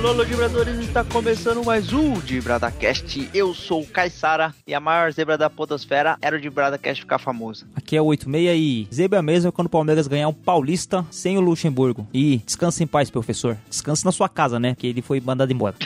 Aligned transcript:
Alô, 0.00 0.12
Ludibradores, 0.12 0.78
está 0.78 1.04
começando 1.04 1.62
mais 1.62 1.92
um 1.92 2.14
DibradaCast. 2.14 3.28
Eu 3.34 3.52
sou 3.52 3.82
o 3.82 3.86
Caissara 3.86 4.54
e 4.66 4.72
a 4.72 4.80
maior 4.80 5.12
zebra 5.12 5.36
da 5.36 5.50
podosfera 5.50 6.16
era 6.22 6.36
o 6.36 6.40
DibradaCast 6.40 7.02
ficar 7.02 7.18
famoso. 7.18 7.66
Aqui 7.76 7.98
é 7.98 8.00
o 8.00 8.06
86 8.06 8.58
e 8.58 8.88
zebra 8.94 9.20
mesmo 9.20 9.50
é 9.50 9.52
quando 9.52 9.66
o 9.66 9.70
Palmeiras 9.70 10.08
ganhar 10.08 10.26
um 10.28 10.32
paulista 10.32 11.04
sem 11.10 11.36
o 11.36 11.42
Luxemburgo. 11.42 12.08
E 12.14 12.38
descanse 12.46 12.82
em 12.82 12.86
paz, 12.86 13.10
professor. 13.10 13.58
Descanse 13.68 14.02
na 14.02 14.10
sua 14.10 14.26
casa, 14.26 14.58
né? 14.58 14.74
Que 14.74 14.86
ele 14.86 15.02
foi 15.02 15.20
mandado 15.20 15.52
embora. 15.52 15.76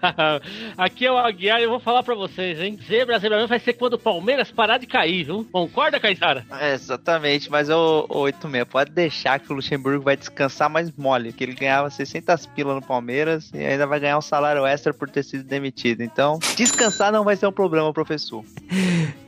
Aqui 0.78 1.04
é 1.04 1.12
o 1.12 1.18
Aguiar 1.18 1.60
e 1.60 1.64
eu 1.64 1.70
vou 1.70 1.80
falar 1.80 2.02
pra 2.02 2.14
vocês, 2.14 2.58
hein? 2.58 2.78
Zebra, 2.88 3.18
zebra 3.18 3.36
mesmo 3.36 3.48
vai 3.48 3.60
ser 3.60 3.74
quando 3.74 3.94
o 3.94 3.98
Palmeiras 3.98 4.50
parar 4.50 4.78
de 4.78 4.86
cair, 4.86 5.24
viu? 5.24 5.46
Concorda, 5.52 6.00
Caissara? 6.00 6.46
É, 6.58 6.72
exatamente, 6.72 7.50
mas 7.50 7.68
o, 7.68 8.06
o 8.08 8.20
86 8.20 8.64
pode 8.70 8.90
deixar 8.90 9.38
que 9.38 9.52
o 9.52 9.56
Luxemburgo 9.56 10.02
vai 10.02 10.16
descansar 10.16 10.70
mais 10.70 10.90
mole, 10.96 11.30
que 11.30 11.44
ele 11.44 11.52
ganhava 11.52 11.90
600 11.90 12.46
pila 12.46 12.74
no 12.74 12.80
Palmeiras 12.80 13.33
e 13.52 13.58
ainda 13.58 13.86
vai 13.86 14.00
ganhar 14.00 14.18
um 14.18 14.22
salário 14.22 14.66
extra 14.66 14.92
por 14.92 15.08
ter 15.08 15.22
sido 15.22 15.44
demitido. 15.44 16.02
Então, 16.02 16.38
descansar 16.56 17.12
não 17.12 17.24
vai 17.24 17.36
ser 17.36 17.46
um 17.46 17.52
problema, 17.52 17.92
professor. 17.92 18.44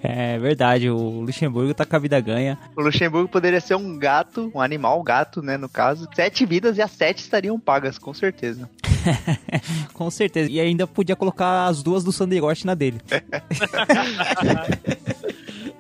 É 0.02 0.38
verdade, 0.38 0.90
o 0.90 1.20
Luxemburgo 1.20 1.74
tá 1.74 1.84
com 1.84 1.96
a 1.96 1.98
vida 1.98 2.20
ganha. 2.20 2.58
O 2.76 2.82
Luxemburgo 2.82 3.28
poderia 3.28 3.60
ser 3.60 3.74
um 3.74 3.98
gato, 3.98 4.50
um 4.54 4.60
animal, 4.60 5.02
gato, 5.02 5.42
né, 5.42 5.56
no 5.56 5.68
caso. 5.68 6.08
Sete 6.14 6.46
vidas 6.46 6.78
e 6.78 6.82
as 6.82 6.90
sete 6.90 7.18
estariam 7.18 7.58
pagas, 7.58 7.98
com 7.98 8.14
certeza. 8.14 8.68
com 9.92 10.10
certeza. 10.10 10.50
E 10.50 10.60
ainda 10.60 10.86
podia 10.86 11.16
colocar 11.16 11.66
as 11.66 11.82
duas 11.82 12.04
do 12.04 12.12
Sanderoche 12.12 12.66
na 12.66 12.74
dele. 12.74 13.00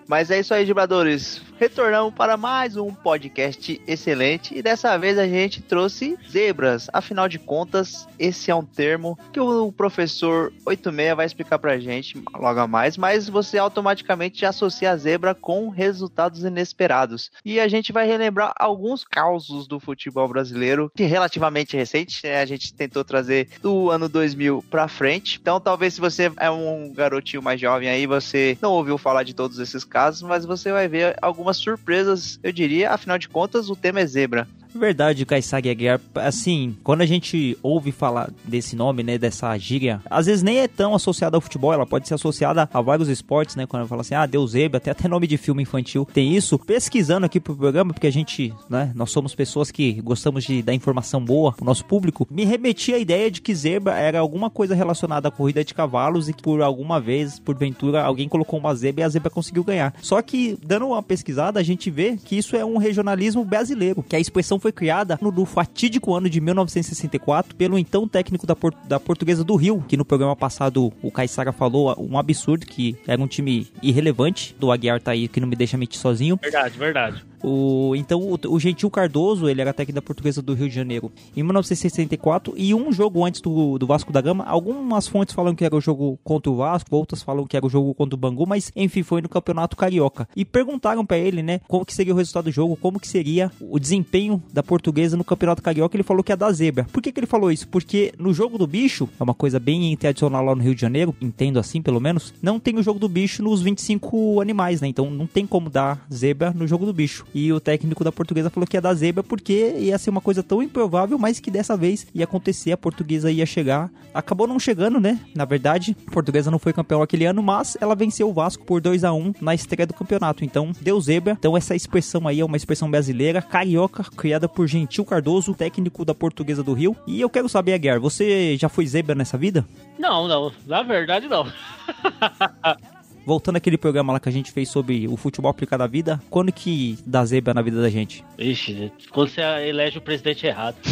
Mas 0.08 0.30
é 0.30 0.38
isso 0.38 0.54
aí, 0.54 0.64
vibradores. 0.64 1.42
Retornamos 1.58 2.12
para 2.12 2.36
mais 2.36 2.76
um 2.76 2.92
podcast 2.92 3.80
excelente 3.86 4.54
e 4.54 4.60
dessa 4.60 4.96
vez 4.98 5.18
a 5.18 5.26
gente 5.26 5.62
trouxe 5.62 6.18
zebras. 6.30 6.86
Afinal 6.92 7.28
de 7.28 7.38
contas, 7.38 8.06
esse 8.18 8.50
é 8.50 8.54
um 8.54 8.64
termo 8.64 9.18
que 9.32 9.40
o 9.40 9.72
professor 9.72 10.52
86 10.66 11.16
vai 11.16 11.24
explicar 11.24 11.58
pra 11.58 11.78
gente 11.78 12.22
logo 12.34 12.60
a 12.60 12.66
mais, 12.66 12.98
mas 12.98 13.26
você 13.26 13.56
automaticamente 13.56 14.44
associa 14.44 14.90
a 14.90 14.96
zebra 14.98 15.34
com 15.34 15.70
resultados 15.70 16.44
inesperados. 16.44 17.30
E 17.42 17.58
a 17.58 17.66
gente 17.68 17.90
vai 17.90 18.06
relembrar 18.06 18.52
alguns 18.58 19.02
causos 19.02 19.66
do 19.66 19.80
futebol 19.80 20.28
brasileiro, 20.28 20.92
que 20.94 21.04
relativamente 21.04 21.74
recente, 21.74 22.20
né? 22.22 22.42
a 22.42 22.46
gente 22.46 22.74
tentou 22.74 23.02
trazer 23.02 23.48
do 23.62 23.90
ano 23.90 24.10
2000 24.10 24.62
pra 24.70 24.88
frente. 24.88 25.38
Então, 25.40 25.58
talvez 25.58 25.94
se 25.94 26.02
você 26.02 26.30
é 26.36 26.50
um 26.50 26.92
garotinho 26.92 27.42
mais 27.42 27.58
jovem 27.58 27.88
aí, 27.88 28.06
você 28.06 28.58
não 28.60 28.72
ouviu 28.72 28.98
falar 28.98 29.22
de 29.22 29.32
todos 29.32 29.58
esses 29.58 29.84
casos, 29.84 29.95
mas 30.22 30.44
você 30.44 30.70
vai 30.70 30.86
ver 30.88 31.16
algumas 31.22 31.56
surpresas, 31.56 32.38
eu 32.42 32.52
diria. 32.52 32.90
Afinal 32.90 33.18
de 33.18 33.28
contas, 33.28 33.70
o 33.70 33.76
tema 33.76 34.00
é 34.00 34.06
zebra. 34.06 34.46
Verdade, 34.76 35.24
Kaisag 35.24 35.68
Aguiar. 35.68 36.00
Assim, 36.14 36.76
quando 36.82 37.00
a 37.00 37.06
gente 37.06 37.56
ouve 37.62 37.92
falar 37.92 38.30
desse 38.44 38.76
nome, 38.76 39.02
né, 39.02 39.18
dessa 39.18 39.56
gíria, 39.58 40.00
às 40.08 40.26
vezes 40.26 40.42
nem 40.42 40.58
é 40.58 40.68
tão 40.68 40.94
associada 40.94 41.36
ao 41.36 41.40
futebol, 41.40 41.72
ela 41.72 41.86
pode 41.86 42.06
ser 42.06 42.14
associada 42.14 42.68
a 42.72 42.80
vários 42.80 43.08
esportes, 43.08 43.56
né? 43.56 43.66
Quando 43.66 43.86
fala 43.86 44.02
assim, 44.02 44.14
ah, 44.14 44.26
deu 44.26 44.46
zebra, 44.46 44.78
até 44.78 44.90
até 44.90 45.08
nome 45.08 45.26
de 45.26 45.36
filme 45.36 45.62
infantil 45.62 46.06
tem 46.12 46.34
isso. 46.36 46.58
Pesquisando 46.58 47.26
aqui 47.26 47.40
pro 47.40 47.56
programa, 47.56 47.92
porque 47.92 48.06
a 48.06 48.12
gente, 48.12 48.52
né, 48.68 48.92
nós 48.94 49.10
somos 49.10 49.34
pessoas 49.34 49.70
que 49.70 50.00
gostamos 50.00 50.44
de 50.44 50.62
dar 50.62 50.74
informação 50.74 51.24
boa 51.24 51.52
pro 51.52 51.64
nosso 51.64 51.84
público, 51.84 52.26
me 52.30 52.44
remeti 52.44 52.92
à 52.92 52.98
ideia 52.98 53.30
de 53.30 53.40
que 53.40 53.54
zebra 53.54 53.94
era 53.94 54.18
alguma 54.18 54.50
coisa 54.50 54.74
relacionada 54.74 55.28
à 55.28 55.30
corrida 55.30 55.64
de 55.64 55.74
cavalos 55.74 56.28
e 56.28 56.32
que 56.32 56.42
por 56.42 56.62
alguma 56.62 57.00
vez, 57.00 57.38
porventura, 57.38 58.02
alguém 58.02 58.28
colocou 58.28 58.58
uma 58.58 58.74
zebra 58.74 59.02
e 59.02 59.04
a 59.04 59.08
zebra 59.08 59.30
conseguiu 59.30 59.64
ganhar. 59.64 59.94
Só 60.00 60.20
que, 60.22 60.58
dando 60.64 60.86
uma 60.86 61.02
pesquisada, 61.02 61.58
a 61.60 61.62
gente 61.62 61.90
vê 61.90 62.16
que 62.16 62.36
isso 62.36 62.56
é 62.56 62.64
um 62.64 62.76
regionalismo 62.76 63.44
brasileiro, 63.44 64.02
que 64.02 64.16
a 64.16 64.20
expressão 64.20 64.58
foi 64.58 64.65
criada 64.72 65.18
no, 65.20 65.30
no 65.30 65.44
fatídico 65.44 66.14
ano 66.14 66.28
de 66.28 66.40
1964 66.40 67.54
pelo 67.54 67.78
então 67.78 68.06
técnico 68.08 68.46
da, 68.46 68.56
da 68.86 69.00
Portuguesa 69.00 69.44
do 69.44 69.56
Rio, 69.56 69.84
que 69.86 69.96
no 69.96 70.04
programa 70.04 70.36
passado 70.36 70.92
o 71.02 71.10
Caissara 71.10 71.52
falou 71.52 71.94
um 71.98 72.18
absurdo, 72.18 72.66
que 72.66 72.96
era 73.06 73.20
um 73.20 73.26
time 73.26 73.68
irrelevante. 73.82 74.54
Do 74.58 74.70
Aguiar 74.70 75.00
tá 75.00 75.12
aí, 75.12 75.28
que 75.28 75.40
não 75.40 75.48
me 75.48 75.56
deixa 75.56 75.76
mentir 75.76 75.98
sozinho. 75.98 76.38
Verdade, 76.40 76.78
verdade. 76.78 77.24
O, 77.42 77.94
então, 77.96 78.20
o, 78.20 78.38
o, 78.48 78.60
Gentil 78.60 78.90
Cardoso, 78.90 79.48
ele 79.48 79.60
era 79.60 79.72
técnico 79.72 79.94
da 79.96 80.02
Portuguesa 80.02 80.42
do 80.42 80.54
Rio 80.54 80.68
de 80.68 80.74
Janeiro 80.74 81.12
em 81.36 81.42
1964 81.42 82.54
e 82.56 82.74
um 82.74 82.92
jogo 82.92 83.24
antes 83.24 83.40
do, 83.40 83.78
do 83.78 83.86
Vasco 83.86 84.12
da 84.12 84.20
Gama. 84.20 84.44
Algumas 84.44 85.06
fontes 85.06 85.34
falam 85.34 85.54
que 85.54 85.64
era 85.64 85.74
o 85.74 85.80
jogo 85.80 86.18
contra 86.24 86.50
o 86.50 86.56
Vasco, 86.56 86.94
outras 86.94 87.22
falam 87.22 87.46
que 87.46 87.56
era 87.56 87.66
o 87.66 87.70
jogo 87.70 87.94
contra 87.94 88.14
o 88.14 88.18
Bangu, 88.18 88.46
mas 88.46 88.72
enfim, 88.74 89.02
foi 89.02 89.20
no 89.20 89.28
Campeonato 89.28 89.76
Carioca. 89.76 90.28
E 90.34 90.44
perguntaram 90.44 91.04
para 91.04 91.18
ele, 91.18 91.42
né, 91.42 91.60
como 91.68 91.84
que 91.84 91.94
seria 91.94 92.12
o 92.12 92.16
resultado 92.16 92.44
do 92.44 92.52
jogo, 92.52 92.76
como 92.76 93.00
que 93.00 93.08
seria 93.08 93.50
o 93.60 93.78
desempenho 93.78 94.42
da 94.52 94.62
Portuguesa 94.62 95.16
no 95.16 95.24
Campeonato 95.24 95.62
Carioca. 95.62 95.96
Ele 95.96 96.02
falou 96.02 96.22
que 96.22 96.32
ia 96.32 96.36
dar 96.36 96.52
zebra. 96.52 96.84
Por 96.92 97.02
que, 97.02 97.12
que 97.12 97.20
ele 97.20 97.26
falou 97.26 97.50
isso? 97.50 97.68
Porque 97.68 98.12
no 98.18 98.32
jogo 98.32 98.58
do 98.58 98.66
bicho, 98.66 99.08
é 99.18 99.22
uma 99.22 99.34
coisa 99.34 99.58
bem 99.58 99.96
tradicional 99.96 100.44
lá 100.44 100.54
no 100.54 100.62
Rio 100.62 100.74
de 100.74 100.80
Janeiro, 100.80 101.14
entendo 101.20 101.58
assim 101.58 101.82
pelo 101.82 102.00
menos, 102.00 102.32
não 102.42 102.58
tem 102.58 102.78
o 102.78 102.82
jogo 102.82 102.98
do 102.98 103.08
bicho 103.08 103.42
nos 103.42 103.62
25 103.62 104.40
animais, 104.40 104.80
né? 104.80 104.88
Então 104.88 105.10
não 105.10 105.26
tem 105.26 105.46
como 105.46 105.68
dar 105.68 106.06
zebra 106.12 106.52
no 106.52 106.66
jogo 106.66 106.86
do 106.86 106.92
bicho. 106.92 107.25
E 107.34 107.52
o 107.52 107.60
técnico 107.60 108.02
da 108.02 108.12
portuguesa 108.12 108.50
falou 108.50 108.66
que 108.66 108.76
ia 108.76 108.80
dar 108.80 108.94
zebra 108.94 109.22
porque 109.22 109.74
ia 109.78 109.98
ser 109.98 110.10
uma 110.10 110.20
coisa 110.20 110.42
tão 110.42 110.62
improvável, 110.62 111.18
mas 111.18 111.40
que 111.40 111.50
dessa 111.50 111.76
vez 111.76 112.06
ia 112.14 112.24
acontecer, 112.24 112.72
a 112.72 112.76
portuguesa 112.76 113.30
ia 113.30 113.44
chegar. 113.44 113.90
Acabou 114.14 114.46
não 114.46 114.58
chegando, 114.58 114.98
né? 114.98 115.20
Na 115.34 115.44
verdade, 115.44 115.96
a 116.06 116.10
portuguesa 116.10 116.50
não 116.50 116.58
foi 116.58 116.72
campeão 116.72 117.02
aquele 117.02 117.26
ano, 117.26 117.42
mas 117.42 117.76
ela 117.80 117.94
venceu 117.94 118.28
o 118.28 118.32
Vasco 118.32 118.64
por 118.64 118.80
2 118.80 119.04
a 119.04 119.12
1 119.12 119.34
na 119.40 119.54
estreia 119.54 119.86
do 119.86 119.94
campeonato. 119.94 120.44
Então, 120.44 120.72
deu 120.80 121.00
zebra. 121.00 121.36
Então, 121.38 121.56
essa 121.56 121.74
expressão 121.74 122.26
aí 122.26 122.40
é 122.40 122.44
uma 122.44 122.56
expressão 122.56 122.90
brasileira, 122.90 123.42
carioca, 123.42 124.04
criada 124.16 124.48
por 124.48 124.66
Gentil 124.66 125.04
Cardoso, 125.04 125.54
técnico 125.54 126.04
da 126.04 126.14
portuguesa 126.14 126.62
do 126.62 126.72
Rio. 126.72 126.96
E 127.06 127.20
eu 127.20 127.28
quero 127.28 127.48
saber, 127.48 127.74
Aguiar, 127.74 128.00
você 128.00 128.56
já 128.56 128.68
foi 128.68 128.86
zebra 128.86 129.14
nessa 129.14 129.36
vida? 129.36 129.66
Não, 129.98 130.26
não. 130.26 130.52
Na 130.66 130.82
verdade, 130.82 131.28
não. 131.28 131.46
voltando 133.26 133.56
àquele 133.56 133.76
programa 133.76 134.12
lá 134.12 134.20
que 134.20 134.28
a 134.28 134.32
gente 134.32 134.52
fez 134.52 134.68
sobre 134.68 135.08
o 135.08 135.16
futebol 135.16 135.50
aplicado 135.50 135.82
à 135.82 135.88
vida, 135.88 136.22
quando 136.30 136.52
que 136.52 136.96
dá 137.04 137.24
zebra 137.24 137.52
na 137.52 137.60
vida 137.60 137.82
da 137.82 137.90
gente? 137.90 138.24
Ixi, 138.38 138.92
quando 139.10 139.30
você 139.30 139.40
elege 139.68 139.98
o 139.98 140.00
presidente 140.00 140.46
errado. 140.46 140.76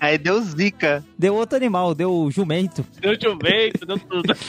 Aí 0.00 0.16
deu 0.16 0.40
zica. 0.40 1.04
Deu 1.18 1.34
outro 1.34 1.56
animal, 1.56 1.94
deu 1.94 2.30
jumento. 2.30 2.86
Deu 3.00 3.14
jumento, 3.20 3.84
deu 3.84 3.98
tudo. 3.98 4.32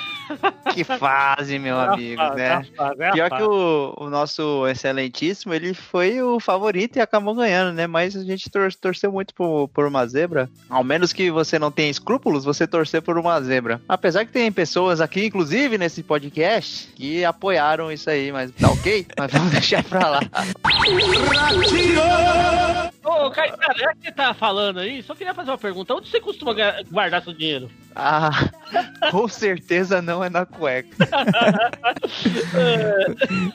que 0.74 0.84
fase, 0.84 1.58
meu 1.58 1.78
amigo, 1.78 2.22
né? 2.34 2.66
É 2.98 3.12
Pior 3.12 3.30
que 3.30 3.42
o, 3.42 3.94
o, 3.96 4.10
nosso 4.10 4.66
excelentíssimo, 4.66 5.54
ele 5.54 5.74
foi 5.74 6.22
o 6.22 6.38
favorito 6.40 6.96
e 6.96 7.00
acabou 7.00 7.34
ganhando, 7.34 7.74
né? 7.74 7.86
Mas 7.86 8.16
a 8.16 8.24
gente 8.24 8.50
tor 8.50 8.72
torceu 8.74 9.12
muito 9.12 9.34
por, 9.34 9.68
por 9.68 9.86
uma 9.86 10.06
zebra. 10.06 10.48
Ao 10.68 10.84
menos 10.84 11.12
que 11.12 11.30
você 11.30 11.58
não 11.58 11.70
tenha 11.70 11.90
escrúpulos, 11.90 12.44
você 12.44 12.66
torcer 12.66 13.02
por 13.02 13.18
uma 13.18 13.40
zebra. 13.40 13.80
Apesar 13.88 14.24
que 14.24 14.32
tem 14.32 14.50
pessoas 14.52 15.00
aqui, 15.00 15.26
inclusive 15.26 15.78
nesse 15.78 16.02
podcast, 16.02 16.88
que 16.94 17.24
apoiaram 17.24 17.90
isso 17.90 18.08
aí, 18.08 18.32
mas 18.32 18.50
tá 18.52 18.70
ok? 18.70 19.06
mas 19.18 19.32
vamos 19.32 19.50
deixar 19.52 19.82
pra 19.84 20.08
lá. 20.08 20.20
Ô, 23.04 23.30
Caio, 23.30 23.54
já 23.76 23.94
que 23.94 24.02
você 24.02 24.12
tá 24.12 24.34
falando 24.34 24.80
aí, 24.80 25.02
só 25.02 25.14
queria 25.14 25.34
fazer 25.34 25.50
uma 25.50 25.58
pergunta. 25.58 25.94
Onde 25.94 26.10
você 26.10 26.20
costuma 26.20 26.54
guardar 26.90 27.22
seu 27.22 27.32
dinheiro? 27.32 27.70
Ah, 27.94 28.30
com 29.10 29.26
certeza 29.26 30.00
não 30.00 30.19
é 30.22 30.30
na 30.30 30.46
cueca. 30.46 30.96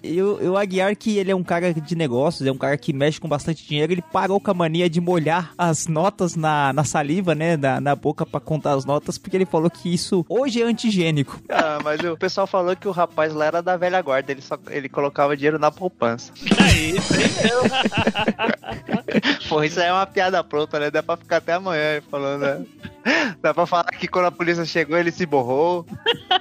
e 0.04 0.22
o, 0.22 0.52
o 0.52 0.58
Aguiar, 0.58 0.96
que 0.96 1.18
ele 1.18 1.32
é 1.32 1.36
um 1.36 1.44
cara 1.44 1.74
de 1.74 1.96
negócios, 1.96 2.48
é 2.48 2.52
um 2.52 2.58
cara 2.58 2.78
que 2.78 2.94
mexe 2.94 3.20
com 3.20 3.28
bastante 3.28 3.66
dinheiro, 3.66 3.94
ele 3.94 4.02
parou 4.02 4.40
com 4.40 4.52
a 4.52 4.54
mania 4.54 4.90
de 4.90 5.02
molhar 5.02 5.54
as 5.58 5.88
notas 5.88 6.36
na, 6.36 6.74
na 6.74 6.84
saliva, 6.84 7.36
né, 7.36 7.58
na, 7.58 7.80
na 7.80 7.96
boca 7.96 8.26
para 8.26 8.40
contar 8.40 8.74
as 8.74 8.86
notas, 8.86 9.18
porque 9.18 9.38
ele 9.38 9.46
falou 9.46 9.70
que 9.70 9.94
isso 9.94 10.26
hoje 10.30 10.62
é 10.62 10.66
antigênico. 10.66 11.40
Ah, 11.58 11.80
mas 11.84 12.02
o 12.02 12.18
pessoal 12.18 12.46
falou 12.46 12.76
que 12.76 12.88
o 12.88 12.92
rapaz 12.92 13.34
lá 13.34 13.46
era 13.46 13.62
da 13.62 13.78
velha 13.78 14.02
guarda, 14.02 14.32
ele, 14.32 14.42
só, 14.42 14.58
ele 14.70 14.90
colocava 14.90 15.38
dinheiro 15.38 15.58
na 15.58 15.72
poupança. 15.72 16.34
É 16.62 16.74
isso, 16.74 17.14
hein, 17.14 17.30
Pô, 19.50 19.64
isso 19.64 19.80
aí 19.80 19.88
é 19.88 19.94
uma 19.94 20.06
piada 20.06 20.44
pronta, 20.44 20.80
né? 20.80 20.92
Dá 20.92 21.02
pra 21.02 21.18
ficar 21.18 21.38
até 21.38 21.54
amanhã 21.54 22.02
falando, 22.10 22.42
né? 22.42 22.66
Dá 23.42 23.54
pra 23.54 23.66
falar 23.66 23.86
que 23.86 24.08
quando 24.08 24.26
a 24.26 24.32
polícia 24.32 24.66
chegou, 24.66 24.98
ele 24.98 25.12
se 25.12 25.26
borrou. 25.26 25.86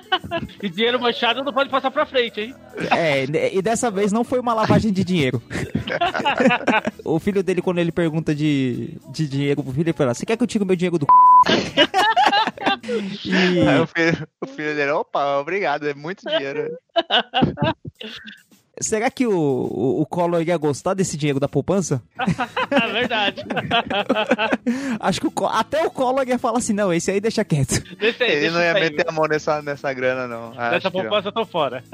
e 0.62 0.68
dinheiro 0.68 1.00
manchado 1.00 1.42
não 1.44 1.52
pode 1.52 1.70
passar 1.70 1.90
pra 1.90 2.06
frente, 2.06 2.40
hein? 2.40 2.54
É, 2.90 3.24
e 3.54 3.62
dessa 3.62 3.90
vez 3.90 4.12
não 4.12 4.24
foi 4.24 4.40
uma 4.40 4.54
lavagem 4.54 4.92
de 4.92 5.04
dinheiro. 5.04 5.42
o 7.04 7.18
filho 7.18 7.42
dele, 7.42 7.62
quando 7.62 7.78
ele 7.78 7.92
pergunta 7.92 8.34
de, 8.34 8.98
de 9.08 9.28
dinheiro 9.28 9.62
pro 9.62 9.72
filho, 9.72 9.84
ele 9.84 9.92
fala: 9.92 10.14
Você 10.14 10.26
quer 10.26 10.36
que 10.36 10.42
eu 10.42 10.46
tire 10.46 10.64
o 10.64 10.66
meu 10.66 10.76
dinheiro 10.76 10.98
do 10.98 11.06
e... 13.24 13.68
Aí 13.68 13.80
o 13.80 13.86
filho, 13.86 14.28
o 14.40 14.46
filho 14.46 14.74
dele, 14.74 14.90
opa, 14.90 15.38
obrigado, 15.38 15.88
é 15.88 15.94
muito 15.94 16.28
dinheiro. 16.28 16.76
Será 18.80 19.10
que 19.10 19.26
o, 19.26 19.32
o, 19.32 20.00
o 20.02 20.06
Collor 20.06 20.42
ia 20.42 20.56
gostar 20.56 20.94
desse 20.94 21.16
dinheiro 21.16 21.38
da 21.40 21.48
poupança? 21.48 22.02
É 22.74 22.92
verdade. 22.92 23.44
Acho 24.98 25.20
que 25.20 25.26
o 25.28 25.46
até 25.46 25.86
o 25.86 25.90
Collor 25.90 26.26
ia 26.26 26.38
falar 26.38 26.58
assim, 26.58 26.72
não, 26.72 26.92
esse 26.92 27.10
aí 27.10 27.20
deixa 27.20 27.44
quieto. 27.44 27.82
Deixa 27.98 28.24
aí, 28.24 28.30
Ele 28.32 28.40
deixa 28.40 28.54
não 28.56 28.62
ia 28.64 28.72
aí. 28.74 28.82
meter 28.82 29.08
a 29.08 29.12
mão 29.12 29.26
nessa, 29.28 29.62
nessa 29.62 29.92
grana, 29.92 30.26
não. 30.26 30.50
Não. 30.50 30.90
poupança 30.90 31.28
eu 31.28 31.32
tô 31.32 31.46
fora. 31.46 31.84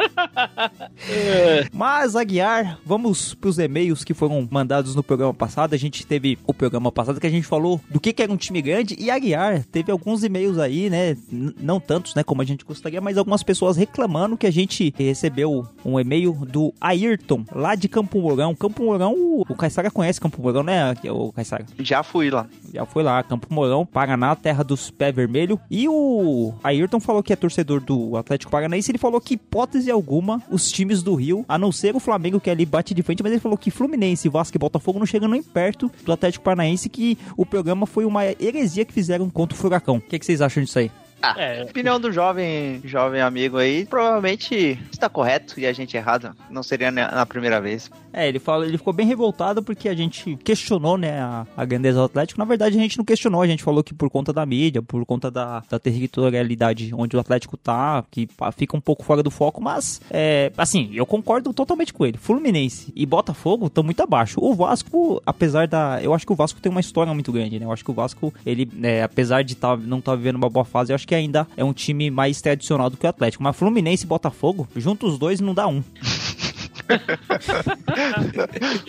Mas, 1.73 2.17
Aguiar, 2.17 2.79
vamos 2.85 3.35
pros 3.35 3.59
e-mails 3.59 4.05
que 4.05 4.15
foram 4.15 4.47
mandados 4.51 4.95
no 4.95 5.03
programa 5.03 5.35
passado. 5.35 5.75
A 5.75 5.79
gente 5.79 6.07
teve 6.07 6.39
o 6.47 6.55
programa 6.55 6.91
passado 6.91 7.21
que 7.21 7.27
a 7.27 7.31
gente 7.31 7.47
falou 7.47 7.81
do 7.91 8.01
que, 8.01 8.13
que 8.13 8.23
era 8.23 8.33
um 8.33 8.37
time 8.37 8.63
grande. 8.63 8.97
E 8.99 9.11
Aguiar 9.11 9.65
teve 9.65 9.93
alguns 9.93 10.25
e-mails 10.25 10.59
aí, 10.59 10.89
né? 10.91 11.17
N- 11.31 11.55
não 11.61 11.79
tantos, 11.79 12.15
né? 12.15 12.23
Como 12.23 12.43
a 12.43 12.45
gente 12.45 12.65
gostaria, 12.65 13.01
mas 13.01 13.19
algumas 13.19 13.43
pessoas 13.43 13.77
reclamando 13.77 14.37
que 14.37 14.47
a 14.47 14.53
gente 14.53 14.95
recebeu 14.97 15.67
um 15.85 15.99
e-mail 16.01 16.33
do 16.33 16.70
Ayrton, 16.81 17.45
lá 17.55 17.75
de 17.75 17.89
Campo 17.89 18.21
Mourão. 18.21 18.55
Campo 18.55 18.83
Mourão, 18.83 19.15
o, 19.15 19.43
o 19.43 19.55
Caissara 19.55 19.91
conhece 19.91 20.21
Campo 20.21 20.41
Mourão, 20.41 20.63
né, 20.63 20.95
o 21.11 21.33
Caissara? 21.33 21.65
Já 21.79 22.03
fui 22.03 22.31
lá. 22.31 22.47
Já 22.73 22.85
foi 22.85 23.03
lá, 23.03 23.23
Campo 23.23 23.47
Mourão, 23.51 23.85
Paraná, 23.87 24.35
terra 24.37 24.63
dos 24.63 24.91
pé 24.91 25.11
vermelho. 25.11 25.61
E 25.71 25.89
o 25.89 26.53
Ayrton 26.63 27.01
falou 27.01 27.23
que 27.23 27.33
é 27.33 27.37
torcedor 27.37 27.81
do 27.81 28.17
Atlético 28.17 28.51
Paranaense. 28.51 28.91
Ele 28.91 28.99
falou 28.99 29.21
que, 29.21 29.35
hipótese 29.35 29.91
alguma, 29.91 30.43
os 30.51 30.71
times 30.71 31.03
do 31.03 31.15
Rio, 31.15 31.45
a 31.49 31.59
não 31.59 31.73
ser 31.73 31.95
o 31.95 32.01
Flamengo, 32.01 32.41
que 32.41 32.51
ali 32.51 32.65
bate 32.65 32.95
de 32.95 33.03
frente, 33.03 33.23
mas 33.23 33.33
ele 33.33 33.41
falou 33.41 33.59
que 33.59 33.71
Fluminense, 33.71 34.29
Vasco 34.29 34.57
e 34.57 34.59
Botafogo 34.59 34.99
não 34.99 35.07
chegam 35.07 35.29
nem 35.29 35.43
perto 35.43 35.91
do 36.05 36.13
Atlético 36.13 36.45
Paranaense, 36.45 36.89
que 36.89 37.19
o 37.37 37.47
programa 37.47 37.87
foi 37.87 38.05
uma 38.05 38.25
heresia 38.27 38.85
que 38.85 38.93
fizeram 38.93 39.29
contra 39.29 39.57
o 39.57 39.59
Furacão. 39.59 39.97
O 39.97 40.01
que, 40.01 40.19
que 40.19 40.27
vocês 40.27 40.41
acham 40.41 40.63
disso 40.63 40.79
aí? 40.79 40.91
Ah, 41.23 41.35
É. 41.39 41.63
opinião 41.65 42.01
do 42.01 42.11
jovem, 42.13 42.81
jovem 42.85 43.21
amigo 43.21 43.59
aí, 43.59 43.85
provavelmente 43.85 44.79
está 44.91 45.09
correto 45.09 45.59
e 45.61 45.67
a 45.67 45.73
gente 45.73 45.97
errado. 45.97 46.35
Não 46.51 46.63
seria 46.63 46.91
na 46.91 47.27
primeira 47.27 47.61
vez. 47.61 47.91
É, 48.13 48.27
ele, 48.29 48.39
fala, 48.39 48.67
ele 48.67 48.77
ficou 48.79 48.93
bem 48.93 49.07
revoltado 49.07 49.63
porque 49.63 49.89
a 49.89 49.95
gente 49.95 50.37
questionou, 50.43 50.99
né, 50.99 51.21
a, 51.21 51.47
a 51.57 51.65
grandeza 51.65 51.99
do 51.99 52.05
Atlético. 52.05 52.41
Na 52.41 52.45
verdade, 52.45 52.77
a 52.77 52.81
gente 52.81 52.99
não 52.99 53.05
questionou, 53.05 53.43
a 53.43 53.47
gente 53.47 53.63
falou 53.63 53.85
que 53.85 53.95
por 53.95 54.11
conta 54.11 54.33
da 54.33 54.45
mídia, 54.45 54.83
por 54.83 55.05
conta 55.07 55.31
da, 55.31 55.63
da 55.69 55.79
territorialidade 55.79 56.91
onde 56.95 57.17
o 57.17 57.21
Atlético 57.21 57.57
tá, 57.57 58.05
que 58.11 58.29
fica 58.57 58.77
um 58.77 58.81
pouco 58.81 59.05
fora 59.05 59.23
do 59.23 59.31
foco, 59.31 59.63
mas, 59.63 60.01
é, 60.11 60.51
assim, 60.57 60.91
eu 60.93 61.07
concordo 61.07 61.53
totalmente 61.53 61.93
com 61.93 62.05
ele. 62.05 62.19
Fluminense 62.19 62.93
e 62.97 63.07
Botafogo 63.07 63.67
estão 63.67 63.85
muito 63.85 64.03
abaixo. 64.03 64.41
O 64.43 64.55
Vasco, 64.55 65.23
apesar 65.25 65.69
da... 65.69 66.03
Eu 66.03 66.13
acho 66.15 66.27
que 66.27 66.33
o 66.33 66.37
Vasco 66.37 66.61
tem 66.61 66.71
uma 66.71 66.81
história 66.81 67.13
muito 67.15 67.31
grande, 67.33 67.59
né? 67.59 67.67
Eu 67.67 67.73
acho 67.73 67.85
que 67.85 67.91
o 67.91 67.95
Vasco, 67.95 68.33
ele, 68.45 68.69
é, 68.83 69.03
apesar 69.03 69.43
de 69.43 69.55
tá, 69.55 69.77
não 69.77 69.99
estar 69.99 70.17
vivendo 70.17 70.37
uma 70.37 70.51
boa 70.51 70.65
fase, 70.65 70.93
eu 70.93 70.95
acho 70.95 71.07
que 71.11 71.15
ainda 71.17 71.45
é 71.57 71.65
um 71.65 71.73
time 71.73 72.09
mais 72.09 72.41
tradicional 72.41 72.89
do 72.89 72.97
que 72.97 73.05
o 73.05 73.09
Atlético. 73.09 73.43
Mas 73.43 73.57
Fluminense 73.57 74.05
e 74.05 74.07
Botafogo, 74.07 74.69
juntos 74.77 75.15
os 75.15 75.19
dois, 75.19 75.41
não 75.41 75.53
dá 75.53 75.67
um. 75.67 75.83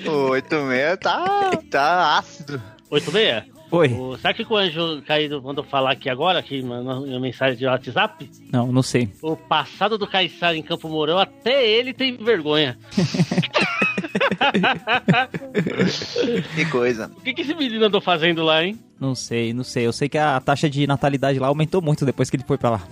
O 0.08 0.30
86 0.32 0.98
tá, 1.00 1.52
tá 1.70 2.18
ácido. 2.18 2.60
86? 2.90 3.44
Oi. 3.70 3.90
O, 3.90 4.18
sabe 4.18 4.42
o 4.42 4.46
que 4.46 4.54
o 4.54 4.58
Anjo 4.58 5.04
Caído 5.04 5.42
mandou 5.42 5.64
falar 5.64 5.92
aqui 5.92 6.10
agora, 6.10 6.40
aqui 6.40 6.64
na, 6.64 7.20
mensagem 7.20 7.58
de 7.58 7.66
WhatsApp? 7.66 8.28
Não, 8.52 8.72
não 8.72 8.82
sei. 8.82 9.10
O 9.22 9.36
passado 9.38 10.00
do 10.00 10.08
Caissara 10.08 10.58
em 10.58 10.64
Campo 10.64 10.90
Mourão, 10.90 11.20
até 11.20 11.68
ele 11.68 11.94
tem 11.94 12.18
vergonha. 12.18 12.78
Que 16.56 16.66
coisa. 16.66 17.12
O 17.18 17.22
que, 17.22 17.34
que 17.34 17.42
esse 17.42 17.54
menino 17.54 17.86
andou 17.86 18.02
fazendo 18.02 18.44
lá, 18.44 18.64
hein? 18.64 18.78
Não 19.02 19.16
sei, 19.16 19.52
não 19.52 19.64
sei. 19.64 19.88
Eu 19.88 19.92
sei 19.92 20.08
que 20.08 20.18
a 20.18 20.40
taxa 20.40 20.70
de 20.70 20.86
natalidade 20.86 21.40
lá 21.40 21.48
aumentou 21.48 21.82
muito 21.82 22.06
depois 22.06 22.30
que 22.30 22.36
ele 22.36 22.44
foi 22.46 22.56
pra 22.58 22.70
lá. 22.70 22.82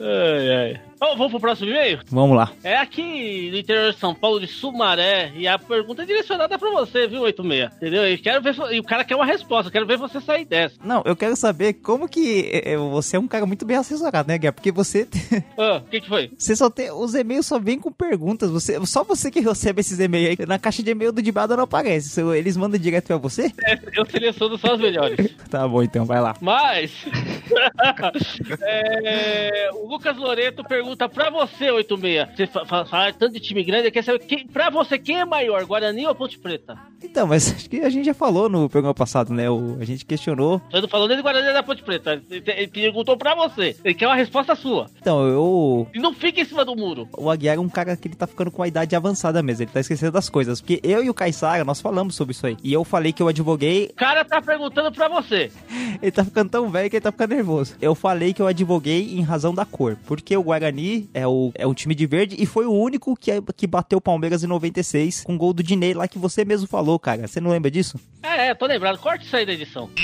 Ai, 0.00 0.50
ai. 0.50 0.80
Ô, 1.00 1.16
vamos 1.16 1.30
pro 1.30 1.40
próximo 1.40 1.70
e-mail? 1.70 2.00
Vamos 2.10 2.36
lá. 2.36 2.50
É 2.64 2.76
aqui 2.76 3.48
no 3.50 3.58
interior 3.58 3.92
de 3.92 3.98
São 3.98 4.14
Paulo, 4.14 4.40
de 4.40 4.46
Sumaré. 4.48 5.32
E 5.36 5.46
a 5.46 5.58
pergunta 5.58 6.02
é 6.02 6.06
direcionada 6.06 6.58
pra 6.58 6.70
você, 6.70 7.06
viu, 7.06 7.20
86? 7.22 7.76
Entendeu? 7.76 8.08
E, 8.10 8.18
quero 8.18 8.42
ver, 8.42 8.56
e 8.72 8.80
o 8.80 8.82
cara 8.82 9.04
quer 9.04 9.14
uma 9.14 9.24
resposta. 9.26 9.70
Quero 9.70 9.86
ver 9.86 9.96
você 9.98 10.20
sair 10.20 10.44
dessa. 10.44 10.74
Não, 10.84 11.02
eu 11.04 11.14
quero 11.14 11.36
saber 11.36 11.74
como 11.74 12.08
que 12.08 12.48
é, 12.52 12.72
é, 12.72 12.76
você 12.76 13.16
é 13.16 13.20
um 13.20 13.28
cara 13.28 13.46
muito 13.46 13.64
bem 13.64 13.76
assessorado, 13.76 14.26
né, 14.28 14.36
Guia? 14.38 14.52
Porque 14.52 14.72
você 14.72 15.06
Ah, 15.56 15.76
o 15.84 15.88
que, 15.88 16.00
que 16.00 16.08
foi? 16.08 16.30
você 16.36 16.56
só 16.56 16.68
tem 16.68 16.90
os 16.90 17.14
e-mails 17.14 17.46
só 17.46 17.58
vêm 17.58 17.78
com 17.78 17.92
perguntas. 17.92 18.50
Você 18.50 18.84
só 18.86 19.04
você 19.04 19.30
que 19.30 19.40
recebe 19.40 19.80
esses 19.80 19.98
e-mails 20.00 20.36
aí. 20.40 20.46
Na 20.46 20.58
caixa 20.58 20.82
de 20.82 20.90
e-mail 20.90 21.12
do 21.12 21.22
Dibada 21.22 21.56
não 21.56 21.64
aparece. 21.64 22.20
Eles 22.20 22.56
mandam 22.56 22.73
direto 22.78 23.06
pra 23.06 23.16
você? 23.16 23.52
Eu 23.96 24.04
seleciono 24.06 24.56
só 24.58 24.74
as 24.74 24.80
melhores. 24.80 25.34
Tá 25.54 25.68
bom, 25.68 25.82
então 25.84 26.04
vai 26.04 26.20
lá. 26.20 26.34
Mas. 26.40 26.90
é, 28.62 29.70
o 29.72 29.86
Lucas 29.88 30.16
Loreto 30.16 30.64
pergunta 30.64 31.08
pra 31.08 31.30
você, 31.30 31.70
86. 31.70 32.28
Você 32.36 32.46
fa- 32.46 32.64
fa- 32.64 32.84
fala 32.84 33.12
tanto 33.12 33.34
de 33.34 33.40
time 33.40 33.62
grande, 33.62 33.90
quer 33.90 34.02
saber 34.02 34.18
quem, 34.20 34.46
pra 34.46 34.70
você 34.70 34.98
quem 34.98 35.20
é 35.20 35.24
maior, 35.24 35.64
Guarani 35.64 36.06
ou 36.06 36.14
Ponte 36.14 36.38
Preta? 36.38 36.76
Então, 37.04 37.26
mas 37.26 37.52
acho 37.54 37.68
que 37.68 37.80
a 37.80 37.90
gente 37.90 38.06
já 38.06 38.14
falou 38.14 38.48
no 38.48 38.68
programa 38.68 38.94
passado, 38.94 39.32
né? 39.32 39.48
O, 39.50 39.76
a 39.80 39.84
gente 39.84 40.04
questionou. 40.04 40.60
Eu 40.72 40.82
não 40.82 40.88
falando 40.88 41.08
nem 41.08 41.16
do 41.18 41.22
Guarani 41.22 41.52
da 41.52 41.62
Ponte 41.62 41.82
Preta. 41.82 42.22
Ele, 42.30 42.68
perguntou 42.68 43.16
pra 43.16 43.34
você. 43.34 43.76
Ele 43.84 43.94
quer 43.94 44.06
uma 44.06 44.16
resposta 44.16 44.54
sua. 44.54 44.86
Então, 45.00 45.26
eu. 45.26 45.86
E 45.94 45.98
não 45.98 46.14
fica 46.14 46.40
em 46.40 46.44
cima 46.44 46.64
do 46.64 46.74
muro. 46.74 47.08
O 47.16 47.30
Aguiar 47.30 47.56
é 47.56 47.60
um 47.60 47.68
cara 47.68 47.96
que 47.96 48.08
ele 48.08 48.14
tá 48.14 48.26
ficando 48.26 48.50
com 48.50 48.62
a 48.62 48.68
idade 48.68 48.96
avançada 48.96 49.42
mesmo. 49.42 49.64
Ele 49.64 49.70
tá 49.70 49.80
esquecendo 49.80 50.12
das 50.12 50.28
coisas. 50.28 50.60
Porque 50.60 50.80
eu 50.82 51.04
e 51.04 51.10
o 51.10 51.14
Caissara, 51.14 51.64
nós 51.64 51.80
falamos 51.80 52.14
sobre 52.14 52.32
isso 52.32 52.46
aí. 52.46 52.56
E 52.62 52.72
eu 52.72 52.84
falei 52.84 53.12
que 53.12 53.22
eu 53.22 53.28
advoguei 53.28 53.90
O 53.92 53.94
cara 53.94 54.24
tá 54.24 54.40
perguntando 54.40 54.90
pra 54.90 55.08
você. 55.08 55.50
Ele 56.02 56.10
tá 56.10 56.24
ficando 56.24 56.50
tão 56.50 56.68
velho 56.70 56.90
que 56.90 56.96
ele 56.96 57.02
tá 57.02 57.12
ficando 57.12 57.34
nervoso. 57.34 57.76
Eu 57.80 57.94
falei 57.94 58.34
que 58.34 58.42
eu 58.42 58.46
advoguei 58.46 59.16
em 59.16 59.22
razão 59.22 59.54
da 59.54 59.64
cor. 59.64 59.96
Porque 60.06 60.36
o 60.36 60.42
Guarani 60.42 61.08
é, 61.14 61.26
o, 61.26 61.52
é 61.54 61.66
um 61.66 61.72
time 61.72 61.94
de 61.94 62.06
verde 62.06 62.36
e 62.38 62.44
foi 62.44 62.66
o 62.66 62.72
único 62.72 63.16
que, 63.16 63.30
que 63.56 63.66
bateu 63.66 63.98
o 63.98 64.02
Palmeiras 64.02 64.42
em 64.42 64.46
96 64.46 65.22
com 65.24 65.38
gol 65.38 65.52
do 65.52 65.62
Dinei 65.62 65.94
lá 65.94 66.06
que 66.06 66.18
você 66.18 66.44
mesmo 66.44 66.66
falou, 66.66 66.93
cara. 66.98 67.26
Você 67.26 67.40
não 67.40 67.50
lembra 67.50 67.70
disso? 67.70 67.98
É, 68.22 68.48
é, 68.48 68.54
tô 68.54 68.66
lembrado. 68.66 68.98
Corte 68.98 69.26
isso 69.26 69.36
aí 69.36 69.46
da 69.46 69.52
edição. 69.52 69.88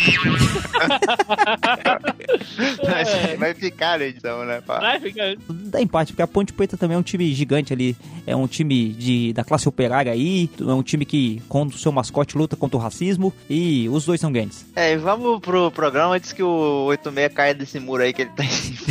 Vai- 2.85 3.37
Vai 3.37 3.55
ficar 3.55 3.99
na 3.99 4.05
edição, 4.05 4.45
né? 4.45 4.61
pá? 4.61 4.79
Vai 4.79 5.01
ficar. 5.01 5.35
Dá 5.49 5.81
empate, 5.81 6.13
porque 6.13 6.23
a 6.23 6.27
Ponte 6.27 6.53
Preta 6.53 6.77
também 6.77 6.97
é 6.97 6.99
um 6.99 7.03
time 7.03 7.33
gigante 7.35 7.73
ali. 7.73 7.97
É 8.27 8.35
um 8.37 8.47
time 8.47 8.91
de, 8.91 9.33
da 9.33 9.45
classe 9.45 9.69
operária 9.69 10.13
aí. 10.13 10.51
É 10.61 10.65
um 10.73 10.83
time 10.83 11.05
que, 11.05 11.43
com 11.49 11.63
o 11.65 11.73
seu 11.73 11.93
mascote, 11.93 12.37
luta 12.37 12.57
contra 12.57 12.77
o 12.77 12.81
racismo. 12.81 13.33
E 13.49 13.89
os 13.89 14.05
dois 14.05 14.21
são 14.21 14.33
grandes. 14.33 14.65
É, 14.77 14.93
e 14.93 14.97
vamos 14.97 15.41
pro 15.41 15.71
programa 15.71 16.15
antes 16.15 16.33
que 16.33 16.43
o 16.43 16.85
86 16.87 17.33
caia 17.35 17.55
desse 17.55 17.81
muro 17.81 18.03
aí 18.03 18.13
que 18.13 18.23
ele 18.23 18.31
tá 18.37 18.45
em 18.45 18.49
cima. 18.49 18.81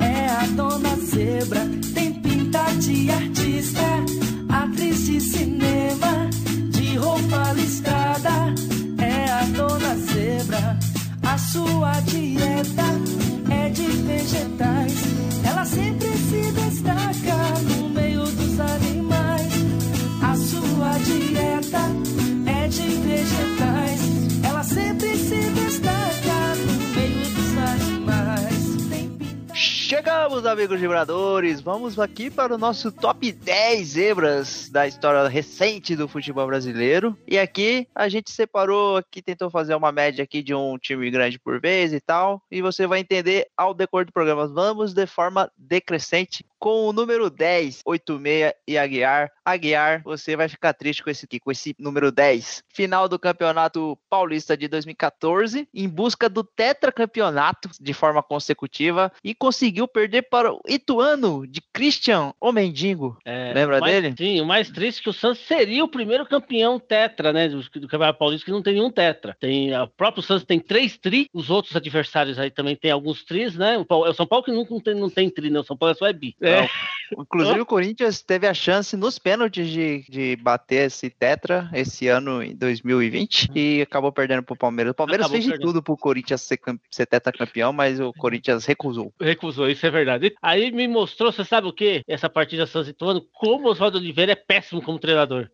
É 0.00 0.26
a 0.28 0.46
dona 0.54 0.96
zebra, 0.96 1.60
tem 1.94 2.12
de 2.78 3.10
artista, 3.10 3.80
atriz 4.48 5.06
de 5.06 5.20
cinema, 5.20 6.28
de 6.70 6.96
roupa 6.96 7.52
listrada. 7.54 8.54
É 8.98 9.30
a 9.30 9.44
dona 9.56 9.96
zebra, 9.96 10.78
a 11.22 11.38
sua 11.38 11.92
dieta 12.00 12.84
é 13.50 13.68
de 13.70 13.86
vegetais. 13.86 14.94
Ela 15.44 15.64
sempre 15.64 16.08
se 16.08 16.52
destaca 16.52 17.60
no 17.62 17.88
meio 17.90 18.24
dos 18.24 18.60
animais. 18.60 19.52
A 20.22 20.36
sua 20.36 20.98
dieta 20.98 21.80
é 22.46 22.68
de 22.68 22.88
vegetais. 22.88 24.00
Ela 24.42 24.62
sempre 24.62 25.16
se 25.16 25.36
destaca 25.36 25.65
Chegamos, 29.96 30.44
amigos 30.44 30.78
vibradores. 30.78 31.62
Vamos 31.62 31.98
aqui 31.98 32.30
para 32.30 32.54
o 32.54 32.58
nosso 32.58 32.92
top 32.92 33.32
10 33.32 33.88
zebras 33.88 34.68
da 34.68 34.86
história 34.86 35.26
recente 35.26 35.96
do 35.96 36.06
futebol 36.06 36.46
brasileiro. 36.46 37.16
E 37.26 37.38
aqui 37.38 37.88
a 37.94 38.06
gente 38.06 38.30
separou 38.30 38.98
aqui, 38.98 39.22
tentou 39.22 39.48
fazer 39.48 39.74
uma 39.74 39.90
média 39.90 40.22
aqui 40.22 40.42
de 40.42 40.54
um 40.54 40.76
time 40.76 41.10
grande 41.10 41.38
por 41.38 41.58
vez 41.62 41.94
e 41.94 42.00
tal. 42.00 42.42
E 42.50 42.60
você 42.60 42.86
vai 42.86 43.00
entender 43.00 43.46
ao 43.56 43.72
decor 43.72 44.04
do 44.04 44.12
programa. 44.12 44.46
Vamos 44.46 44.92
de 44.92 45.06
forma 45.06 45.50
decrescente 45.56 46.44
com 46.58 46.88
o 46.88 46.92
número 46.92 47.30
10, 47.30 47.82
86 47.84 48.52
e 48.66 48.78
Aguiar. 48.78 49.30
Aguiar, 49.44 50.02
você 50.02 50.36
vai 50.36 50.48
ficar 50.48 50.72
triste 50.72 51.02
com 51.02 51.10
esse 51.10 51.24
aqui, 51.24 51.38
com 51.38 51.50
esse 51.50 51.74
número 51.78 52.10
10. 52.10 52.64
Final 52.72 53.08
do 53.08 53.18
Campeonato 53.18 53.98
Paulista 54.10 54.56
de 54.56 54.68
2014, 54.68 55.68
em 55.72 55.88
busca 55.88 56.28
do 56.28 56.42
tetracampeonato 56.42 57.68
de 57.80 57.92
forma 57.92 58.22
consecutiva 58.22 59.12
e 59.22 59.34
conseguiu 59.34 59.86
perder 59.86 60.22
para 60.22 60.52
o 60.52 60.60
Ituano 60.68 61.46
de 61.46 61.60
Christian 61.72 62.32
o. 62.40 63.16
É, 63.24 63.52
Lembra 63.54 63.80
mais- 63.80 63.92
dele? 63.92 64.14
Sim, 64.16 64.40
o 64.40 64.46
mais 64.46 64.70
triste 64.70 65.00
é 65.00 65.02
que 65.02 65.10
o 65.10 65.12
Santos 65.12 65.40
seria 65.46 65.84
o 65.84 65.88
primeiro 65.88 66.26
campeão 66.26 66.78
tetra, 66.78 67.32
né? 67.32 67.48
Do, 67.48 67.60
do 67.62 67.88
Campeonato 67.88 68.18
Paulista 68.18 68.44
que 68.44 68.50
não 68.52 68.62
tem 68.62 68.74
nenhum 68.74 68.90
tetra. 68.90 69.36
Tem, 69.38 69.76
o 69.76 69.88
próprio 69.88 70.22
Santos 70.22 70.44
tem 70.44 70.58
três 70.58 70.96
tri, 70.96 71.28
os 71.32 71.50
outros 71.50 71.76
adversários 71.76 72.38
aí 72.38 72.50
também 72.50 72.76
tem 72.76 72.90
alguns 72.90 73.24
tris, 73.24 73.54
né? 73.54 73.74
É 73.74 73.94
o 73.94 74.14
São 74.14 74.26
Paulo 74.26 74.44
que 74.44 74.52
nunca 74.52 74.72
não 74.72 74.80
tem, 74.80 74.94
não 74.94 75.10
tem 75.10 75.30
tri, 75.30 75.50
né? 75.50 75.60
O 75.60 75.64
São 75.64 75.76
Paulo 75.76 75.92
é 75.92 75.94
só 75.94 76.06
é 76.06 76.12
bi. 76.12 76.34
É. 76.48 76.68
Inclusive, 77.12 77.60
o 77.60 77.66
Corinthians 77.66 78.20
teve 78.22 78.46
a 78.46 78.54
chance 78.54 78.96
nos 78.96 79.18
pênaltis 79.18 79.68
de, 79.68 80.04
de 80.08 80.36
bater 80.36 80.86
esse 80.86 81.08
tetra 81.10 81.70
esse 81.72 82.08
ano 82.08 82.42
em 82.42 82.54
2020 82.54 83.50
e 83.54 83.82
acabou 83.82 84.10
perdendo 84.10 84.42
pro 84.42 84.56
Palmeiras. 84.56 84.92
O 84.92 84.94
Palmeiras 84.94 85.26
Acabou 85.26 85.34
fez 85.34 85.44
de 85.44 85.50
perdendo. 85.50 85.68
tudo 85.68 85.82
pro 85.82 85.96
Corinthians 85.96 86.42
ser, 86.42 86.58
ser 86.90 87.06
tetracampeão, 87.06 87.72
mas 87.72 88.00
o 88.00 88.12
Corinthians 88.12 88.64
recusou. 88.64 89.12
Recusou, 89.20 89.68
isso 89.68 89.86
é 89.86 89.90
verdade. 89.90 90.34
Aí 90.42 90.72
me 90.72 90.88
mostrou, 90.88 91.30
você 91.30 91.44
sabe 91.44 91.68
o 91.68 91.72
que? 91.72 92.02
Essa 92.08 92.28
partida 92.28 92.66
Santos 92.66 92.88
e 92.88 92.90
Ituano, 92.90 93.24
como 93.32 93.68
o 93.68 93.70
Oswaldo 93.70 93.98
Oliveira 93.98 94.32
é 94.32 94.36
péssimo 94.36 94.82
como 94.82 94.98
treinador. 94.98 95.48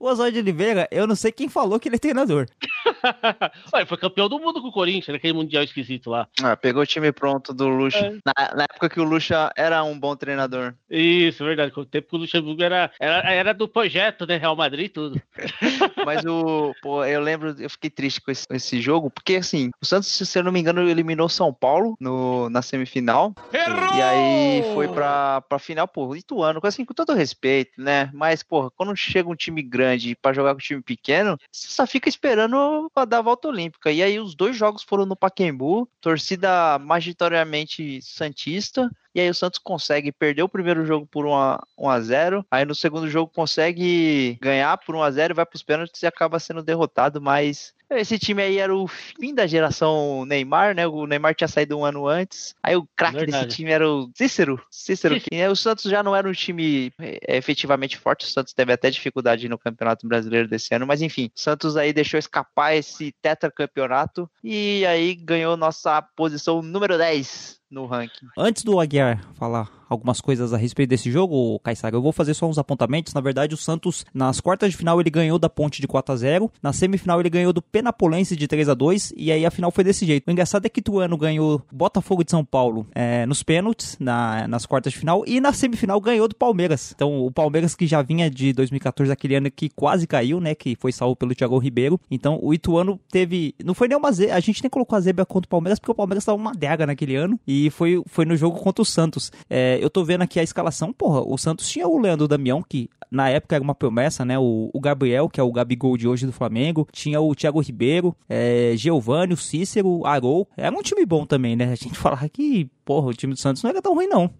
O 0.00 0.08
Oswaldo 0.08 0.32
de 0.32 0.38
Oliveira, 0.40 0.88
eu 0.90 1.06
não 1.06 1.14
sei 1.14 1.30
quem 1.30 1.48
falou 1.48 1.78
que 1.78 1.88
ele 1.88 1.96
é 1.96 2.00
treinador. 2.00 2.46
Olha, 3.72 3.86
foi 3.86 3.96
campeão 3.96 4.28
do 4.28 4.38
mundo 4.38 4.60
com 4.60 4.68
o 4.68 4.72
Corinthians, 4.72 5.14
naquele 5.14 5.32
mundial 5.32 5.62
esquisito 5.62 6.10
lá. 6.10 6.28
Ah, 6.42 6.56
pegou 6.56 6.82
o 6.82 6.86
time 6.86 7.12
pronto 7.12 7.52
do 7.52 7.68
Lucha. 7.68 7.98
É. 7.98 8.10
Na, 8.24 8.54
na 8.54 8.62
época 8.64 8.88
que 8.88 9.00
o 9.00 9.04
Lucha 9.04 9.50
era 9.56 9.82
um 9.84 9.98
bom 9.98 10.14
treinador. 10.16 10.74
Isso, 10.90 11.42
é 11.42 11.46
verdade. 11.46 11.72
Com 11.72 11.82
o 11.82 11.86
tempo 11.86 12.08
que 12.08 12.16
o 12.16 12.18
Luxemburgo 12.18 12.62
era, 12.62 12.90
era, 13.00 13.32
era 13.32 13.54
do 13.54 13.68
projeto, 13.68 14.26
né? 14.26 14.36
Real 14.36 14.56
Madrid 14.56 14.86
e 14.86 14.88
tudo. 14.88 15.20
Mas 16.04 16.24
o. 16.24 16.72
Pô, 16.82 17.04
eu 17.04 17.20
lembro, 17.20 17.54
eu 17.58 17.70
fiquei 17.70 17.90
triste 17.90 18.20
com 18.20 18.30
esse, 18.30 18.46
com 18.46 18.54
esse 18.54 18.80
jogo, 18.80 19.10
porque 19.10 19.36
assim, 19.36 19.70
o 19.80 19.86
Santos, 19.86 20.08
se 20.08 20.38
eu 20.38 20.44
não 20.44 20.52
me 20.52 20.60
engano, 20.60 20.88
eliminou 20.88 21.28
São 21.28 21.52
Paulo 21.52 21.96
no, 22.00 22.48
na 22.50 22.62
semifinal. 22.62 23.34
E 23.52 24.02
aí 24.02 24.74
foi 24.74 24.88
pra, 24.88 25.40
pra 25.42 25.58
final, 25.58 25.88
pô, 25.88 26.14
Ituano, 26.14 26.60
assim, 26.62 26.84
com 26.84 26.94
todo 26.94 27.14
respeito, 27.14 27.80
né? 27.80 28.10
Mas, 28.12 28.42
pô, 28.42 28.70
quando 28.72 28.94
chega 28.96 29.28
um 29.28 29.34
time 29.34 29.62
grande 29.62 30.16
pra 30.16 30.32
jogar 30.32 30.52
com 30.52 30.58
um 30.58 30.62
time 30.62 30.82
pequeno, 30.82 31.38
você 31.50 31.68
só 31.68 31.86
fica 31.86 32.08
esperando 32.08 32.56
pra 32.92 33.04
dar 33.04 33.18
a 33.18 33.22
volta 33.22 33.48
olímpica. 33.48 33.90
E 33.90 34.02
aí 34.02 34.18
os 34.18 34.34
dois 34.34 34.56
jogos 34.56 34.82
foram 34.82 35.06
no 35.06 35.16
Pacaembu, 35.16 35.88
torcida 36.00 36.78
majoritariamente 36.78 38.00
santista. 38.02 38.90
E 39.16 39.20
aí 39.20 39.30
o 39.30 39.34
Santos 39.34 39.58
consegue 39.58 40.12
perder 40.12 40.42
o 40.42 40.48
primeiro 40.48 40.84
jogo 40.84 41.06
por 41.06 41.24
1 41.24 41.34
a, 41.34 41.66
1 41.78 41.88
a 41.88 42.00
0 42.00 42.46
Aí 42.50 42.66
no 42.66 42.74
segundo 42.74 43.08
jogo 43.08 43.32
consegue 43.34 44.36
ganhar 44.42 44.76
por 44.76 44.94
1 44.94 45.02
a 45.02 45.10
0 45.10 45.34
vai 45.34 45.46
pros 45.46 45.62
pênaltis 45.62 46.02
e 46.02 46.06
acaba 46.06 46.38
sendo 46.38 46.62
derrotado, 46.62 47.18
mas 47.18 47.74
esse 47.88 48.18
time 48.18 48.42
aí 48.42 48.58
era 48.58 48.74
o 48.74 48.86
fim 48.88 49.32
da 49.32 49.46
geração 49.46 50.24
Neymar, 50.26 50.74
né? 50.74 50.86
O 50.86 51.06
Neymar 51.06 51.34
tinha 51.34 51.46
saído 51.46 51.78
um 51.78 51.84
ano 51.84 52.06
antes. 52.06 52.54
Aí 52.62 52.74
o 52.76 52.86
craque 52.96 53.24
desse 53.24 53.46
time 53.46 53.70
era 53.70 53.88
o 53.88 54.10
Cícero. 54.14 54.60
Cícero, 54.70 55.20
que 55.20 55.34
é, 55.34 55.48
o 55.48 55.54
Santos 55.54 55.84
já 55.84 56.02
não 56.02 56.14
era 56.14 56.28
um 56.28 56.32
time 56.32 56.92
é, 56.98 57.36
efetivamente 57.36 57.96
forte. 57.96 58.26
O 58.26 58.28
Santos 58.28 58.52
teve 58.52 58.72
até 58.72 58.90
dificuldade 58.90 59.48
no 59.48 59.58
Campeonato 59.58 60.06
Brasileiro 60.06 60.48
desse 60.48 60.74
ano, 60.74 60.86
mas 60.86 61.00
enfim, 61.00 61.30
o 61.34 61.40
Santos 61.40 61.76
aí 61.76 61.92
deixou 61.92 62.18
escapar 62.18 62.74
esse 62.74 63.12
tetracampeonato 63.22 64.28
e 64.42 64.84
aí 64.84 65.14
ganhou 65.14 65.56
nossa 65.56 66.02
posição 66.02 66.60
número 66.60 66.98
10 66.98 67.56
no 67.76 67.86
ranking. 67.86 68.28
Antes 68.36 68.64
do 68.64 68.80
Aguiar 68.80 69.22
falar 69.34 69.70
algumas 69.88 70.20
coisas 70.20 70.52
a 70.52 70.56
respeito 70.56 70.90
desse 70.90 71.10
jogo, 71.10 71.58
Caissara, 71.60 71.96
eu 71.96 72.02
vou 72.02 72.12
fazer 72.12 72.34
só 72.34 72.46
uns 72.46 72.58
apontamentos. 72.58 73.14
Na 73.14 73.20
verdade, 73.20 73.54
o 73.54 73.58
Santos, 73.58 74.04
nas 74.12 74.40
quartas 74.40 74.70
de 74.70 74.76
final, 74.76 75.00
ele 75.00 75.10
ganhou 75.10 75.38
da 75.38 75.48
Ponte 75.48 75.80
de 75.80 75.86
4 75.86 76.12
a 76.12 76.16
0 76.16 76.52
Na 76.62 76.72
semifinal, 76.72 77.20
ele 77.20 77.30
ganhou 77.30 77.52
do 77.52 77.62
Penapolense 77.62 78.36
de 78.36 78.46
3 78.46 78.68
a 78.68 78.74
2 78.74 79.14
E 79.16 79.32
aí 79.32 79.46
a 79.46 79.50
final 79.50 79.70
foi 79.70 79.84
desse 79.84 80.04
jeito. 80.04 80.26
O 80.28 80.30
engraçado 80.30 80.66
é 80.66 80.68
que 80.68 80.80
Ituano 80.80 81.16
ganhou 81.16 81.62
Botafogo 81.72 82.24
de 82.24 82.30
São 82.30 82.44
Paulo 82.44 82.86
é, 82.94 83.26
nos 83.26 83.42
pênaltis, 83.42 83.96
na, 84.00 84.46
nas 84.48 84.66
quartas 84.66 84.92
de 84.92 84.98
final. 84.98 85.24
E 85.26 85.40
na 85.40 85.52
semifinal 85.52 86.00
ganhou 86.00 86.28
do 86.28 86.34
Palmeiras. 86.34 86.92
Então, 86.94 87.24
o 87.24 87.30
Palmeiras 87.30 87.74
que 87.74 87.86
já 87.86 88.02
vinha 88.02 88.30
de 88.30 88.52
2014, 88.52 89.10
aquele 89.12 89.36
ano 89.36 89.50
que 89.50 89.68
quase 89.68 90.06
caiu, 90.06 90.40
né? 90.40 90.54
Que 90.54 90.76
foi 90.76 90.92
salvo 90.92 91.16
pelo 91.16 91.34
Thiago 91.34 91.58
Ribeiro. 91.58 92.00
Então, 92.10 92.38
o 92.42 92.52
Ituano 92.52 93.00
teve... 93.10 93.54
Não 93.64 93.74
foi 93.74 93.88
nenhuma 93.88 94.12
zebra. 94.12 94.34
A 94.34 94.40
gente 94.40 94.62
nem 94.62 94.70
colocou 94.70 94.96
a 94.96 95.00
zebra 95.00 95.24
contra 95.24 95.46
o 95.46 95.50
Palmeiras, 95.50 95.78
porque 95.78 95.92
o 95.92 95.94
Palmeiras 95.94 96.24
tava 96.24 96.38
uma 96.38 96.52
dega 96.52 96.86
naquele 96.86 97.16
ano. 97.16 97.38
E 97.46 97.70
foi, 97.70 98.02
foi 98.06 98.24
no 98.24 98.36
jogo 98.36 98.58
contra 98.58 98.82
o 98.82 98.84
Santos. 98.84 99.32
É, 99.48 99.75
eu 99.80 99.90
tô 99.90 100.04
vendo 100.04 100.22
aqui 100.22 100.38
a 100.40 100.42
escalação. 100.42 100.92
Porra, 100.92 101.20
o 101.20 101.36
Santos 101.36 101.68
tinha 101.68 101.86
o 101.86 101.98
Leandro 101.98 102.28
Damião, 102.28 102.62
que 102.62 102.88
na 103.10 103.28
época 103.28 103.54
era 103.54 103.62
uma 103.62 103.74
promessa, 103.74 104.24
né? 104.24 104.38
O, 104.38 104.70
o 104.72 104.80
Gabriel, 104.80 105.28
que 105.28 105.40
é 105.40 105.42
o 105.42 105.52
Gabigol 105.52 105.96
de 105.96 106.08
hoje 106.08 106.26
do 106.26 106.32
Flamengo. 106.32 106.88
Tinha 106.92 107.20
o 107.20 107.34
Thiago 107.34 107.60
Ribeiro, 107.60 108.16
é, 108.28 108.72
Giovanni, 108.76 109.34
o 109.34 109.36
Cícero, 109.36 110.04
Arou. 110.06 110.48
Era 110.56 110.76
um 110.76 110.82
time 110.82 111.04
bom 111.04 111.24
também, 111.24 111.56
né? 111.56 111.72
A 111.72 111.76
gente 111.76 111.96
falava 111.98 112.28
que, 112.28 112.68
porra, 112.84 113.08
o 113.08 113.14
time 113.14 113.34
do 113.34 113.40
Santos 113.40 113.62
não 113.62 113.70
era 113.70 113.82
tão 113.82 113.94
ruim, 113.94 114.06
não. 114.06 114.32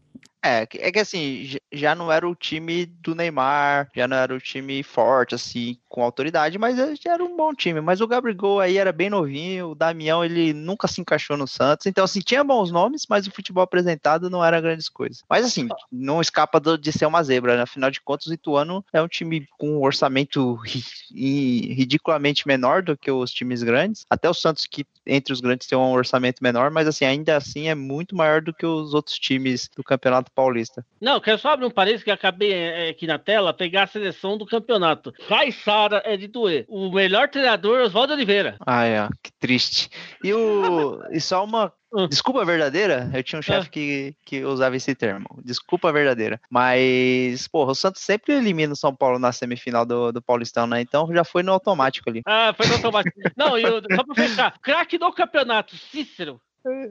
É, 0.44 0.62
é 0.62 0.92
que 0.92 0.98
assim, 1.00 1.56
já 1.72 1.94
não 1.94 2.12
era 2.12 2.28
o 2.28 2.34
time 2.34 2.86
do 2.86 3.16
Neymar, 3.16 3.90
já 3.94 4.06
não 4.06 4.16
era 4.16 4.32
o 4.32 4.40
time 4.40 4.80
forte, 4.82 5.34
assim, 5.34 5.76
com 5.96 6.02
autoridade, 6.02 6.58
mas 6.58 6.78
era 7.06 7.24
um 7.24 7.34
bom 7.34 7.54
time. 7.54 7.80
Mas 7.80 8.02
o 8.02 8.06
Gabigol 8.06 8.60
aí 8.60 8.76
era 8.76 8.92
bem 8.92 9.08
novinho, 9.08 9.70
o 9.70 9.74
Damião, 9.74 10.22
ele 10.22 10.52
nunca 10.52 10.86
se 10.86 11.00
encaixou 11.00 11.38
no 11.38 11.46
Santos. 11.48 11.86
Então, 11.86 12.04
assim, 12.04 12.20
tinha 12.20 12.44
bons 12.44 12.70
nomes, 12.70 13.06
mas 13.08 13.26
o 13.26 13.30
futebol 13.30 13.64
apresentado 13.64 14.28
não 14.28 14.44
era 14.44 14.60
grandes 14.60 14.90
coisas. 14.90 15.24
Mas, 15.26 15.46
assim, 15.46 15.66
não 15.90 16.20
escapa 16.20 16.60
de 16.60 16.92
ser 16.92 17.06
uma 17.06 17.22
zebra, 17.22 17.56
né? 17.56 17.62
Afinal 17.62 17.90
de 17.90 18.02
contas, 18.02 18.26
o 18.26 18.34
Ituano 18.34 18.84
é 18.92 19.00
um 19.00 19.08
time 19.08 19.48
com 19.56 19.78
um 19.78 19.82
orçamento 19.82 20.56
ri- 20.56 21.72
ridiculamente 21.72 22.46
menor 22.46 22.82
do 22.82 22.94
que 22.94 23.10
os 23.10 23.32
times 23.32 23.62
grandes. 23.62 24.04
Até 24.10 24.28
o 24.28 24.34
Santos, 24.34 24.66
que 24.66 24.84
entre 25.06 25.32
os 25.32 25.40
grandes 25.40 25.66
tem 25.66 25.78
um 25.78 25.92
orçamento 25.92 26.42
menor, 26.42 26.70
mas, 26.70 26.86
assim, 26.86 27.06
ainda 27.06 27.38
assim 27.38 27.68
é 27.68 27.74
muito 27.74 28.14
maior 28.14 28.42
do 28.42 28.52
que 28.52 28.66
os 28.66 28.92
outros 28.92 29.18
times 29.18 29.70
do 29.74 29.82
Campeonato 29.82 30.30
Paulista. 30.30 30.84
Não, 31.00 31.20
quero 31.20 31.38
só 31.38 31.52
abrir 31.52 31.64
um 31.64 31.70
parênteses 31.70 32.04
que 32.04 32.10
acabei 32.10 32.52
é, 32.52 32.90
aqui 32.90 33.06
na 33.06 33.18
tela, 33.18 33.54
pegar 33.54 33.84
a 33.84 33.86
seleção 33.86 34.36
do 34.36 34.44
campeonato. 34.44 35.10
Caissara 35.26 35.85
é 36.04 36.16
de 36.16 36.26
doer. 36.26 36.64
O 36.68 36.90
melhor 36.92 37.28
treinador 37.28 37.78
é 37.80 37.82
Oswaldo 37.84 38.12
Oliveira. 38.12 38.56
Ah, 38.66 38.84
é, 38.86 39.08
que 39.22 39.30
triste. 39.38 39.88
E, 40.22 40.32
o, 40.32 41.00
e 41.10 41.20
só 41.20 41.44
uma 41.44 41.72
Hum. 41.94 42.08
desculpa 42.08 42.44
verdadeira, 42.44 43.08
eu 43.14 43.22
tinha 43.22 43.38
um 43.38 43.42
chefe 43.42 43.70
que, 43.70 44.14
que 44.26 44.44
usava 44.44 44.76
esse 44.76 44.94
termo. 44.94 45.24
Desculpa 45.42 45.90
verdadeira. 45.92 46.38
Mas, 46.50 47.46
porra, 47.48 47.70
o 47.72 47.74
Santos 47.74 48.02
sempre 48.02 48.34
elimina 48.34 48.72
o 48.72 48.76
São 48.76 48.94
Paulo 48.94 49.18
na 49.18 49.32
semifinal 49.32 49.86
do, 49.86 50.12
do 50.12 50.20
Paulistão, 50.20 50.66
né? 50.66 50.80
Então 50.80 51.08
já 51.14 51.24
foi 51.24 51.42
no 51.42 51.52
automático 51.52 52.10
ali. 52.10 52.22
Ah, 52.26 52.52
foi 52.56 52.66
no 52.66 52.74
automático. 52.74 53.18
Não, 53.36 53.58
e 53.58 53.64
o- 53.64 53.80
só 53.94 54.04
pra 54.04 54.14
fechar, 54.14 54.58
craque 54.60 54.98
do 54.98 55.10
campeonato, 55.12 55.76
Cícero. 55.76 56.40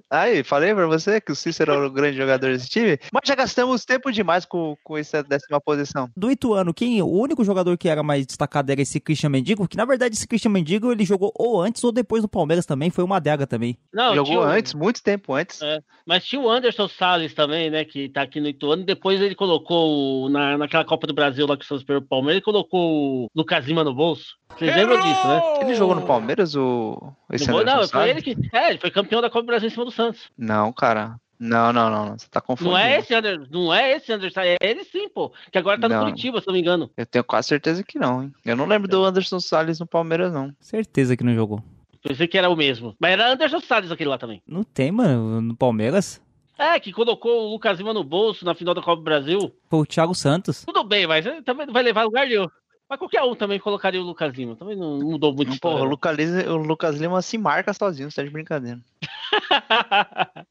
Aí, 0.10 0.44
falei 0.44 0.74
pra 0.74 0.88
você 0.88 1.20
que 1.20 1.32
o 1.32 1.36
Cícero 1.36 1.72
era 1.74 1.88
o 1.88 1.92
grande 1.92 2.18
jogador 2.18 2.52
desse 2.52 2.70
time, 2.70 2.98
mas 3.12 3.22
já 3.26 3.36
gastamos 3.36 3.86
tempo 3.86 4.12
demais 4.12 4.46
com, 4.46 4.76
com 4.84 4.98
essa 4.98 5.24
décima 5.24 5.60
posição. 5.60 6.10
Do 6.16 6.32
Ituano, 6.32 6.74
quem, 6.74 7.02
o 7.02 7.08
único 7.08 7.44
jogador 7.44 7.78
que 7.78 7.90
era 7.90 8.04
mais 8.04 8.26
destacado 8.26 8.70
era 8.72 8.82
esse 8.82 9.00
Christian 9.00 9.30
Mendigo, 9.30 9.68
que 9.68 9.78
na 9.78 9.86
verdade 9.86 10.16
esse 10.16 10.28
Christian 10.28 10.52
Mendigo 10.52 10.92
ele 10.92 11.06
jogou 11.06 11.32
ou 11.36 11.62
antes 11.62 11.84
ou 11.84 11.92
depois 11.92 12.22
do 12.22 12.28
Palmeiras 12.30 12.66
também, 12.66 12.90
foi 12.90 13.04
uma 13.04 13.18
adega 13.18 13.46
também. 13.48 13.78
Não, 13.94 14.16
Jogou 14.16 14.38
o- 14.38 14.42
antes, 14.44 14.74
muito 14.74 15.02
tempo 15.04 15.34
antes. 15.34 15.62
É. 15.62 15.80
Mas 16.06 16.26
tinha 16.26 16.42
o 16.42 16.50
Anderson 16.50 16.88
Salles 16.88 17.34
também, 17.34 17.70
né? 17.70 17.84
Que 17.84 18.10
tá 18.10 18.22
aqui 18.22 18.40
no 18.40 18.48
Ituano. 18.48 18.84
Depois 18.84 19.20
ele 19.22 19.36
colocou, 19.36 20.30
na, 20.30 20.58
naquela 20.58 20.86
Copa 20.86 21.08
do 21.08 21.14
Brasil 21.14 21.48
lá 21.48 21.58
que 21.58 21.66
o 21.66 21.68
Santos 21.68 21.84
perdeu 21.84 22.08
Palmeiras, 22.08 22.36
ele 22.38 22.46
colocou 22.46 23.26
o 23.26 23.28
Lucas 23.36 23.66
Lima 23.66 23.84
no 23.84 23.94
bolso. 23.94 24.36
Vocês 24.50 24.76
lembram 24.76 25.02
disso, 25.02 25.28
né? 25.28 25.42
Ele 25.62 25.76
jogou 25.76 25.96
no 25.96 26.06
Palmeiras, 26.06 26.56
o. 26.56 27.14
Esse 27.32 27.50
Não, 27.50 27.64
não, 27.64 27.88
foi 27.88 28.10
ele 28.10 28.22
que. 28.22 28.36
É, 28.54 28.70
ele 28.70 28.80
foi 28.80 28.92
campeão 28.92 29.22
da 29.22 29.30
Copa 29.30 29.44
do 29.44 29.48
Brasil 29.48 29.68
em 29.68 29.72
cima 29.72 29.86
do 29.86 29.92
Santos. 29.92 30.30
Não, 30.38 30.72
cara. 30.72 31.20
Não, 31.40 31.74
não, 31.74 31.90
não, 31.90 32.06
não. 32.06 32.18
Você 32.18 32.28
tá 32.30 32.40
confundindo. 32.40 32.72
Não 32.72 32.82
é 32.82 32.98
esse 33.00 33.14
Anderson, 33.14 33.46
não 33.52 33.74
é 33.74 33.92
esse 33.92 34.12
Anderson, 34.12 34.40
é 34.40 34.58
ele 34.62 34.84
sim, 34.86 35.10
pô. 35.10 35.32
Que 35.52 35.58
agora 35.58 35.80
tá 35.80 35.90
no 35.90 35.96
Não. 35.96 36.04
Curitiba, 36.04 36.40
se 36.40 36.48
não 36.48 36.54
me 36.54 36.62
engano. 36.62 36.90
Eu 36.96 37.06
tenho 37.06 37.24
quase 37.24 37.50
certeza 37.50 37.84
que 37.84 38.00
não, 38.00 38.24
hein? 38.24 38.34
Eu 38.46 38.56
não 38.56 38.66
lembro 38.66 38.88
do 38.88 39.04
Anderson 39.04 39.40
Salles 39.40 39.80
no 39.80 39.86
Palmeiras, 39.86 40.32
não. 40.32 40.54
Certeza 40.60 41.18
que 41.18 41.24
não 41.24 41.36
jogou. 41.36 41.62
Pensei 42.02 42.28
que 42.28 42.38
era 42.38 42.50
o 42.50 42.56
mesmo. 42.56 42.96
Mas 43.00 43.12
era 43.12 43.32
Anderson 43.32 43.60
Salles 43.60 43.92
aquele 43.92 44.10
lá 44.10 44.18
também. 44.18 44.42
Não 44.48 44.64
tem, 44.64 44.92
mano, 44.92 45.42
no 45.42 45.56
Palmeiras. 45.56 46.22
É, 46.58 46.80
que 46.80 46.94
colocou 46.94 47.48
o 47.48 47.52
Lucas 47.52 47.78
Lima 47.78 47.94
no 47.94 48.04
bolso 48.04 48.46
na 48.46 48.56
final 48.56 48.74
da 48.74 48.82
Copa 48.82 48.98
do 48.98 49.04
Brasil. 49.04 49.54
Foi 49.70 49.80
o 49.80 49.86
Thiago 49.86 50.16
Santos. 50.16 50.64
Tudo 50.64 50.86
bem, 50.86 51.06
mas 51.06 51.26
ele 51.26 51.42
também 51.42 51.66
não 51.66 51.74
vai 51.74 51.84
levar 51.84 52.04
lugar 52.04 52.26
nenhum. 52.26 52.48
Mas 52.90 53.00
qualquer 53.00 53.24
um 53.24 53.36
também 53.36 53.60
colocaria 53.60 54.00
o 54.00 54.04
Lucas 54.04 54.34
Lima. 54.36 54.56
Também 54.56 54.76
não 54.76 55.00
mudou 55.00 55.34
muito. 55.34 55.54
a 55.54 55.60
Porra, 55.60 55.82
o 55.82 55.86
Lucas, 55.86 56.16
Lima, 56.16 56.44
o 56.52 56.58
Lucas 56.58 56.96
Lima 56.98 57.22
se 57.22 57.38
marca 57.38 57.74
sozinho, 57.74 58.12
você 58.12 58.22
tá 58.22 58.24
de 58.24 58.30
brincadeira. 58.30 58.80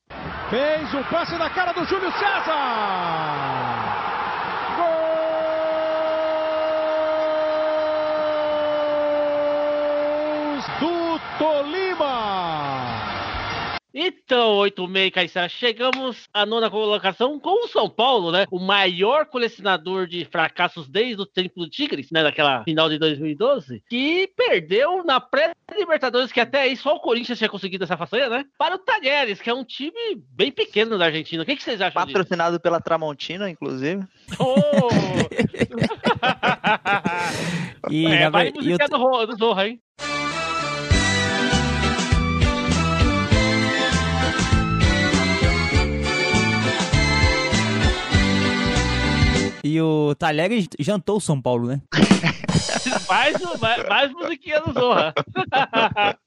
Fez 0.50 0.94
o 0.94 1.04
passe 1.04 1.36
na 1.38 1.48
cara 1.50 1.72
do 1.72 1.84
Júlio 1.84 2.10
César. 2.12 2.54
Gols 10.58 10.66
do. 10.80 11.03
Então, 13.96 14.56
8,6, 14.56 15.10
Caissara, 15.12 15.48
chegamos 15.48 16.24
à 16.34 16.44
nona 16.44 16.68
colocação 16.68 17.38
com 17.38 17.64
o 17.64 17.68
São 17.68 17.88
Paulo, 17.88 18.32
né? 18.32 18.44
O 18.50 18.58
maior 18.58 19.24
colecionador 19.26 20.08
de 20.08 20.24
fracassos 20.24 20.88
desde 20.88 21.22
o 21.22 21.26
tempo 21.26 21.60
do 21.60 21.70
Tigres, 21.70 22.10
né? 22.10 22.24
Daquela 22.24 22.64
final 22.64 22.88
de 22.88 22.98
2012, 22.98 23.84
que 23.88 24.28
perdeu 24.36 25.04
na 25.04 25.20
pré-Libertadores, 25.20 26.32
que 26.32 26.40
até 26.40 26.62
aí 26.62 26.76
só 26.76 26.96
o 26.96 27.00
Corinthians 27.00 27.38
tinha 27.38 27.48
conseguido 27.48 27.84
essa 27.84 27.96
façanha, 27.96 28.28
né? 28.28 28.44
Para 28.58 28.74
o 28.74 28.78
Talheres, 28.78 29.40
que 29.40 29.48
é 29.48 29.54
um 29.54 29.62
time 29.64 29.92
bem 30.28 30.50
pequeno 30.50 30.98
da 30.98 31.04
Argentina. 31.04 31.44
O 31.44 31.46
que, 31.46 31.54
que 31.54 31.62
vocês 31.62 31.80
acham 31.80 32.02
disso? 32.04 32.18
Patrocinado 32.18 32.58
pela 32.58 32.80
Tramontina, 32.80 33.48
inclusive. 33.48 34.02
Oh! 34.40 34.88
E, 37.90 38.06
é, 38.06 38.30
vai 38.30 38.44
ver- 38.44 38.52
e 38.54 38.56
musicar 38.56 38.88
eu- 38.90 38.98
do, 38.98 39.26
do 39.26 39.36
Zorra, 39.36 39.68
hein? 39.68 39.80
O 49.80 50.14
Talheres 50.14 50.68
jantou 50.78 51.16
o 51.16 51.20
São 51.20 51.40
Paulo, 51.40 51.68
né? 51.68 51.80
mais, 53.08 53.36
mais, 53.60 53.88
mais 53.88 54.12
musiquinha 54.12 54.60
do 54.60 54.72
Zorra. 54.72 55.14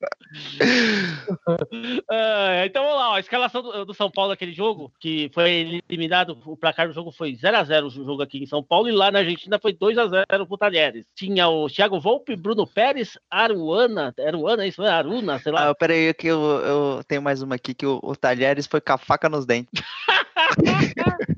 Ah, 2.10 2.65
então 2.65 2.84
vamos 2.84 3.00
lá, 3.00 3.12
ó, 3.12 3.15
a 3.15 3.20
escalação 3.20 3.62
do, 3.62 3.86
do 3.86 3.94
São 3.94 4.12
Paulo 4.12 4.32
naquele 4.32 4.51
jogo, 4.51 4.91
que 5.00 5.32
foi 5.34 5.82
eliminado, 5.89 6.38
o 6.46 6.58
placar 6.58 6.88
do 6.88 6.94
jogo 6.94 7.12
foi 7.12 7.32
0x0 7.32 7.86
o 7.86 7.89
jogo 7.89 8.22
aqui 8.22 8.44
em 8.44 8.46
São 8.46 8.62
Paulo, 8.62 8.89
e 8.89 8.91
lá 8.91 9.10
na 9.10 9.20
Argentina 9.20 9.58
foi 9.58 9.74
2x0 9.74 10.46
pro 10.46 10.58
Talheres. 10.58 11.06
Tinha 11.15 11.48
o 11.48 11.70
Thiago 11.70 12.00
Volpe, 12.00 12.36
Bruno 12.36 12.67
Pérez, 12.67 13.17
Aruana, 13.32 14.13
Aruana, 14.20 14.67
isso 14.67 14.84
é 14.84 14.89
Aruna, 14.89 15.39
sei 15.39 15.53
lá. 15.53 15.70
Ah, 15.70 15.75
peraí, 15.75 16.13
que 16.13 16.27
eu, 16.27 16.41
eu 16.41 17.03
tenho 17.08 17.22
mais 17.22 17.41
uma 17.41 17.56
aqui, 17.56 17.74
que 17.74 17.86
o, 17.86 18.00
o 18.03 18.15
Talheres 18.15 18.67
foi 18.67 18.82
com 18.82 18.94
a 18.94 18.98
faca 18.98 19.29
nos 19.29 19.46
dentes. 19.46 19.82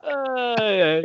Ai, 0.00 0.82
ai. 0.82 1.04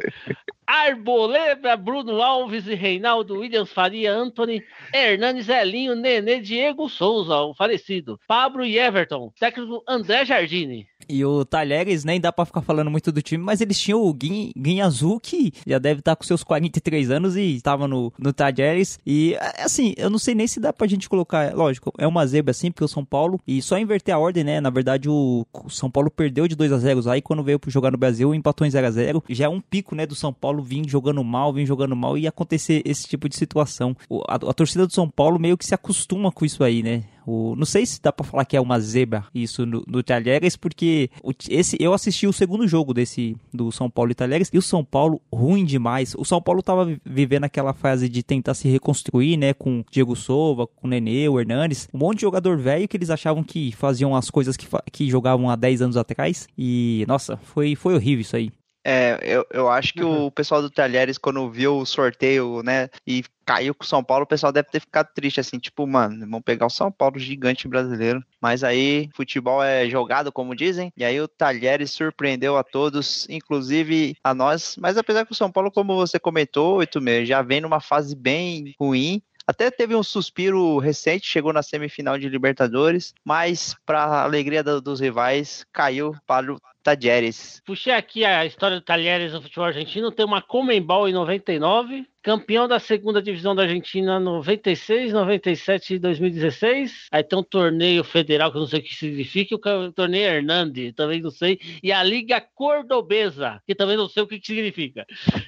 Arboleda, 0.68 1.78
Bruno 1.78 2.22
Alves 2.22 2.68
e 2.68 2.76
Reinaldo 2.76 3.40
Williams 3.40 3.72
Faria, 3.72 4.14
Anthony, 4.14 4.62
Hernani 4.94 5.42
Zelinho, 5.42 5.96
Nenê, 5.96 6.42
Diego 6.42 6.90
Souza, 6.90 7.36
o 7.38 7.56
falecido, 7.56 8.20
Pablo 8.28 8.66
e 8.66 8.78
Everton, 8.78 9.32
técnico 9.40 9.82
André 9.88 10.26
Jardine. 10.26 10.86
E 11.10 11.24
o 11.24 11.46
Talheres, 11.46 12.04
nem 12.04 12.20
dá 12.20 12.34
pra 12.34 12.46
ficar 12.46 12.62
falando 12.62 12.92
muito 12.92 13.12
do 13.12 13.22
time, 13.22 13.42
mas 13.44 13.62
eles 13.62 13.80
tinham 13.80 14.02
o 14.02 14.14
Guin, 14.14 14.52
Guin 14.58 14.82
Azul, 14.82 15.20
que 15.20 15.54
já 15.66 15.80
deve 15.80 16.00
estar 16.00 16.16
com 16.16 16.24
seus 16.24 16.44
43 16.44 17.10
anos 17.12 17.38
e 17.38 17.56
estava 17.56 17.88
no, 17.88 18.12
no 18.20 18.34
Talheres. 18.34 19.00
E, 19.06 19.38
assim, 19.58 19.94
eu 19.96 20.10
não 20.10 20.20
sei 20.20 20.36
nem 20.36 20.48
se 20.48 20.60
dá 20.60 20.74
pra 20.74 20.88
gente 20.88 21.08
colocar, 21.08 21.56
lógico, 21.56 21.94
é 21.98 22.06
uma 22.06 22.26
zebra 22.28 22.52
assim, 22.52 22.72
porque 22.72 22.84
o 22.84 22.90
São 22.90 23.06
Paulo, 23.06 23.40
e 23.48 23.62
só 23.62 23.78
inverter 23.78 24.14
a 24.14 24.20
ordem, 24.20 24.44
né? 24.44 24.60
Na 24.60 24.70
verdade, 24.70 25.10
o, 25.10 25.46
o 25.54 25.70
São 25.70 25.90
Paulo 25.90 26.12
perdeu 26.12 26.48
de 26.48 26.56
2 26.56 26.74
a 26.74 26.78
0 26.78 27.10
aí 27.10 27.22
quando 27.22 27.44
veio 27.44 27.60
jogar 27.68 27.92
no 27.92 27.98
Brasil, 27.98 28.36
empatou 28.36 28.68
em 28.68 28.72
0 28.72 28.88
a 28.88 28.92
0 28.92 29.24
Já 29.30 29.46
é 29.46 29.50
um 29.50 29.62
pico, 29.62 29.96
né, 29.96 30.06
do 30.06 30.16
São 30.16 30.34
Paulo 30.34 30.57
vir 30.64 30.88
jogando 30.88 31.24
mal, 31.24 31.54
vir 31.54 31.66
jogando 31.66 31.96
mal 31.96 32.18
e 32.18 32.28
acontecer 32.28 32.82
esse 32.86 33.08
tipo 33.08 33.28
de 33.28 33.36
situação. 33.36 33.96
A, 34.28 34.36
a 34.36 34.54
torcida 34.54 34.86
do 34.86 34.94
São 34.94 35.10
Paulo 35.10 35.40
meio 35.40 35.58
que 35.58 35.66
se 35.66 35.74
acostuma 35.74 36.32
com 36.32 36.46
isso 36.46 36.64
aí, 36.64 36.84
né? 36.84 37.04
O, 37.28 37.58
não 37.58 37.66
sei 37.66 37.86
se 37.86 38.02
dá 38.02 38.10
pra 38.10 38.26
falar 38.26 38.46
que 38.46 38.56
é 38.56 38.62
uma 38.62 38.80
zebra 38.80 39.26
isso 39.36 39.66
no, 39.66 39.84
no 39.86 40.02
Talheres, 40.02 40.56
porque 40.56 41.10
o, 41.22 41.34
esse, 41.50 41.76
eu 41.78 41.94
assisti 41.94 42.26
o 42.26 42.32
segundo 42.32 42.66
jogo 42.66 42.94
desse 42.94 43.36
do 43.54 43.70
São 43.70 43.90
Paulo 43.90 44.12
e 44.12 44.16
Talheres 44.16 44.50
e 44.54 44.58
o 44.58 44.62
São 44.62 44.82
Paulo 44.82 45.22
ruim 45.32 45.66
demais. 45.66 46.16
O 46.18 46.24
São 46.24 46.42
Paulo 46.42 46.64
tava 46.64 46.98
vivendo 47.06 47.44
aquela 47.44 47.74
fase 47.74 48.08
de 48.08 48.24
tentar 48.24 48.54
se 48.54 48.70
reconstruir, 48.70 49.36
né? 49.36 49.54
Com 49.54 49.84
Diego 49.92 50.16
Souza, 50.16 50.66
com 50.68 50.88
Nenê, 50.88 51.28
o 51.28 51.38
Hernanes, 51.38 51.90
um 51.94 51.98
monte 51.98 52.20
de 52.20 52.22
jogador 52.22 52.58
velho 52.58 52.88
que 52.88 52.96
eles 52.96 53.10
achavam 53.10 53.44
que 53.44 53.74
faziam 53.74 54.16
as 54.16 54.30
coisas 54.30 54.56
que, 54.56 54.66
que 54.90 55.10
jogavam 55.10 55.50
há 55.50 55.58
10 55.58 55.82
anos 55.82 55.98
atrás. 55.98 56.48
E, 56.58 57.04
nossa, 57.10 57.36
foi, 57.44 57.76
foi 57.76 57.94
horrível 57.94 58.22
isso 58.22 58.38
aí. 58.38 58.52
É, 58.90 59.20
eu, 59.22 59.46
eu 59.52 59.70
acho 59.70 59.92
que 59.94 60.02
uhum. 60.02 60.28
o 60.28 60.32
pessoal 60.32 60.62
do 60.62 60.70
Talheres, 60.70 61.18
quando 61.18 61.52
viu 61.52 61.78
o 61.78 61.86
sorteio, 61.86 62.64
né, 62.64 62.90
e 63.06 63.22
caiu 63.46 63.76
com 63.76 63.84
o 63.84 63.88
São 63.88 64.02
Paulo, 64.02 64.24
o 64.24 64.28
pessoal 64.28 64.50
deve 64.50 64.70
ter 64.70 64.80
ficado 64.80 65.10
triste, 65.14 65.42
assim, 65.42 65.60
tipo, 65.60 65.86
mano, 65.86 66.22
vamos 66.22 66.42
pegar 66.42 66.68
o 66.68 66.70
São 66.70 66.90
Paulo 66.90 67.20
gigante 67.20 67.68
brasileiro. 67.68 68.24
Mas 68.42 68.64
aí, 68.64 69.10
futebol 69.14 69.62
é 69.62 69.90
jogado, 69.90 70.32
como 70.32 70.56
dizem, 70.56 70.94
e 70.96 71.04
aí 71.04 71.20
o 71.20 71.28
Talheres 71.28 71.92
surpreendeu 71.92 72.56
a 72.56 72.64
todos, 72.64 73.28
inclusive 73.30 74.16
a 74.24 74.34
nós. 74.34 74.78
Mas 74.80 74.98
apesar 74.98 75.26
que 75.26 75.34
o 75.34 75.36
São 75.36 75.52
Paulo, 75.52 75.70
como 75.70 75.94
você 75.94 76.18
comentou, 76.18 76.78
oito 76.78 77.02
meses, 77.02 77.28
já 77.28 77.42
vem 77.42 77.60
numa 77.60 77.82
fase 77.82 78.16
bem 78.16 78.74
ruim, 78.80 79.22
até 79.46 79.72
teve 79.72 79.96
um 79.96 80.04
suspiro 80.04 80.78
recente, 80.78 81.26
chegou 81.26 81.54
na 81.54 81.64
semifinal 81.64 82.18
de 82.18 82.28
Libertadores, 82.28 83.14
mas 83.24 83.76
para 83.86 84.24
alegria 84.24 84.62
do, 84.62 84.82
dos 84.82 85.00
rivais, 85.00 85.66
caiu 85.72 86.14
para 86.26 86.54
o 86.54 86.60
Tadieres. 86.88 87.62
Puxei 87.66 87.92
aqui 87.92 88.24
a 88.24 88.46
história 88.46 88.78
do 88.78 88.82
Talheres 88.82 89.34
no 89.34 89.42
futebol 89.42 89.66
argentino, 89.66 90.10
tem 90.10 90.26
uma 90.26 90.42
Comembol 90.42 91.10
em 91.10 91.12
99, 91.12 92.08
campeão 92.28 92.68
da 92.68 92.78
segunda 92.78 93.22
divisão 93.22 93.56
da 93.56 93.64
Argentina 93.64 94.20
96, 94.20 95.14
97 95.14 95.96
e 95.96 96.00
2016. 96.00 97.08
Aí 97.10 97.24
tem 97.24 97.40
um 97.40 97.44
torneio 97.44 98.04
federal 98.04 98.52
que 98.52 98.58
eu 98.58 98.62
não 98.62 98.68
sei 98.68 98.80
o 98.80 98.84
que 98.84 98.94
significa, 98.94 99.56
o 99.56 99.92
torneio 99.94 100.26
Hernandi, 100.26 100.92
também 100.94 101.22
não 101.22 101.32
sei, 101.32 101.58
e 101.82 101.92
a 101.92 102.04
Liga 102.04 102.42
Cordobesa, 102.54 103.62
que 103.66 103.74
também 103.74 103.96
não 103.96 104.10
sei 104.10 104.24
o 104.24 104.28
que 104.28 104.42
significa. 104.44 105.06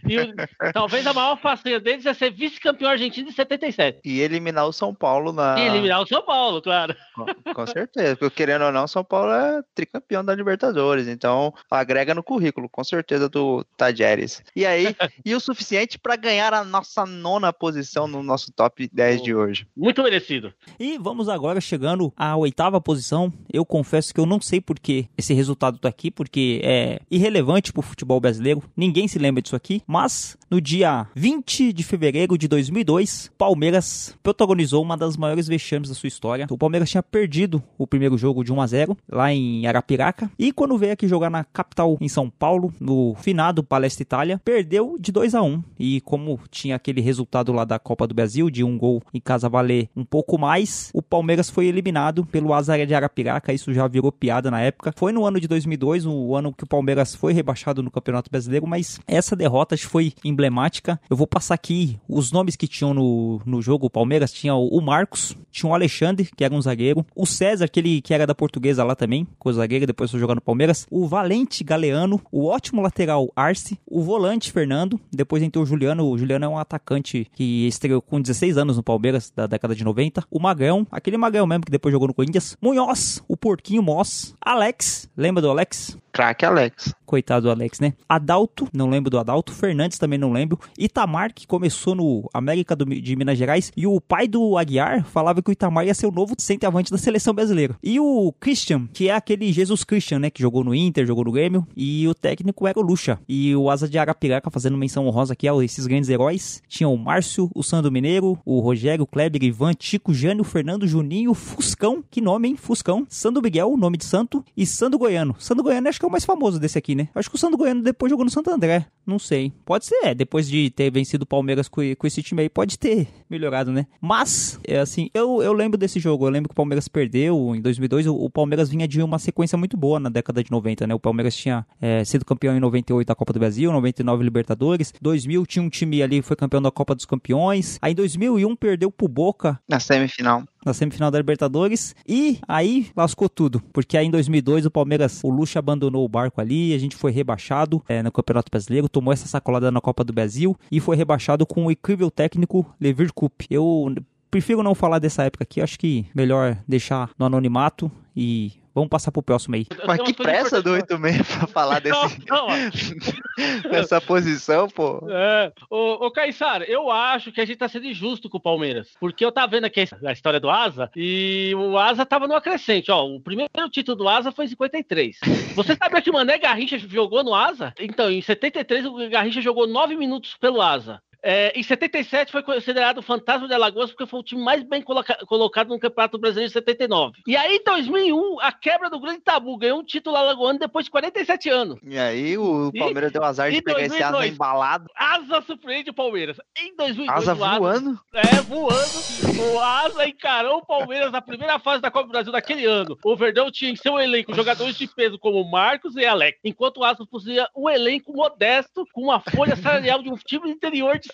E 0.07 0.17
o, 0.19 0.33
talvez 0.73 1.05
a 1.05 1.13
maior 1.13 1.37
façanha 1.37 1.79
deles 1.79 2.05
é 2.05 2.13
ser 2.13 2.31
vice-campeão 2.31 2.91
argentino 2.91 3.29
em 3.29 3.33
77. 3.33 3.99
E 4.05 4.21
eliminar 4.21 4.65
o 4.65 4.71
São 4.71 4.93
Paulo 4.93 5.33
na. 5.33 5.59
E 5.59 5.67
eliminar 5.67 6.01
o 6.01 6.07
São 6.07 6.21
Paulo, 6.21 6.61
claro. 6.61 6.95
Com, 7.13 7.53
com 7.53 7.67
certeza, 7.67 8.15
porque 8.15 8.35
querendo 8.35 8.63
ou 8.63 8.71
não, 8.71 8.87
São 8.87 9.03
Paulo 9.03 9.31
é 9.31 9.61
tricampeão 9.75 10.23
da 10.23 10.33
Libertadores, 10.33 11.07
então 11.09 11.28
agrega 11.69 12.13
no 12.13 12.23
currículo, 12.23 12.69
com 12.69 12.83
certeza, 12.83 13.29
do 13.29 13.63
Tajeres. 13.77 14.41
E 14.55 14.65
aí, 14.65 14.95
e 15.25 15.35
o 15.35 15.39
suficiente 15.39 15.97
para 15.97 16.15
ganhar 16.15 16.53
a 16.53 16.63
nossa 16.63 17.05
nona 17.05 17.51
posição 17.53 18.07
no 18.07 18.23
nosso 18.23 18.51
top 18.51 18.89
10 18.91 19.21
de 19.21 19.35
hoje. 19.35 19.67
Muito 19.75 20.03
merecido. 20.03 20.53
E 20.79 20.97
vamos 20.97 21.29
agora 21.29 21.61
chegando 21.61 22.13
à 22.15 22.35
oitava 22.35 22.81
posição. 22.81 23.31
Eu 23.51 23.65
confesso 23.65 24.13
que 24.13 24.19
eu 24.19 24.25
não 24.25 24.41
sei 24.41 24.61
por 24.61 24.79
que 24.79 25.07
esse 25.17 25.33
resultado 25.33 25.77
tá 25.77 25.89
aqui, 25.89 26.09
porque 26.09 26.61
é 26.63 26.99
irrelevante 27.09 27.73
pro 27.73 27.81
futebol 27.81 28.19
brasileiro. 28.19 28.63
Ninguém 28.75 29.07
se 29.07 29.19
lembra 29.19 29.41
disso 29.41 29.55
aqui. 29.55 29.81
Mas 29.85 30.37
no 30.49 30.61
dia 30.61 31.07
20 31.15 31.73
de 31.73 31.83
fevereiro 31.83 32.37
de 32.37 32.47
2002, 32.47 33.31
Palmeiras 33.37 34.15
protagonizou 34.23 34.81
uma 34.81 34.97
das 34.97 35.17
maiores 35.17 35.47
vexames 35.47 35.89
da 35.89 35.95
sua 35.95 36.07
história. 36.07 36.47
O 36.49 36.57
Palmeiras 36.57 36.89
tinha 36.89 37.03
perdido 37.03 37.61
o 37.77 37.87
primeiro 37.87 38.17
jogo 38.17 38.43
de 38.43 38.51
1 38.51 38.61
a 38.61 38.67
0 38.67 38.97
lá 39.09 39.33
em 39.33 39.65
Arapiraca. 39.67 40.31
E 40.37 40.51
quando 40.51 40.77
veio 40.77 40.93
aqui 40.93 41.07
jogar 41.09 41.29
na 41.29 41.43
capital, 41.43 41.97
em 41.99 42.07
São 42.07 42.29
Paulo, 42.29 42.73
no 42.79 43.15
finado 43.15 43.63
Palestra 43.63 44.03
Itália, 44.03 44.41
perdeu 44.43 44.95
de 44.99 45.11
2 45.11 45.35
a 45.35 45.41
1 45.41 45.63
E 45.79 46.01
como 46.01 46.39
tinha 46.49 46.75
aquele 46.75 47.01
resultado 47.01 47.51
lá 47.51 47.65
da 47.65 47.77
Copa 47.79 48.07
do 48.07 48.13
Brasil, 48.13 48.49
de 48.49 48.63
um 48.63 48.77
gol 48.77 49.01
em 49.13 49.19
casa 49.19 49.49
valer 49.49 49.89
um 49.95 50.05
pouco 50.05 50.37
mais, 50.37 50.89
o 50.93 51.01
Palmeiras 51.01 51.49
foi 51.49 51.65
eliminado 51.65 52.25
pelo 52.25 52.53
Azar 52.53 52.85
de 52.85 52.93
Arapiraca, 52.93 53.51
isso 53.53 53.73
já 53.73 53.87
virou 53.87 54.11
piada 54.11 54.51
na 54.51 54.61
época. 54.61 54.93
Foi 54.95 55.11
no 55.11 55.25
ano 55.25 55.39
de 55.39 55.47
2002, 55.47 56.05
o 56.05 56.35
ano 56.35 56.53
que 56.53 56.63
o 56.63 56.67
Palmeiras 56.67 57.15
foi 57.15 57.33
rebaixado 57.33 57.83
no 57.83 57.91
Campeonato 57.91 58.29
Brasileiro, 58.29 58.67
mas 58.67 58.99
essa 59.07 59.35
derrota 59.35 59.75
foi 59.77 60.13
emblemática. 60.23 60.99
Eu 61.09 61.17
vou 61.17 61.27
passar 61.27 61.55
aqui 61.55 61.99
os 62.07 62.31
nomes 62.31 62.55
que 62.55 62.67
tinham 62.67 62.93
no, 62.93 63.41
no 63.45 63.61
jogo. 63.61 63.87
O 63.87 63.89
Palmeiras 63.89 64.31
tinha 64.31 64.55
o 64.55 64.79
Marcos, 64.81 65.35
tinha 65.51 65.69
o 65.69 65.73
Alexandre, 65.73 66.29
que 66.35 66.43
era 66.43 66.53
um 66.53 66.61
zagueiro, 66.61 67.05
o 67.15 67.25
César, 67.25 67.65
aquele 67.65 68.01
que 68.01 68.13
era 68.13 68.25
da 68.25 68.35
portuguesa 68.35 68.83
lá 68.83 68.95
também, 68.95 69.27
com 69.37 69.49
o 69.49 69.53
zagueiro, 69.53 69.87
depois 69.87 70.11
foi 70.11 70.19
jogar 70.19 70.35
no 70.35 70.41
Palmeiras, 70.41 70.87
o 70.89 70.98
Valente 71.07 71.63
Galeano, 71.63 72.21
o 72.31 72.45
ótimo 72.45 72.81
lateral 72.81 73.31
Arce, 73.35 73.79
o 73.85 74.01
volante 74.01 74.51
Fernando, 74.51 74.99
depois 75.11 75.43
entrou 75.43 75.63
o 75.63 75.67
Juliano, 75.67 76.05
o 76.05 76.17
Juliano 76.17 76.45
é 76.45 76.47
um 76.47 76.57
atacante 76.57 77.29
que 77.33 77.67
estreou 77.67 78.01
com 78.01 78.21
16 78.21 78.57
anos 78.57 78.77
no 78.77 78.83
Palmeiras, 78.83 79.31
da 79.35 79.47
década 79.47 79.75
de 79.75 79.83
90. 79.83 80.23
O 80.29 80.39
Magrão, 80.39 80.85
aquele 80.91 81.17
Magrão 81.17 81.47
mesmo 81.47 81.65
que 81.65 81.71
depois 81.71 81.91
jogou 81.91 82.07
no 82.07 82.13
Corinthians. 82.13 82.57
Munhoz, 82.61 83.23
o 83.27 83.37
Porquinho 83.37 83.81
Moss. 83.81 84.35
Alex, 84.41 85.09
lembra 85.15 85.41
do 85.41 85.49
Alex? 85.49 85.97
Craque 86.19 86.43
Alex. 86.43 86.93
Coitado 87.05 87.43
do 87.43 87.49
Alex, 87.49 87.79
né? 87.79 87.93
Adalto, 88.07 88.67
não 88.73 88.89
lembro 88.89 89.09
do 89.09 89.17
Adalto. 89.17 89.53
Fernandes 89.53 89.97
também 89.97 90.19
não 90.19 90.33
lembro. 90.33 90.59
Itamar, 90.77 91.33
que 91.33 91.47
começou 91.47 91.95
no 91.95 92.29
América 92.33 92.75
do, 92.75 92.83
de 92.83 93.15
Minas 93.15 93.37
Gerais. 93.37 93.71
E 93.75 93.87
o 93.87 94.01
pai 94.01 94.27
do 94.27 94.57
Aguiar 94.57 95.05
falava 95.05 95.41
que 95.41 95.49
o 95.49 95.53
Itamar 95.53 95.87
ia 95.87 95.93
ser 95.93 96.07
o 96.07 96.11
novo 96.11 96.35
centroavante 96.37 96.91
da 96.91 96.97
seleção 96.97 97.33
brasileira. 97.33 97.73
E 97.81 98.01
o 98.01 98.33
Christian, 98.37 98.85
que 98.91 99.07
é 99.07 99.15
aquele 99.15 99.51
Jesus 99.53 99.85
Christian, 99.85 100.19
né? 100.19 100.29
Que 100.29 100.41
jogou 100.41 100.61
no 100.61 100.75
Inter, 100.75 101.07
jogou 101.07 101.23
no 101.23 101.31
Grêmio. 101.31 101.65
E 101.73 102.05
o 102.05 102.13
técnico 102.13 102.67
era 102.67 102.77
o 102.77 102.83
Lucha. 102.83 103.17
E 103.29 103.55
o 103.55 103.69
Asa 103.69 103.87
de 103.87 103.97
Arapiraca, 103.97 104.51
fazendo 104.51 104.77
menção 104.77 105.07
honrosa 105.07 105.31
aqui 105.31 105.47
a 105.47 105.55
esses 105.63 105.87
grandes 105.87 106.09
heróis. 106.09 106.61
Tinha 106.67 106.89
o 106.89 106.97
Márcio, 106.97 107.49
o 107.55 107.63
Sandro 107.63 107.89
Mineiro, 107.89 108.37
o 108.43 108.59
Rogério, 108.59 109.07
Kleber, 109.07 109.41
Ivan, 109.41 109.71
Chico, 109.79 110.13
Jânio, 110.13 110.43
Fernando, 110.43 110.85
Juninho, 110.85 111.33
Fuscão. 111.33 112.03
Que 112.11 112.19
nome, 112.19 112.49
hein? 112.49 112.57
Fuscão. 112.57 113.07
Sandro 113.09 113.41
Miguel, 113.41 113.77
nome 113.77 113.97
de 113.97 114.03
santo. 114.03 114.43
E 114.55 114.65
Sandro 114.65 114.99
Goiano. 114.99 115.33
Sandro 115.39 115.63
Goiano 115.63 115.87
acho 115.87 115.97
que 115.97 116.05
é 116.05 116.08
o 116.09 116.11
mais 116.11 116.25
famoso 116.25 116.59
desse 116.59 116.77
aqui, 116.77 116.95
né? 116.95 117.07
Acho 117.15 117.29
que 117.29 117.35
o 117.35 117.39
Sandro 117.39 117.57
Goiano 117.57 117.81
depois 117.81 118.09
jogou 118.09 118.25
no 118.25 118.31
Santo 118.31 118.49
André. 118.49 118.85
Não 119.05 119.19
sei. 119.19 119.53
Pode 119.63 119.85
ser, 119.85 119.95
é. 120.03 120.13
Depois 120.13 120.47
de 120.47 120.69
ter 120.71 120.91
vencido 120.91 121.23
o 121.23 121.27
Palmeiras 121.27 121.67
com, 121.67 121.81
com 121.95 122.07
esse 122.07 122.21
time 122.21 122.41
aí, 122.41 122.49
pode 122.49 122.77
ter 122.77 123.07
melhorado, 123.29 123.71
né? 123.71 123.85
Mas, 124.01 124.59
é 124.67 124.79
assim, 124.79 125.09
eu, 125.13 125.41
eu 125.41 125.53
lembro 125.53 125.77
desse 125.77 125.99
jogo. 125.99 126.25
Eu 126.25 126.29
lembro 126.29 126.49
que 126.49 126.53
o 126.53 126.55
Palmeiras 126.55 126.87
perdeu 126.87 127.55
em 127.55 127.61
2002. 127.61 128.07
O, 128.07 128.15
o 128.15 128.29
Palmeiras 128.29 128.69
vinha 128.69 128.87
de 128.87 129.01
uma 129.01 129.19
sequência 129.19 129.57
muito 129.57 129.77
boa 129.77 129.99
na 129.99 130.09
década 130.09 130.43
de 130.43 130.51
90, 130.51 130.87
né? 130.87 130.93
O 130.93 130.99
Palmeiras 130.99 131.35
tinha 131.35 131.65
é, 131.79 132.03
sido 132.03 132.25
campeão 132.25 132.57
em 132.57 132.59
98 132.59 133.07
da 133.07 133.15
Copa 133.15 133.31
do 133.31 133.39
Brasil, 133.39 133.71
99 133.71 134.23
Libertadores. 134.23 134.93
2000 135.01 135.45
tinha 135.45 135.63
um 135.63 135.69
time 135.69 136.01
ali 136.01 136.21
que 136.21 136.27
foi 136.27 136.35
campeão 136.35 136.61
da 136.61 136.71
Copa 136.71 136.95
dos 136.95 137.05
Campeões. 137.05 137.77
Aí 137.81 137.93
em 137.93 137.95
2001 137.95 138.55
perdeu 138.55 138.91
pro 138.91 139.07
Boca. 139.07 139.59
Na 139.67 139.79
semifinal 139.79 140.43
na 140.65 140.73
semifinal 140.73 141.09
da 141.09 141.17
Libertadores 141.17 141.95
e 142.07 142.39
aí 142.47 142.87
lascou 142.95 143.29
tudo, 143.29 143.61
porque 143.71 143.97
aí 143.97 144.05
em 144.05 144.11
2002 144.11 144.65
o 144.65 144.71
Palmeiras, 144.71 145.21
o 145.23 145.29
Lucha 145.29 145.59
abandonou 145.59 145.88
o 145.97 146.07
barco 146.07 146.39
ali, 146.39 146.73
a 146.73 146.77
gente 146.77 146.95
foi 146.95 147.11
rebaixado 147.11 147.83
é, 147.87 148.03
no 148.03 148.11
Campeonato 148.11 148.51
Brasileiro, 148.51 148.89
tomou 148.89 149.13
essa 149.13 149.27
sacolada 149.27 149.71
na 149.71 149.81
Copa 149.81 150.03
do 150.03 150.13
Brasil 150.13 150.55
e 150.71 150.79
foi 150.79 150.95
rebaixado 150.95 151.45
com 151.45 151.65
o 151.65 151.71
incrível 151.71 152.11
técnico 152.11 152.65
Levir 152.79 153.11
Cup. 153.13 153.41
Eu 153.49 153.93
prefiro 154.29 154.63
não 154.63 154.75
falar 154.75 154.99
dessa 154.99 155.23
época 155.23 155.43
aqui, 155.43 155.61
acho 155.61 155.79
que 155.79 156.05
melhor 156.13 156.57
deixar 156.67 157.09
no 157.17 157.25
anonimato 157.25 157.91
e 158.15 158.53
Vamos 158.79 158.89
passar 158.89 159.11
pro 159.11 159.21
próximo 159.21 159.55
aí. 159.55 159.65
Mas 159.85 160.01
que 160.01 160.13
pressa 160.13 160.61
do 160.61 160.69
importantes- 160.77 160.95
86 160.95 161.37
pra 161.37 161.47
falar 161.47 161.79
desse, 161.83 162.19
não, 162.29 162.47
dessa 163.71 163.99
posição, 164.01 164.67
pô. 164.69 165.05
É. 165.09 165.51
Ô, 165.69 166.05
ô 166.07 166.11
Caissara, 166.11 166.63
eu 166.65 166.89
acho 166.89 167.31
que 167.31 167.41
a 167.41 167.45
gente 167.45 167.57
tá 167.57 167.67
sendo 167.67 167.87
injusto 167.87 168.29
com 168.29 168.37
o 168.37 168.41
Palmeiras. 168.41 168.89
Porque 168.99 169.23
eu 169.23 169.31
tava 169.31 169.47
vendo 169.51 169.65
aqui 169.65 169.85
a 170.05 170.11
história 170.11 170.39
do 170.39 170.49
Asa 170.49 170.89
e 170.95 171.53
o 171.55 171.77
Asa 171.77 172.05
tava 172.05 172.27
no 172.27 172.35
acrescente. 172.35 172.91
Ó, 172.91 173.05
o 173.05 173.19
primeiro 173.19 173.51
título 173.69 173.97
do 173.97 174.07
Asa 174.07 174.31
foi 174.31 174.45
em 174.45 174.49
53. 174.49 175.17
Você 175.55 175.75
sabia 175.75 176.01
que 176.01 176.09
o 176.09 176.13
Mané 176.13 176.37
Garrincha 176.37 176.77
jogou 176.79 177.23
no 177.23 177.33
Asa? 177.35 177.73
Então, 177.79 178.09
em 178.09 178.21
73, 178.21 178.85
o 178.85 179.09
Garrincha 179.09 179.41
jogou 179.41 179.67
9 179.67 179.95
minutos 179.95 180.35
pelo 180.39 180.61
Asa. 180.61 181.01
É, 181.21 181.51
em 181.59 181.63
77 181.63 182.31
foi 182.31 182.41
considerado 182.41 182.99
o 182.99 183.01
fantasma 183.03 183.47
de 183.47 183.53
Alagoas 183.53 183.89
porque 183.91 184.05
foi 184.05 184.19
o 184.21 184.23
time 184.23 184.41
mais 184.41 184.63
bem 184.63 184.81
coloca- 184.81 185.17
colocado 185.27 185.67
no 185.69 185.79
Campeonato 185.79 186.17
Brasileiro 186.17 186.49
em 186.49 186.53
79. 186.53 187.17
E 187.27 187.35
aí, 187.35 187.57
em 187.57 187.63
2001, 187.63 188.39
a 188.39 188.51
quebra 188.51 188.89
do 188.89 188.99
grande 188.99 189.19
tabu 189.21 189.57
ganhou 189.57 189.79
um 189.79 189.83
título 189.83 190.15
alagoano 190.15 190.57
depois 190.59 190.85
de 190.85 190.91
47 190.91 191.49
anos. 191.49 191.77
E 191.83 191.97
aí 191.97 192.37
o 192.37 192.71
E- 192.73 192.79
Palmeiras 192.79 193.11
deu 193.11 193.23
azar 193.23 193.51
de 193.51 193.57
e 193.57 193.61
pegar 193.61 193.81
esse 193.81 193.95
asa 194.01 194.11
2002? 194.13 194.33
embalado. 194.33 194.85
Asa 194.95 195.41
surpreende 195.41 195.89
o 195.89 195.93
Palmeiras. 195.93 196.37
Em 196.57 196.75
2002, 196.75 197.09
Asa 197.29 197.33
voando. 197.35 197.99
É, 198.13 198.41
voando. 198.41 199.53
O 199.53 199.59
Asa 199.59 200.07
encarou 200.07 200.59
o 200.59 200.65
Palmeiras 200.65 201.11
na 201.11 201.21
primeira 201.21 201.59
fase 201.59 201.81
da 201.81 201.91
Copa 201.91 202.07
do 202.07 202.11
Brasil 202.11 202.31
daquele 202.31 202.65
ano. 202.65 202.97
O 203.03 203.15
Verdão 203.15 203.51
tinha 203.51 203.71
em 203.71 203.75
seu 203.75 203.99
elenco 203.99 204.33
jogadores 204.33 204.77
de 204.77 204.87
peso 204.87 205.17
como 205.19 205.43
Marcos 205.49 205.95
e 205.95 206.05
Alex, 206.05 206.39
enquanto 206.45 206.77
o 206.77 206.83
Asa 206.85 207.05
possuía 207.05 207.47
um 207.55 207.69
elenco 207.69 208.13
modesto 208.13 208.85
com 208.93 209.03
uma 209.03 209.19
folha 209.19 209.55
salarial 209.55 210.01
de 210.01 210.09
um 210.09 210.15
time 210.15 210.49
interior 210.49 210.97
de 210.97 211.08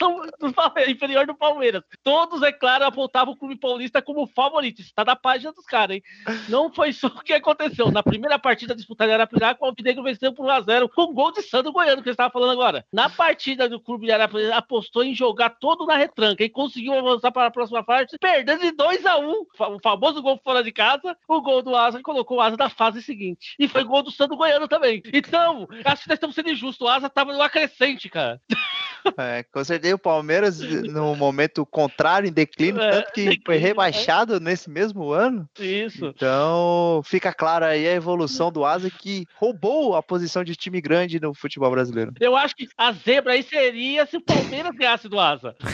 Inferior 0.89 1.25
do 1.25 1.35
Palmeiras. 1.35 1.83
Todos, 2.03 2.41
é 2.41 2.51
claro, 2.51 2.85
apontavam 2.85 3.33
o 3.33 3.37
clube 3.37 3.55
paulista 3.55 4.01
como 4.01 4.27
favorito. 4.27 4.81
Isso 4.81 4.93
tá 4.93 5.03
na 5.03 5.15
página 5.15 5.51
dos 5.51 5.65
caras, 5.65 5.97
hein? 5.97 6.03
Não 6.49 6.71
foi 6.71 6.93
só 6.93 7.07
o 7.07 7.21
que 7.21 7.33
aconteceu. 7.33 7.91
Na 7.91 8.03
primeira 8.03 8.37
partida 8.37 8.75
disputada 8.75 9.11
em 9.11 9.13
Arapiraca, 9.13 9.63
o 9.63 9.67
Alvinegro 9.67 10.03
venceu 10.03 10.33
por 10.33 10.45
1x0 10.45 10.89
com 10.89 11.13
gol 11.13 11.31
de 11.31 11.41
Sandro 11.41 11.71
Goiano, 11.71 12.01
que 12.01 12.09
eu 12.09 12.11
estava 12.11 12.31
falando 12.31 12.51
agora. 12.51 12.85
Na 12.91 13.09
partida 13.09 13.67
do 13.69 13.79
clube 13.79 14.05
de 14.05 14.11
Arapiraca, 14.11 14.57
apostou 14.57 15.03
em 15.03 15.13
jogar 15.13 15.51
todo 15.51 15.85
na 15.85 15.95
retranca 15.95 16.43
e 16.43 16.49
conseguiu 16.49 16.93
avançar 16.93 17.31
para 17.31 17.47
a 17.47 17.51
próxima 17.51 17.83
fase, 17.83 18.17
perdendo 18.19 18.61
de 18.61 18.71
2x1. 18.71 19.45
O 19.75 19.79
famoso 19.81 20.21
gol 20.21 20.39
fora 20.43 20.63
de 20.63 20.71
casa, 20.71 21.17
o 21.27 21.41
gol 21.41 21.61
do 21.61 21.75
Asa, 21.75 22.01
colocou 22.01 22.37
o 22.37 22.41
Asa 22.41 22.57
na 22.57 22.69
fase 22.69 23.01
seguinte. 23.01 23.55
E 23.59 23.67
foi 23.67 23.83
gol 23.83 24.03
do 24.03 24.11
Sandro 24.11 24.37
Goiano 24.37 24.67
também. 24.67 25.01
Então, 25.13 25.67
acho 25.85 26.03
que 26.03 26.09
nós 26.09 26.17
estamos 26.17 26.35
sendo 26.35 26.49
injustos. 26.49 26.85
O 26.85 26.89
Asa 26.89 27.09
tava 27.09 27.33
no 27.33 27.41
acrescente, 27.41 28.09
cara. 28.09 28.41
É, 29.17 29.43
com 29.43 29.63
certeza 29.63 29.95
o 29.95 29.99
Palmeiras, 29.99 30.59
no 30.59 31.15
momento 31.15 31.65
contrário, 31.65 32.27
em 32.27 32.33
declínio, 32.33 32.81
É, 32.81 32.91
tanto 32.91 33.13
que 33.13 33.23
foi 33.23 33.35
declínio, 33.35 33.61
rebaixado 33.61 34.39
nesse 34.39 34.69
mesmo 34.69 35.11
ano. 35.11 35.47
Isso. 35.59 36.07
Então, 36.07 37.01
fica 37.03 37.33
claro 37.33 37.65
aí 37.65 37.87
a 37.87 37.93
evolução 37.93 38.51
do 38.51 38.65
Asa 38.65 38.89
que 38.89 39.25
roubou 39.35 39.95
a 39.95 40.03
posição 40.03 40.43
de 40.43 40.55
time 40.55 40.81
grande 40.81 41.19
no 41.19 41.33
futebol 41.33 41.71
brasileiro. 41.71 42.13
Eu 42.19 42.35
acho 42.35 42.55
que 42.55 42.67
a 42.77 42.91
zebra 42.91 43.33
aí 43.33 43.43
seria 43.43 44.05
se 44.05 44.17
o 44.17 44.21
Palmeiras 44.21 44.75
ganhasse 44.75 45.07
do 45.07 45.19
Asa. 45.19 45.55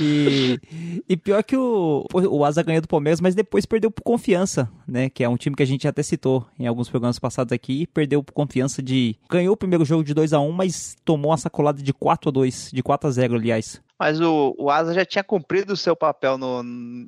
e, 0.00 0.60
e 1.08 1.16
pior 1.16 1.42
que 1.42 1.56
o, 1.56 2.06
o 2.12 2.44
Asa 2.44 2.62
ganhou 2.62 2.82
do 2.82 2.88
Palmeiras, 2.88 3.20
mas 3.20 3.34
depois 3.34 3.66
perdeu 3.66 3.90
por 3.90 4.02
confiança, 4.02 4.70
né? 4.86 5.08
Que 5.08 5.24
é 5.24 5.28
um 5.28 5.36
time 5.36 5.56
que 5.56 5.62
a 5.62 5.66
gente 5.66 5.86
até 5.86 6.02
citou 6.02 6.46
em 6.58 6.66
alguns 6.66 6.88
programas 6.88 7.18
passados 7.18 7.52
aqui. 7.52 7.86
Perdeu 7.86 8.22
por 8.22 8.32
confiança 8.32 8.82
de. 8.82 9.16
Ganhou 9.30 9.54
o 9.54 9.56
primeiro 9.56 9.84
jogo 9.84 10.04
de 10.04 10.14
2 10.14 10.32
a 10.32 10.40
1 10.40 10.52
mas 10.52 10.71
tomou 11.04 11.30
uma 11.30 11.36
sacolada 11.36 11.82
de 11.82 11.92
4 11.92 12.28
a 12.28 12.32
2 12.32 12.70
de 12.72 12.82
4 12.82 13.08
a 13.08 13.10
0 13.10 13.34
aliás. 13.34 13.80
Mas 13.98 14.20
o, 14.20 14.54
o 14.58 14.68
Asa 14.68 14.92
já 14.92 15.04
tinha 15.04 15.22
cumprido 15.22 15.74
o 15.74 15.76
seu 15.76 15.94
papel 15.94 16.36
no, 16.36 16.62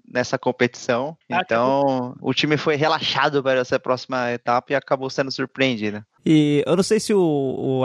nessa 0.08 0.38
competição. 0.38 1.16
Ah, 1.30 1.40
Então, 1.42 2.14
o 2.20 2.32
time 2.32 2.56
foi 2.56 2.76
relaxado 2.76 3.42
para 3.42 3.58
essa 3.58 3.80
próxima 3.80 4.30
etapa 4.30 4.72
e 4.72 4.76
acabou 4.76 5.10
sendo 5.10 5.32
surpreendido. 5.32 6.04
E 6.26 6.62
eu 6.66 6.74
não 6.76 6.82
sei 6.82 6.98
se 6.98 7.12
o, 7.12 7.20
o, 7.20 7.82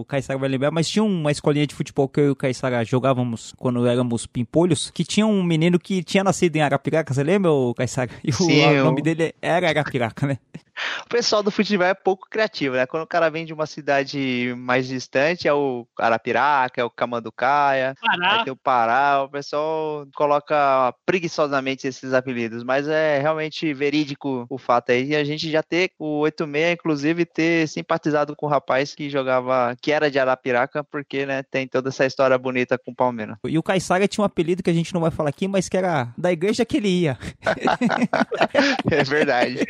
o 0.00 0.04
Caissara 0.04 0.38
vai 0.38 0.48
lembrar, 0.48 0.70
mas 0.70 0.88
tinha 0.88 1.02
uma 1.02 1.32
escolinha 1.32 1.66
de 1.66 1.74
futebol 1.74 2.08
que 2.08 2.20
eu 2.20 2.26
e 2.26 2.30
o 2.30 2.36
Caissara 2.36 2.84
jogávamos 2.84 3.52
quando 3.56 3.84
éramos 3.86 4.26
pimpolhos, 4.26 4.90
que 4.90 5.04
tinha 5.04 5.26
um 5.26 5.42
menino 5.42 5.78
que 5.78 6.02
tinha 6.04 6.22
nascido 6.22 6.54
em 6.56 6.62
Arapiraca, 6.62 7.12
você 7.12 7.22
lembra, 7.24 7.50
o 7.50 7.74
Caissara? 7.74 8.10
E 8.22 8.30
o, 8.30 8.34
Sim, 8.34 8.64
o 8.64 8.70
eu- 8.72 8.84
nome 8.84 9.02
dele 9.02 9.34
era 9.42 9.68
Arapiraca, 9.68 10.26
né? 10.26 10.38
O 11.04 11.08
pessoal 11.10 11.42
do 11.42 11.50
futebol 11.50 11.86
é 11.86 11.92
pouco 11.92 12.26
criativo, 12.30 12.74
né? 12.74 12.86
Quando 12.86 13.02
o 13.02 13.06
cara 13.06 13.28
vem 13.28 13.44
de 13.44 13.52
uma 13.52 13.66
cidade 13.66 14.54
mais 14.56 14.88
distante, 14.88 15.46
é 15.46 15.52
o 15.52 15.86
Arapiraca, 15.98 16.80
é 16.80 16.84
o 16.84 16.88
Camanducaia, 16.88 17.94
Pará. 18.00 18.44
tem 18.44 18.52
o 18.52 18.56
Pará, 18.56 19.22
o 19.22 19.28
pessoal 19.28 20.06
coloca 20.14 20.94
preguiçosamente 21.04 21.86
esses 21.86 22.14
apelidos, 22.14 22.64
mas 22.64 22.88
é 22.88 23.18
realmente 23.20 23.74
verídico 23.74 24.46
o 24.48 24.56
fato 24.56 24.92
aí, 24.92 25.08
e 25.10 25.16
a 25.16 25.22
gente 25.22 25.50
já 25.50 25.62
ter 25.62 25.90
o 25.98 26.20
86, 26.20 26.72
inclusive, 26.72 27.26
ter 27.26 27.68
simpatizado 27.80 28.36
com 28.36 28.46
o 28.46 28.48
rapaz 28.48 28.94
que 28.94 29.10
jogava, 29.10 29.76
que 29.80 29.90
era 29.90 30.10
de 30.10 30.18
Arapiraca, 30.18 30.84
porque, 30.84 31.26
né, 31.26 31.42
tem 31.42 31.66
toda 31.66 31.88
essa 31.88 32.06
história 32.06 32.36
bonita 32.38 32.78
com 32.78 32.92
o 32.92 32.94
Palmeiras. 32.94 33.36
E 33.46 33.58
o 33.58 33.62
Caissara 33.62 34.06
tinha 34.06 34.22
um 34.22 34.26
apelido 34.26 34.62
que 34.62 34.70
a 34.70 34.74
gente 34.74 34.94
não 34.94 35.00
vai 35.00 35.10
falar 35.10 35.30
aqui, 35.30 35.48
mas 35.48 35.68
que 35.68 35.76
era 35.76 36.12
da 36.16 36.30
igreja 36.30 36.64
que 36.64 36.76
ele 36.76 36.88
ia. 36.88 37.18
É 38.90 39.04
verdade. 39.04 39.64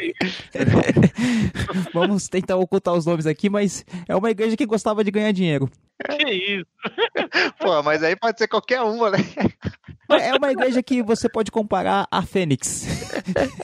Vamos 1.93 2.29
tentar 2.29 2.57
ocultar 2.57 2.95
os 2.95 3.07
nomes 3.07 3.27
aqui, 3.27 3.49
mas 3.49 3.85
é 4.09 4.17
uma 4.17 4.31
igreja 4.31 4.57
que 4.57 4.67
gostava 4.67 5.05
de 5.05 5.11
ganhar 5.11 5.33
dinheiro. 5.33 5.71
Que 6.09 6.31
isso? 6.31 6.67
Pô, 7.59 7.83
mas 7.83 8.03
aí 8.03 8.17
pode 8.17 8.39
ser 8.39 8.49
qualquer 8.49 8.81
uma, 8.81 9.11
né? 9.11 9.19
É 10.09 10.35
uma 10.35 10.51
igreja 10.51 10.83
que 10.83 11.03
você 11.03 11.29
pode 11.29 11.51
comparar 11.51 12.09
a 12.11 12.23
Fênix. 12.23 12.87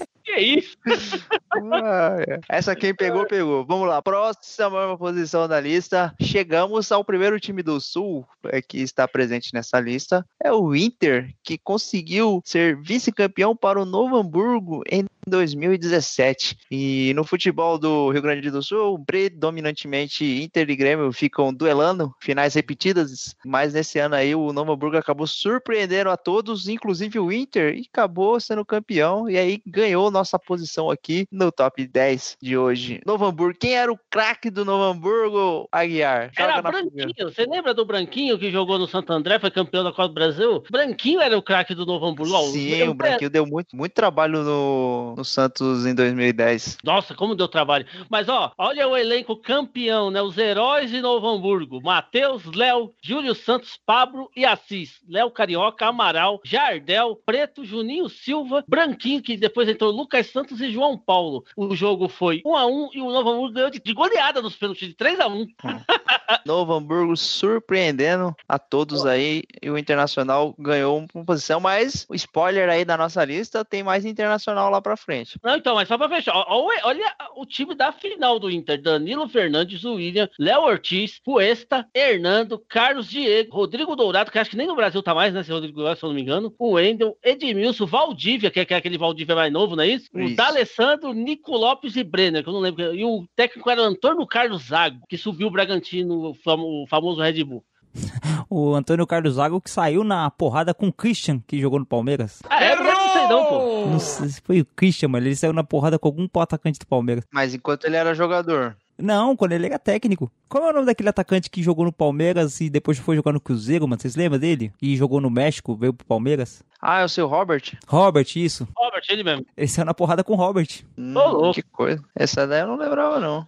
Que 0.27 0.41
isso? 0.41 0.77
É. 1.57 2.41
Essa 2.51 2.77
quem 2.77 2.95
pegou, 2.95 3.27
pegou. 3.27 3.65
Vamos 3.65 3.89
lá, 3.89 4.03
próxima 4.03 4.99
posição 4.99 5.49
da 5.49 5.59
lista. 5.59 6.15
Chegamos 6.21 6.93
ao 6.93 7.03
primeiro 7.03 7.41
time 7.41 7.62
do 7.62 7.81
Sul 7.81 8.27
é, 8.45 8.61
que 8.61 8.79
está 8.83 9.09
presente 9.09 9.55
nessa 9.55 9.81
lista. 9.81 10.23
É 10.43 10.53
o 10.53 10.75
Inter, 10.75 11.35
que 11.43 11.57
conseguiu 11.57 12.43
ser 12.45 12.77
vice-campeão 12.83 13.57
para 13.57 13.81
o 13.81 13.87
Novo 13.87 14.17
Hamburgo 14.17 14.83
em 14.91 15.07
2017. 15.29 16.57
E 16.71 17.12
no 17.15 17.25
futebol 17.25 17.79
do 17.79 18.11
Rio 18.11 18.23
Grande 18.23 18.51
do 18.51 18.62
Sul, 18.62 19.03
predominantemente 19.05 20.25
Inter 20.25 20.71
e 20.71 20.77
Grêmio 20.77 21.12
ficam 21.12 21.53
duelando, 21.53 22.15
finais 22.21 22.55
repetidas, 22.55 23.35
mas 23.45 23.75
nesse 23.75 23.99
ano 23.99 24.15
aí 24.15 24.35
o 24.35 24.53
Novo 24.53 24.73
Hamburgo 24.73 24.97
acabou 24.97 25.27
surpreendendo 25.27 26.11
a 26.11 26.17
todos, 26.17 26.69
inclusive 26.69 27.19
o 27.19 27.33
Inter, 27.33 27.75
e 27.75 27.87
acabou 27.93 28.39
sendo 28.39 28.65
campeão, 28.65 29.29
e 29.29 29.37
aí 29.37 29.61
ganhou 29.67 30.11
nossa 30.11 30.39
posição 30.39 30.91
aqui 30.91 31.27
no 31.31 31.51
top 31.51 31.87
10 31.87 32.37
de 32.41 32.57
hoje. 32.57 33.01
Novo 33.05 33.25
Hamburgo, 33.25 33.59
quem 33.59 33.75
era 33.75 33.93
o 33.93 33.99
craque 34.11 34.51
do 34.51 34.65
Novo 34.65 34.85
Hamburgo, 34.85 35.69
Aguiar? 35.73 36.31
Era 36.37 36.62
Branquinho. 36.62 36.91
primeira. 36.91 37.31
Você 37.31 37.45
lembra 37.47 37.75
do 37.75 37.85
Branquinho 37.85 38.39
que 38.39 38.51
jogou 38.51 38.79
no 38.79 38.87
Santo 38.87 39.12
André, 39.12 39.39
foi 39.41 39.51
campeão 39.51 39.83
da 39.83 39.91
Copa 39.91 40.09
do 40.09 40.15
Brasil? 40.15 40.62
Branquinho 40.71 41.21
era 41.21 41.37
o 41.37 41.43
craque 41.43 41.75
do 41.75 41.85
Novo 41.85 42.07
Hamburgo. 42.07 42.37
Sim, 42.53 42.83
o 42.85 42.95
Branquinho 42.95 43.31
deu 43.31 43.45
muito, 43.45 43.75
muito 43.75 43.93
trabalho 43.93 44.43
no, 44.43 45.16
no 45.17 45.25
Santos 45.25 45.87
em 45.87 45.95
2010. 45.95 46.79
Nossa, 46.85 47.15
como 47.15 47.35
deu 47.35 47.49
trabalho. 47.49 47.87
Mas 48.11 48.29
ó, 48.29 48.53
olha 48.59 48.87
o 48.87 48.97
elenco 48.97 49.37
campeão, 49.37 50.11
né? 50.11 50.21
Os 50.21 50.37
heróis 50.37 50.91
de 50.91 51.01
Novo 51.01 51.27
Hamburgo: 51.27 51.81
Matheus, 51.83 52.45
Léo, 52.45 52.93
Júlio 53.03 53.35
Santos, 53.35 53.81
Pablo 53.85 54.31
e 54.37 54.45
Assis. 54.45 55.01
Léo 55.09 55.31
Carioca, 55.31 55.87
Amaral, 55.87 56.41
Jardel, 56.45 57.17
Preto, 57.25 57.65
Juninho 57.65 58.09
Silva, 58.09 58.63
Branquinho, 58.69 59.23
que 59.23 59.37
depois 59.37 59.69
entrou 59.69 59.91
Lucas 59.91 60.27
Santos 60.27 60.61
e 60.61 60.71
João 60.71 60.99
Paulo. 60.99 61.45
O 61.57 61.75
jogo 61.75 62.09
foi 62.09 62.43
1 62.45 62.57
a 62.57 62.67
1 62.67 62.91
e 62.95 63.01
o 63.01 63.11
Novo 63.11 63.31
Hamburgo 63.31 63.55
ganhou 63.55 63.71
de, 63.71 63.81
de 63.81 63.93
goleada 63.95 64.43
nos 64.43 64.57
pênaltis 64.57 64.89
de 64.89 64.95
3 64.95 65.21
a 65.21 65.29
1 65.29 65.47
Novo 66.45 66.75
Hamburgo 66.75 67.17
surpreendendo 67.17 68.35
a 68.49 68.59
todos 68.59 69.07
aí 69.07 69.45
e 69.63 69.71
o 69.71 69.79
Internacional 69.79 70.55
ganhou 70.59 71.07
uma 71.15 71.25
posição, 71.25 71.61
mas 71.61 72.05
o 72.09 72.15
spoiler 72.15 72.69
aí 72.69 72.85
da 72.85 72.97
nossa 72.97 73.25
lista 73.25 73.65
tem 73.65 73.83
mais 73.83 74.05
Internacional 74.05 74.71
lá 74.71 74.81
pra 74.81 74.97
frente. 75.07 75.38
Não, 75.42 75.57
então, 75.57 75.75
mas 75.77 75.88
só 75.88 75.97
pra 75.97 76.09
fechar, 76.09 76.35
ó, 76.35 76.69
olha 76.85 77.14
o 77.37 77.47
time 77.47 77.75
da 77.75 77.92
final 77.92 78.38
do 78.38 78.51
Inter: 78.51 78.83
Danilo 78.83 79.27
Fernandes, 79.29 79.83
William, 79.85 80.29
Léo 80.38 80.62
Ortiz, 80.62 81.19
Cuesta, 81.25 81.87
Hernando, 81.95 82.62
Carlos 82.69 83.09
Diego, 83.09 83.55
Rodrigo 83.57 83.97
Dourado, 83.97 84.31
que 84.31 84.38
acho 84.38 84.51
que 84.51 84.57
nem 84.57 84.66
no 84.66 84.77
Brasil 84.77 85.03
tá 85.03 85.14
mais, 85.14 85.33
né? 85.33 85.40
Esse 85.40 85.53
Rodrigo 85.53 85.77
Dourado, 85.77 85.99
se 85.99 86.05
eu 86.05 86.09
não 86.09 86.14
me 86.14 86.21
engano, 86.23 86.53
o 86.59 86.73
Wendel, 86.73 87.16
Edmilson, 87.25 87.87
Valdívia, 87.87 88.51
que 88.51 88.61
é, 88.61 88.64
que 88.64 88.75
é 88.75 88.77
aquele 88.77 88.99
Valdívia 88.99 89.35
mais 89.37 89.53
novo, 89.53 89.77
não 89.77 89.85
é 89.85 89.88
isso? 89.88 90.11
O 90.12 90.21
Isso. 90.21 90.37
D'Alessandro, 90.37 91.12
Nico 91.14 91.57
Lopes 91.57 91.97
e 91.97 92.03
Brenner, 92.05 92.42
que 92.42 92.49
eu 92.49 92.53
não 92.53 92.61
lembro. 92.61 92.95
E 92.95 93.05
o 93.05 93.25
técnico 93.37 93.71
era 93.71 93.81
Antônio 93.83 94.27
Carlos 94.27 94.64
Zago, 94.64 94.99
que 95.09 95.16
subiu 95.16 95.47
o 95.47 95.51
Bragantino, 95.51 96.31
o 96.31 96.35
famo- 96.35 96.83
o 96.83 96.87
famoso 96.88 97.21
Red 97.23 97.45
Bull. 97.45 97.64
O 98.49 98.75
Antônio 98.75 99.07
Carlos 99.07 99.35
Zago 99.35 99.61
que 99.61 99.69
saiu 99.71 100.05
na 100.05 100.31
porrada 100.31 100.73
com 100.73 100.87
o 100.88 100.92
Christian, 100.92 101.40
que 101.49 101.59
jogou 101.61 101.81
no 101.81 101.87
Palmeiras. 101.87 102.42
Ah, 102.49 102.62
é? 102.62 102.77
Não 102.77 103.06
não, 103.29 103.47
pô. 103.47 103.87
Não 103.87 103.99
sei 103.99 104.29
se 104.29 104.41
foi 104.41 104.61
o 104.61 104.65
Christian, 104.77 105.09
mano. 105.09 105.27
Ele 105.27 105.37
saiu 105.37 105.53
na 105.53 105.65
porrada 105.65 105.99
com 105.99 106.09
algum 106.09 106.27
atacante 106.41 106.79
do 106.79 106.87
Palmeiras. 106.87 107.25
Mas 107.33 107.55
enquanto 107.55 107.85
ele 107.85 107.97
era 107.97 108.15
jogador, 108.15 108.77
Não, 108.99 109.37
quando 109.37 109.53
ele 109.53 109.67
era 109.67 109.79
técnico. 109.79 110.31
Qual 110.49 110.65
é 110.65 110.71
o 110.71 110.73
nome 110.73 110.87
daquele 110.87 111.09
atacante 111.09 111.51
que 111.51 111.62
jogou 111.62 111.85
no 111.85 111.93
Palmeiras 111.93 112.61
e 112.61 112.71
depois 112.71 112.99
foi 112.99 113.15
jogar 113.17 113.33
no 113.33 113.41
Cruzeiro, 113.41 113.87
mano? 113.87 114.01
Vocês 114.01 114.17
lembram 114.17 114.39
dele? 114.39 114.73
E 114.81 114.97
jogou 114.97 115.21
no 115.21 115.29
México, 115.31 115.77
veio 115.77 115.93
pro 115.93 116.07
Palmeiras? 116.07 116.62
ah, 116.81 117.01
é 117.01 117.05
o 117.05 117.09
seu 117.09 117.27
Robert? 117.27 117.62
Robert, 117.89 118.27
isso. 118.37 118.67
Robert, 118.77 119.03
ele 119.11 119.23
mesmo. 119.25 119.45
Ele 119.57 119.69
saiu 119.69 119.85
na 119.85 119.95
porrada 119.95 120.23
com 120.25 120.33
o 120.35 120.37
Robert. 120.37 120.69
Hum, 120.97 121.12
louco. 121.15 121.55
que 121.55 121.62
coisa. 121.62 122.03
Essa 122.15 122.47
daí 122.47 122.61
eu 122.61 122.67
não 122.69 122.77
lembrava, 122.77 123.19
não. 123.19 123.47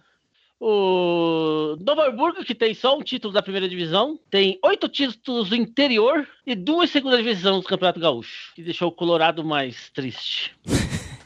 O 0.59 1.77
Novo 1.79 2.01
Hamburgo, 2.01 2.43
que 2.43 2.53
tem 2.53 2.73
só 2.73 2.97
um 2.97 3.01
título 3.01 3.33
da 3.33 3.41
primeira 3.41 3.69
divisão, 3.69 4.19
tem 4.29 4.59
oito 4.61 4.89
títulos 4.89 5.49
do 5.49 5.55
interior 5.55 6.27
e 6.45 6.53
duas 6.53 6.89
segunda 6.89 7.15
divisão 7.15 7.61
do 7.61 7.65
Campeonato 7.65 7.99
Gaúcho, 7.99 8.53
que 8.55 8.61
deixou 8.61 8.89
o 8.89 8.91
Colorado 8.91 9.43
mais 9.43 9.89
triste. 9.91 10.53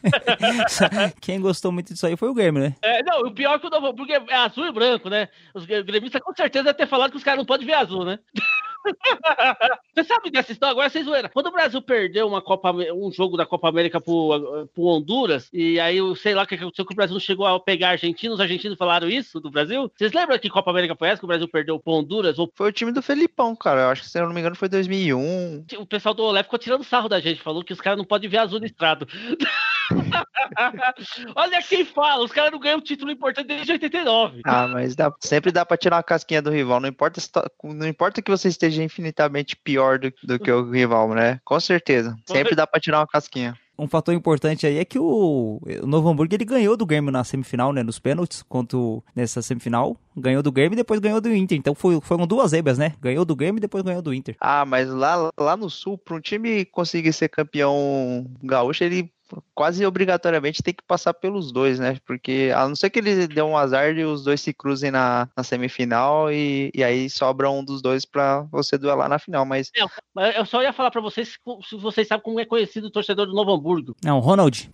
Quem 1.20 1.42
gostou 1.42 1.72
muito 1.72 1.94
disso 1.94 2.06
aí 2.06 2.16
foi 2.16 2.30
o 2.30 2.34
Grêmio, 2.34 2.62
né? 2.62 2.76
É, 2.82 3.02
não, 3.02 3.22
o 3.22 3.34
pior 3.34 3.56
é 3.56 3.60
que 3.60 3.66
o 3.66 3.70
Novo 3.72 3.88
Hamburgo 3.88 4.12
é, 4.12 4.36
azul 4.36 4.68
e 4.68 4.72
branco, 4.72 5.10
né? 5.10 5.30
Os 5.54 5.66
gremistas 5.66 6.22
com 6.22 6.36
certeza 6.36 6.66
devem 6.66 6.78
ter 6.78 6.88
falado 6.88 7.12
que 7.12 7.18
os 7.18 7.24
caras 7.24 7.40
não 7.40 7.46
podem 7.46 7.66
ver 7.66 7.74
azul, 7.74 8.06
né? 8.06 8.20
Você 9.94 10.04
sabe 10.04 10.32
dessa 10.32 10.52
história? 10.52 10.72
Agora 10.72 10.90
vocês 10.90 11.06
zoeira. 11.06 11.30
Quando 11.30 11.48
o 11.48 11.52
Brasil 11.52 11.82
perdeu 11.82 12.28
uma 12.28 12.42
Copa, 12.42 12.72
um 12.72 13.12
jogo 13.12 13.38
da 13.38 13.46
Copa 13.46 13.70
América 13.70 14.02
pro, 14.02 14.68
pro 14.74 14.84
Honduras, 14.84 15.50
e 15.54 15.80
aí 15.80 15.98
eu 15.98 16.16
sei 16.16 16.34
lá 16.34 16.44
o 16.44 16.48
que 16.48 16.56
aconteceu, 16.56 16.86
que 16.86 16.94
o 16.94 16.96
Brasil 16.96 17.20
chegou 17.20 17.46
a 17.46 17.60
pegar 17.60 17.90
a 17.90 17.92
Argentina, 17.92 18.34
os 18.34 18.40
argentinos 18.40 18.78
falaram 18.78 19.10
isso 19.10 19.40
do 19.40 19.52
Brasil? 19.52 19.92
Vocês 19.96 20.12
lembram 20.12 20.40
que 20.40 20.50
Copa 20.50 20.72
América 20.72 20.96
foi 20.96 21.10
essa, 21.10 21.20
que 21.20 21.26
o 21.26 21.28
Brasil 21.28 21.48
perdeu 21.48 21.80
pro 21.80 21.94
Honduras? 21.94 22.40
Ou 22.40 22.52
Foi 22.56 22.70
o 22.70 22.74
time 22.74 22.92
do 22.92 23.02
Felipão, 23.02 23.56
cara. 23.56 23.82
Eu 23.82 23.90
acho 23.90 24.02
que, 24.02 24.10
se 24.10 24.20
eu 24.20 24.26
não 24.26 24.34
me 24.34 24.40
engano, 24.40 24.56
foi 24.56 24.68
2001. 24.68 25.66
o 25.78 25.86
pessoal 25.86 26.16
do 26.16 26.24
Olé 26.24 26.44
ficou 26.44 26.60
tirando 26.60 26.84
sarro 26.84 27.10
da 27.10 27.20
gente, 27.20 27.42
falou 27.42 27.64
que 27.64 27.74
os 27.74 27.82
caras 27.82 27.98
não 27.98 28.06
podem 28.06 28.30
ver 28.30 28.40
azul 28.40 28.60
listrado. 28.60 29.08
Olha 31.36 31.62
quem 31.62 31.86
fala, 31.86 32.24
os 32.24 32.32
caras 32.32 32.52
não 32.52 32.60
ganham 32.60 32.82
título 32.82 33.12
importante 33.12 33.48
desde 33.48 33.72
89. 33.72 34.42
Ah, 34.46 34.68
mas 34.68 34.96
dá- 34.96 35.14
sempre 35.20 35.52
dá 35.52 35.66
pra 35.66 35.78
tirar 35.78 35.98
uma 35.98 36.04
casquinha 36.04 36.42
do 36.42 36.50
rival. 36.52 36.80
Não 36.80 36.90
importa, 36.90 37.22
não 37.64 37.88
importa 37.88 38.22
que 38.22 38.32
você 38.32 38.48
esteja 38.48 38.84
infinitamente 38.84 39.56
pior 39.56 40.00
do, 40.00 40.12
do 40.24 40.40
que 40.40 40.52
o 40.52 40.70
rival, 40.70 41.10
né? 41.14 41.40
Com 41.44 41.60
certeza. 41.60 42.16
Sempre 42.28 42.56
dá 42.56 42.66
pra 42.68 42.80
tirar 42.80 43.00
uma 43.00 43.08
casquinha. 43.08 43.58
Um 43.76 43.88
fator 43.88 44.14
importante 44.14 44.68
aí 44.68 44.78
é 44.78 44.86
que 44.86 45.00
o, 45.00 45.60
o 45.82 45.88
Novo 45.88 46.08
Hamburgo 46.08 46.36
ele 46.36 46.46
ganhou 46.46 46.78
do 46.78 46.86
Grêmio 46.86 47.12
na 47.12 47.24
semifinal, 47.24 47.74
né? 47.74 47.82
Nos 47.82 47.98
pênaltis, 47.98 48.44
quanto 48.44 49.04
nessa 49.16 49.42
semifinal. 49.42 49.98
Ganhou 50.16 50.44
do 50.44 50.52
Grêmio 50.52 50.76
e 50.76 50.78
depois 50.78 51.00
ganhou 51.00 51.20
do 51.20 51.34
Inter. 51.34 51.58
Então 51.58 51.74
foi, 51.74 52.00
foram 52.00 52.28
duas 52.28 52.52
zebras, 52.52 52.78
né? 52.78 52.94
Ganhou 53.02 53.26
do 53.26 53.36
Grêmio 53.36 53.58
e 53.58 53.62
depois 53.62 53.84
ganhou 53.84 54.02
do 54.02 54.14
Inter. 54.14 54.36
Ah, 54.40 54.64
mas 54.64 54.88
lá, 54.88 55.32
lá 55.40 55.58
no 55.58 55.72
sul, 55.72 55.98
para 55.98 56.16
um 56.16 56.22
time 56.22 56.66
conseguir 56.66 57.12
ser 57.14 57.30
campeão 57.30 58.28
gaúcho, 58.44 58.84
ele 58.84 59.12
quase 59.54 59.86
obrigatoriamente 59.86 60.64
tem 60.64 60.74
que 60.74 60.84
passar 60.88 61.14
pelos 61.14 61.52
dois, 61.52 61.80
né? 61.80 61.98
Porque 62.06 62.52
a 62.56 62.68
não 62.68 62.76
ser 62.76 62.90
que 62.90 63.00
ele 63.00 63.28
dê 63.28 63.42
um 63.42 63.58
azar 63.58 63.96
e 63.96 64.04
os 64.04 64.24
dois 64.24 64.42
se 64.42 64.54
cruzem 64.54 64.92
na, 64.92 65.28
na 65.36 65.44
semifinal 65.44 66.32
e, 66.32 66.72
e 66.74 66.84
aí 66.84 67.10
sobra 67.10 67.50
um 67.50 67.64
dos 67.64 67.82
dois 67.82 68.06
pra 68.06 68.46
você 68.52 68.78
duelar 68.78 69.10
na 69.10 69.20
final. 69.20 69.46
Mas 69.46 69.72
Mas 70.14 70.36
Eu 70.36 70.46
só 70.46 70.62
ia 70.62 70.74
falar 70.74 70.92
pra 70.92 71.02
vocês 71.02 71.38
se 71.68 71.76
vocês 71.76 72.08
sabem 72.08 72.24
como 72.24 72.40
é 72.40 72.46
conhecido 72.46 72.88
o 72.88 72.92
torcedor 72.92 73.26
do 73.28 73.34
Novo 73.34 73.54
Hamburgo. 73.54 73.96
Não, 74.04 74.20
Ronald. 74.20 74.70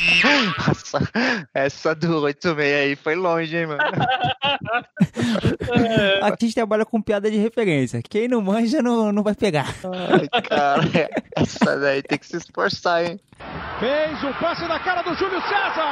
essa, 0.69 1.00
essa 1.54 1.95
do 1.95 2.22
86 2.22 2.60
aí 2.60 2.95
foi 2.95 3.15
longe, 3.15 3.56
hein, 3.56 3.67
mano? 3.67 3.80
Aqui 6.22 6.45
a 6.45 6.45
gente 6.45 6.56
trabalha 6.56 6.86
com 6.86 7.02
piada 7.02 7.30
de 7.30 7.38
referência. 7.38 8.02
Quem 8.08 8.28
não 8.28 8.41
manja 8.41 8.82
não, 8.82 9.12
não 9.12 9.24
vai 9.24 9.36
pegar. 9.36 9.76
Ai, 9.84 10.41
cara, 10.41 11.10
essa 11.36 11.78
daí 11.78 12.02
tem 12.02 12.17
que 12.17 12.26
se 12.26 12.38
esforçar, 12.38 13.06
hein? 13.06 13.19
Fez 13.80 14.24
o 14.24 14.34
passe 14.50 14.68
na 14.68 14.80
cara 14.80 15.04
do 15.04 15.14
Júlio 15.14 15.40
César. 15.42 15.86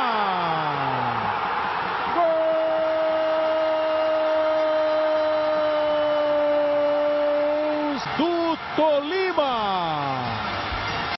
Gols 7.94 8.04
do 8.18 8.58
Tolima. 8.76 10.18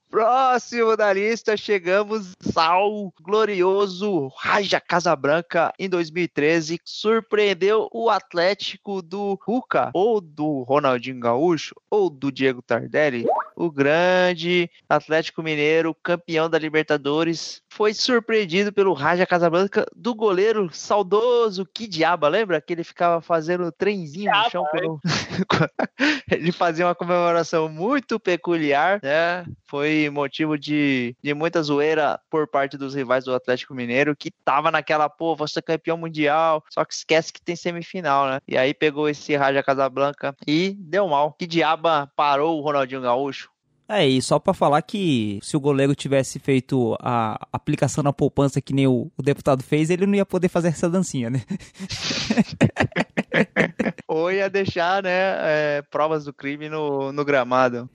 Próximo 0.09 0.97
da 0.97 1.13
lista, 1.13 1.55
chegamos 1.55 2.33
ao 2.55 3.13
glorioso 3.21 4.27
Raja 4.35 4.81
Casabranca 4.81 5.71
em 5.77 5.87
2013, 5.87 6.79
que 6.79 6.89
surpreendeu 6.89 7.87
o 7.93 8.09
Atlético 8.09 9.03
do 9.03 9.39
Ruca, 9.39 9.91
ou 9.93 10.19
do 10.19 10.63
Ronaldinho 10.63 11.19
Gaúcho, 11.19 11.75
ou 11.91 12.09
do 12.09 12.31
Diego 12.31 12.59
Tardelli, 12.59 13.27
o 13.55 13.69
grande 13.69 14.67
Atlético 14.87 15.43
Mineiro, 15.43 15.93
campeão 15.93 16.49
da 16.49 16.57
Libertadores, 16.57 17.61
foi 17.69 17.93
surpreendido 17.93 18.73
pelo 18.73 18.93
Raja 18.93 19.27
Casabranca 19.27 19.85
do 19.95 20.15
goleiro 20.15 20.69
saudoso 20.71 21.65
Kidiaba, 21.65 22.29
lembra? 22.29 22.59
Que 22.61 22.73
ele 22.73 22.83
ficava 22.83 23.21
fazendo 23.21 23.71
trenzinho 23.71 24.31
no 24.31 24.49
chão 24.49 24.65
pelo... 24.71 24.99
ele 26.31 26.51
fazia 26.51 26.87
uma 26.87 26.95
comemoração 26.95 27.67
muito 27.67 28.19
peculiar, 28.19 28.99
né? 29.03 29.45
Foi 29.67 29.98
motivo 30.07 30.57
de, 30.57 31.15
de 31.23 31.33
muita 31.33 31.63
zoeira 31.63 32.19
por 32.29 32.47
parte 32.47 32.77
dos 32.77 32.93
rivais 32.93 33.25
do 33.25 33.33
Atlético 33.33 33.73
Mineiro, 33.73 34.15
que 34.15 34.29
tava 34.29 34.69
naquela, 34.69 35.09
pô, 35.09 35.35
você 35.35 35.57
é 35.57 35.63
campeão 35.63 35.97
mundial, 35.97 36.63
só 36.69 36.85
que 36.85 36.93
esquece 36.93 37.33
que 37.33 37.41
tem 37.41 37.55
semifinal, 37.55 38.27
né? 38.27 38.39
E 38.47 38.55
aí 38.55 38.73
pegou 38.73 39.09
esse 39.09 39.35
Raja 39.35 39.63
Casablanca 39.63 40.35
e 40.47 40.75
deu 40.77 41.07
mal. 41.07 41.35
Que 41.39 41.47
diaba 41.47 42.11
parou 42.15 42.59
o 42.59 42.61
Ronaldinho 42.61 43.01
Gaúcho? 43.01 43.49
É, 43.91 44.07
e 44.07 44.21
só 44.21 44.37
pra 44.37 44.53
falar 44.53 44.83
que 44.83 45.39
se 45.41 45.57
o 45.57 45.59
goleiro 45.59 45.95
tivesse 45.95 46.37
feito 46.37 46.95
a 47.01 47.47
aplicação 47.51 48.03
na 48.03 48.13
poupança 48.13 48.61
que 48.61 48.71
nem 48.71 48.85
o, 48.85 49.11
o 49.17 49.23
deputado 49.23 49.63
fez, 49.63 49.89
ele 49.89 50.05
não 50.05 50.13
ia 50.13 50.25
poder 50.25 50.47
fazer 50.47 50.67
essa 50.67 50.87
dancinha, 50.87 51.31
né? 51.31 51.41
Ou 54.19 54.31
ia 54.31 54.49
deixar, 54.49 55.03
né, 55.03 55.09
é, 55.11 55.83
provas 55.89 56.25
do 56.25 56.33
crime 56.33 56.69
no, 56.69 57.11
no 57.11 57.25
gramado. 57.25 57.89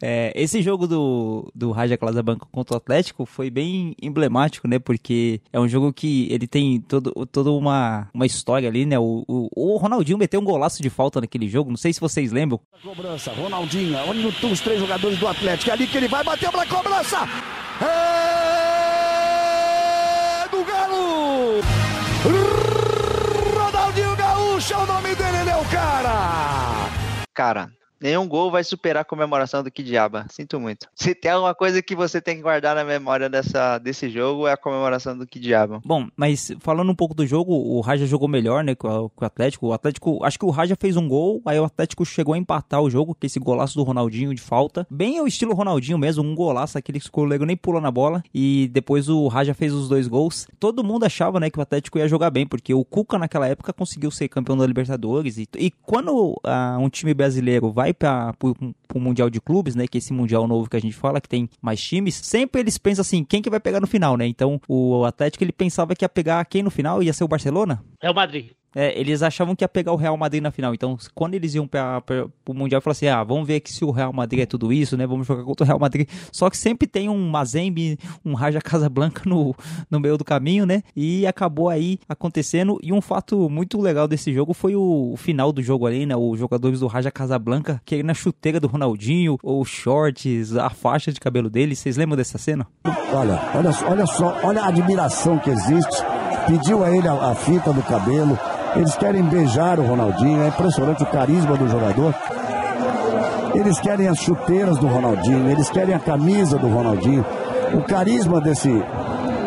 É, 0.00 0.32
esse 0.34 0.62
jogo 0.62 0.86
do, 0.86 1.50
do 1.54 1.72
Raja 1.72 1.96
Casablanca 1.96 2.46
contra 2.52 2.74
o 2.74 2.76
Atlético 2.76 3.26
foi 3.26 3.50
bem 3.50 3.94
emblemático, 4.00 4.68
né? 4.68 4.78
Porque 4.78 5.40
é 5.52 5.58
um 5.58 5.68
jogo 5.68 5.92
que 5.92 6.32
ele 6.32 6.46
tem 6.46 6.80
todo, 6.80 7.12
toda 7.26 7.50
uma, 7.50 8.08
uma 8.14 8.26
história 8.26 8.68
ali, 8.68 8.86
né? 8.86 8.98
O, 8.98 9.24
o, 9.26 9.48
o 9.54 9.76
Ronaldinho 9.76 10.18
meteu 10.18 10.40
um 10.40 10.44
golaço 10.44 10.82
de 10.82 10.90
falta 10.90 11.20
naquele 11.20 11.48
jogo, 11.48 11.70
não 11.70 11.76
sei 11.76 11.92
se 11.92 12.00
vocês 12.00 12.30
lembram. 12.30 12.60
Cobrança, 12.82 13.32
Ronaldinho, 13.32 13.98
onde 14.08 14.28
estão 14.28 14.52
os 14.52 14.60
três 14.60 14.78
jogadores 14.78 15.18
do 15.18 15.26
Atlético? 15.26 15.70
É 15.70 15.72
ali 15.72 15.86
que 15.86 15.96
ele 15.96 16.08
vai 16.08 16.22
bater 16.22 16.50
pra 16.50 16.66
cobrança! 16.66 17.18
É 17.80 18.38
do 20.48 20.64
Galo! 20.64 22.67
Ronaldinho 23.98 24.16
Gaúcho 24.16 24.74
é 24.74 24.76
o 24.76 24.86
nome 24.86 25.14
dele, 25.14 25.38
ele 25.38 25.50
é 25.50 25.56
o 25.56 25.64
cara! 25.64 26.88
Cara, 27.34 27.68
nenhum 28.00 28.26
gol 28.26 28.50
vai 28.50 28.64
superar 28.64 29.02
a 29.02 29.04
comemoração 29.04 29.62
do 29.62 29.70
que 29.70 29.82
diaba. 29.82 30.26
Sinto 30.30 30.58
muito. 30.60 30.88
Se 30.94 31.14
tem 31.14 31.30
alguma 31.30 31.54
coisa 31.54 31.82
que 31.82 31.94
você 31.94 32.20
tem 32.20 32.36
que 32.36 32.42
guardar 32.42 32.74
na 32.74 32.84
memória 32.84 33.28
dessa, 33.28 33.78
desse 33.78 34.08
jogo, 34.08 34.46
é 34.46 34.52
a 34.52 34.56
comemoração 34.56 35.16
do 35.16 35.26
que 35.26 35.38
diaba. 35.38 35.80
Bom, 35.84 36.08
mas 36.16 36.52
falando 36.60 36.90
um 36.90 36.94
pouco 36.94 37.14
do 37.14 37.26
jogo, 37.26 37.52
o 37.52 37.80
Raja 37.80 38.06
jogou 38.06 38.28
melhor, 38.28 38.62
né, 38.64 38.74
com 38.74 38.88
o 38.88 39.24
Atlético. 39.24 39.68
O 39.68 39.72
Atlético, 39.72 40.24
acho 40.24 40.38
que 40.38 40.44
o 40.44 40.50
Raja 40.50 40.76
fez 40.78 40.96
um 40.96 41.08
gol, 41.08 41.42
aí 41.44 41.58
o 41.58 41.64
Atlético 41.64 42.04
chegou 42.04 42.34
a 42.34 42.38
empatar 42.38 42.80
o 42.80 42.90
jogo, 42.90 43.14
com 43.14 43.26
esse 43.26 43.38
golaço 43.38 43.76
do 43.76 43.82
Ronaldinho 43.82 44.34
de 44.34 44.40
falta. 44.40 44.86
Bem 44.90 45.20
o 45.20 45.26
estilo 45.26 45.54
Ronaldinho 45.54 45.98
mesmo, 45.98 46.22
um 46.22 46.34
golaço, 46.34 46.78
aquele 46.78 47.00
que 47.00 47.08
o 47.08 47.12
goleiro 47.12 47.44
nem 47.44 47.56
pulou 47.56 47.80
na 47.80 47.90
bola. 47.90 48.22
E 48.34 48.68
depois 48.72 49.08
o 49.08 49.28
Raja 49.28 49.54
fez 49.54 49.72
os 49.72 49.88
dois 49.88 50.06
gols. 50.06 50.46
Todo 50.58 50.84
mundo 50.84 51.04
achava, 51.04 51.40
né, 51.40 51.50
que 51.50 51.58
o 51.58 51.62
Atlético 51.62 51.98
ia 51.98 52.08
jogar 52.08 52.30
bem, 52.30 52.46
porque 52.46 52.72
o 52.72 52.84
Cuca 52.84 53.18
naquela 53.18 53.48
época 53.48 53.72
conseguiu 53.72 54.10
ser 54.10 54.28
campeão 54.28 54.56
da 54.56 54.66
Libertadores. 54.66 55.38
E, 55.38 55.48
e 55.56 55.70
quando 55.70 56.38
ah, 56.44 56.76
um 56.80 56.88
time 56.88 57.14
brasileiro 57.14 57.70
vai 57.72 57.87
para 57.92 58.34
o 58.94 59.00
Mundial 59.00 59.30
de 59.30 59.40
Clubes, 59.40 59.74
né, 59.74 59.86
que 59.86 59.98
é 59.98 60.00
esse 60.00 60.12
Mundial 60.12 60.46
novo 60.46 60.68
que 60.68 60.76
a 60.76 60.80
gente 60.80 60.94
fala, 60.94 61.20
que 61.20 61.28
tem 61.28 61.48
mais 61.60 61.80
times, 61.80 62.14
sempre 62.14 62.60
eles 62.60 62.78
pensam 62.78 63.02
assim, 63.02 63.24
quem 63.24 63.42
que 63.42 63.50
vai 63.50 63.60
pegar 63.60 63.80
no 63.80 63.86
final, 63.86 64.16
né? 64.16 64.26
Então 64.26 64.60
o 64.68 65.04
Atlético 65.04 65.44
ele 65.44 65.52
pensava 65.52 65.94
que 65.94 66.04
ia 66.04 66.08
pegar 66.08 66.44
quem 66.44 66.62
no 66.62 66.70
final? 66.70 67.02
Ia 67.02 67.12
ser 67.12 67.24
o 67.24 67.28
Barcelona? 67.28 67.82
É 68.02 68.10
o 68.10 68.14
Madrid. 68.14 68.52
É, 68.74 68.98
eles 68.98 69.22
achavam 69.22 69.56
que 69.56 69.64
ia 69.64 69.68
pegar 69.68 69.92
o 69.92 69.96
Real 69.96 70.16
Madrid 70.16 70.42
na 70.42 70.50
final. 70.50 70.74
Então, 70.74 70.96
quando 71.14 71.34
eles 71.34 71.54
iam 71.54 71.66
para 71.66 72.02
o 72.46 72.54
Mundial, 72.54 72.80
falaram 72.80 72.92
assim: 72.92 73.08
ah, 73.08 73.24
vamos 73.24 73.46
ver 73.46 73.60
que 73.60 73.72
se 73.72 73.84
o 73.84 73.90
Real 73.90 74.12
Madrid 74.12 74.42
é 74.42 74.46
tudo 74.46 74.72
isso, 74.72 74.96
né? 74.96 75.06
Vamos 75.06 75.26
jogar 75.26 75.42
contra 75.44 75.64
o 75.64 75.66
Real 75.66 75.78
Madrid. 75.78 76.08
Só 76.30 76.50
que 76.50 76.56
sempre 76.56 76.86
tem 76.86 77.08
um 77.08 77.28
Mazembe, 77.28 77.98
um 78.24 78.34
Raja 78.34 78.60
Casablanca 78.60 79.22
no, 79.24 79.54
no 79.90 79.98
meio 79.98 80.18
do 80.18 80.24
caminho, 80.24 80.66
né? 80.66 80.82
E 80.94 81.26
acabou 81.26 81.68
aí 81.68 81.98
acontecendo. 82.08 82.78
E 82.82 82.92
um 82.92 83.00
fato 83.00 83.48
muito 83.48 83.80
legal 83.80 84.06
desse 84.06 84.32
jogo 84.32 84.52
foi 84.52 84.76
o, 84.76 85.12
o 85.12 85.16
final 85.16 85.52
do 85.52 85.62
jogo 85.62 85.86
ali, 85.86 86.04
né? 86.04 86.14
Os 86.16 86.38
jogadores 86.38 86.80
do 86.80 86.86
Raja 86.86 87.10
Casablanca 87.10 87.80
querendo 87.84 88.06
na 88.06 88.14
chuteira 88.14 88.60
do 88.60 88.66
Ronaldinho, 88.66 89.38
ou 89.42 89.64
shorts, 89.64 90.56
a 90.56 90.70
faixa 90.70 91.12
de 91.12 91.20
cabelo 91.20 91.48
dele. 91.48 91.74
Vocês 91.74 91.96
lembram 91.96 92.16
dessa 92.16 92.38
cena? 92.38 92.66
Olha, 92.84 93.40
olha, 93.54 93.70
olha 93.86 94.06
só, 94.06 94.38
olha 94.42 94.62
a 94.62 94.68
admiração 94.68 95.38
que 95.38 95.50
existe. 95.50 96.02
Pediu 96.46 96.84
a 96.84 96.94
ele 96.94 97.06
a, 97.06 97.30
a 97.30 97.34
fita 97.34 97.72
do 97.72 97.82
cabelo. 97.82 98.38
Eles 98.76 98.96
querem 98.96 99.22
beijar 99.24 99.78
o 99.78 99.86
Ronaldinho. 99.86 100.42
É 100.42 100.48
impressionante 100.48 101.02
o 101.02 101.06
carisma 101.06 101.56
do 101.56 101.68
jogador. 101.68 102.14
Eles 103.54 103.80
querem 103.80 104.08
as 104.08 104.18
chuteiras 104.18 104.78
do 104.78 104.86
Ronaldinho. 104.86 105.50
Eles 105.50 105.70
querem 105.70 105.94
a 105.94 105.98
camisa 105.98 106.58
do 106.58 106.68
Ronaldinho. 106.68 107.24
O 107.74 107.82
carisma 107.82 108.40
desse, 108.40 108.70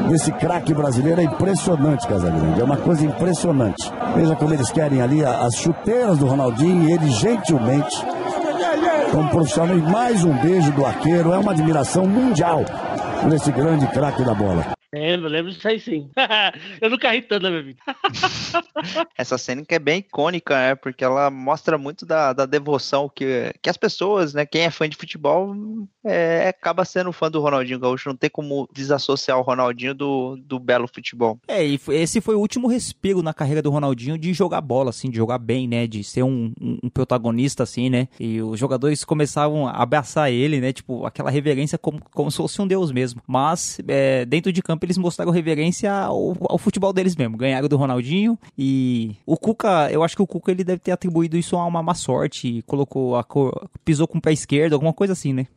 desse 0.09 0.31
craque 0.33 0.73
brasileiro 0.73 1.21
é 1.21 1.23
impressionante, 1.23 2.07
Casagrande. 2.07 2.59
É 2.59 2.63
uma 2.63 2.77
coisa 2.77 3.05
impressionante. 3.05 3.91
Veja 4.15 4.35
como 4.35 4.53
eles 4.53 4.69
querem 4.69 5.01
ali 5.01 5.23
as 5.23 5.55
chuteiras 5.55 6.17
do 6.17 6.27
Ronaldinho 6.27 6.89
e 6.89 6.91
ele 6.91 7.09
gentilmente, 7.11 8.05
como 9.11 9.29
profissional, 9.29 9.77
e 9.77 9.81
mais 9.81 10.23
um 10.23 10.33
beijo 10.39 10.71
do 10.73 10.85
arqueiro. 10.85 11.31
É 11.33 11.37
uma 11.37 11.51
admiração 11.51 12.05
mundial. 12.05 12.63
por 13.21 13.31
esse 13.33 13.51
grande 13.51 13.85
craque 13.87 14.23
da 14.23 14.33
bola. 14.33 14.80
Lembro, 14.93 15.29
lembro 15.29 15.51
disso 15.53 15.67
aí 15.67 15.79
sim. 15.79 16.09
eu 16.81 16.89
nunca 16.89 17.11
ri 17.11 17.21
tanto 17.21 17.43
na 17.43 17.49
minha 17.49 17.63
vida. 17.63 17.79
Essa 19.17 19.37
cena 19.37 19.63
que 19.63 19.73
é 19.73 19.79
bem 19.79 19.99
icônica, 19.99 20.53
né? 20.53 20.75
Porque 20.75 21.03
ela 21.03 21.29
mostra 21.29 21.77
muito 21.77 22.05
da, 22.05 22.33
da 22.33 22.45
devoção 22.45 23.09
que, 23.13 23.53
que 23.61 23.69
as 23.69 23.77
pessoas, 23.77 24.33
né? 24.33 24.45
Quem 24.45 24.63
é 24.63 24.69
fã 24.69 24.89
de 24.89 24.97
futebol 24.97 25.55
é, 26.03 26.49
acaba 26.49 26.83
sendo 26.83 27.13
fã 27.13 27.31
do 27.31 27.39
Ronaldinho 27.39 27.79
Gaúcho. 27.79 28.09
Não 28.09 28.17
tem 28.17 28.29
como 28.29 28.67
desassociar 28.73 29.37
o 29.39 29.43
Ronaldinho 29.43 29.93
do, 29.95 30.35
do 30.37 30.59
belo 30.59 30.87
futebol. 30.93 31.39
É, 31.47 31.65
e 31.65 31.79
esse 31.91 32.19
foi 32.19 32.35
o 32.35 32.39
último 32.39 32.67
respiro 32.67 33.21
na 33.23 33.33
carreira 33.33 33.61
do 33.61 33.69
Ronaldinho 33.71 34.17
de 34.17 34.33
jogar 34.33 34.59
bola, 34.59 34.89
assim, 34.89 35.09
de 35.09 35.15
jogar 35.15 35.37
bem, 35.37 35.67
né? 35.69 35.87
De 35.87 36.03
ser 36.03 36.23
um, 36.23 36.51
um- 36.59 36.77
um 36.83 36.89
protagonista, 36.89 37.63
assim, 37.63 37.89
né? 37.89 38.09
E 38.19 38.41
os 38.41 38.59
jogadores 38.59 39.05
começavam 39.05 39.67
a 39.67 39.81
abraçar 39.81 40.31
ele, 40.31 40.59
né? 40.59 40.73
Tipo, 40.73 41.05
aquela 41.05 41.31
reverência 41.31 41.77
como, 41.77 42.01
como 42.11 42.29
se 42.29 42.35
fosse 42.37 42.61
um 42.61 42.67
deus 42.67 42.91
mesmo. 42.91 43.21
Mas, 43.25 43.79
é, 43.87 44.25
dentro 44.25 44.51
de 44.51 44.61
campo, 44.61 44.80
eles 44.85 44.97
mostraram 44.97 45.31
reverência 45.31 45.91
ao, 45.91 46.35
ao 46.41 46.57
futebol 46.57 46.91
deles 46.93 47.15
mesmo. 47.15 47.37
Ganharam 47.37 47.67
do 47.67 47.77
Ronaldinho 47.77 48.37
e 48.57 49.15
o 49.25 49.37
Cuca, 49.37 49.89
eu 49.91 50.03
acho 50.03 50.15
que 50.15 50.21
o 50.21 50.27
Cuca 50.27 50.51
ele 50.51 50.63
deve 50.63 50.79
ter 50.79 50.91
atribuído 50.91 51.37
isso 51.37 51.55
a 51.55 51.65
uma 51.65 51.83
má 51.83 51.93
sorte, 51.93 52.63
colocou 52.65 53.15
a 53.15 53.23
cor, 53.23 53.69
pisou 53.85 54.07
com 54.07 54.17
o 54.17 54.21
pé 54.21 54.31
esquerdo, 54.33 54.73
alguma 54.73 54.93
coisa 54.93 55.13
assim, 55.13 55.33
né? 55.33 55.47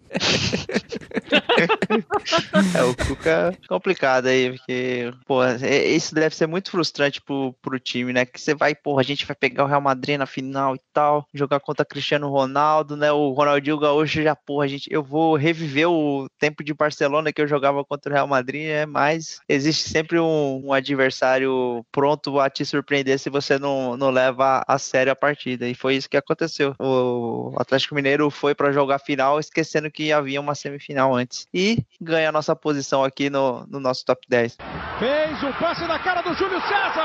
É, 2.75 2.83
o 2.83 2.95
Cuca 2.95 3.57
é 3.63 3.67
complicado 3.67 4.27
aí, 4.27 4.51
porque, 4.57 5.13
pô, 5.27 5.43
é- 5.45 5.87
isso 5.87 6.15
deve 6.15 6.35
ser 6.35 6.47
muito 6.47 6.71
frustrante 6.71 7.21
pro, 7.21 7.53
pro 7.63 7.79
time, 7.79 8.13
né? 8.13 8.25
Que 8.25 8.41
você 8.41 8.55
vai, 8.55 8.75
porra, 8.75 9.01
a 9.01 9.05
gente 9.05 9.27
vai 9.27 9.35
pegar 9.35 9.65
o 9.65 9.67
Real 9.67 9.81
Madrid 9.81 10.19
na 10.19 10.27
final 10.27 10.75
e 10.75 10.81
tal, 10.93 11.27
jogar 11.33 11.61
contra 11.61 11.85
Cristiano 11.85 12.29
Ronaldo, 12.29 12.97
né? 12.97 13.11
O 13.13 13.31
Ronaldinho 13.31 13.79
Gaúcho 13.79 14.23
já, 14.23 14.35
porra, 14.35 14.69
gente, 14.69 14.89
eu 14.91 15.03
vou 15.03 15.37
reviver 15.37 15.89
o 15.89 16.27
tempo 16.39 16.63
de 16.63 16.75
Barcelona 16.75 17.33
que 17.33 17.41
eu 17.41 17.49
jogava 17.49 17.85
contra 17.85 18.11
o 18.11 18.15
Real 18.15 18.27
Madrid, 18.27 18.67
né? 18.67 18.87
Mas 18.87 19.41
existe 19.49 19.89
sempre 19.89 20.19
um, 20.19 20.67
um 20.67 20.73
adversário 20.73 21.85
pronto 21.91 22.39
a 22.41 22.49
te 22.51 22.65
surpreender 22.65 23.19
se 23.19 23.31
você 23.31 23.59
não, 23.59 23.97
não 23.97 24.11
leva 24.11 24.63
a 24.67 24.79
sério 24.79 25.13
a 25.13 25.17
partida. 25.17 25.69
E 25.69 25.75
foi 25.75 25.97
isso 25.97 26.09
que 26.09 26.17
aconteceu. 26.17 26.75
O 26.79 27.55
Atlético 27.57 27.95
Mineiro 27.95 28.31
foi 28.31 28.55
pra 28.55 28.73
jogar 28.73 28.97
a 28.97 28.99
final, 28.99 29.39
esquecendo 29.39 29.91
que 29.91 30.04
havia 30.13 30.41
uma 30.41 30.55
semifinal 30.55 31.15
antes. 31.15 31.47
E 31.53 31.85
ganha 32.01 32.29
a 32.29 32.33
nossa 32.33 32.55
posição 32.57 33.05
aqui 33.05 33.29
no, 33.31 33.67
no 33.67 33.81
nosso 33.81 34.05
top 34.05 34.27
10. 34.29 34.57
Fez 34.99 35.43
o 35.43 35.53
passe 35.59 35.85
na 35.87 35.99
cara 35.99 36.23
do 36.23 36.35
Júlio 36.35 36.61
César. 36.63 37.05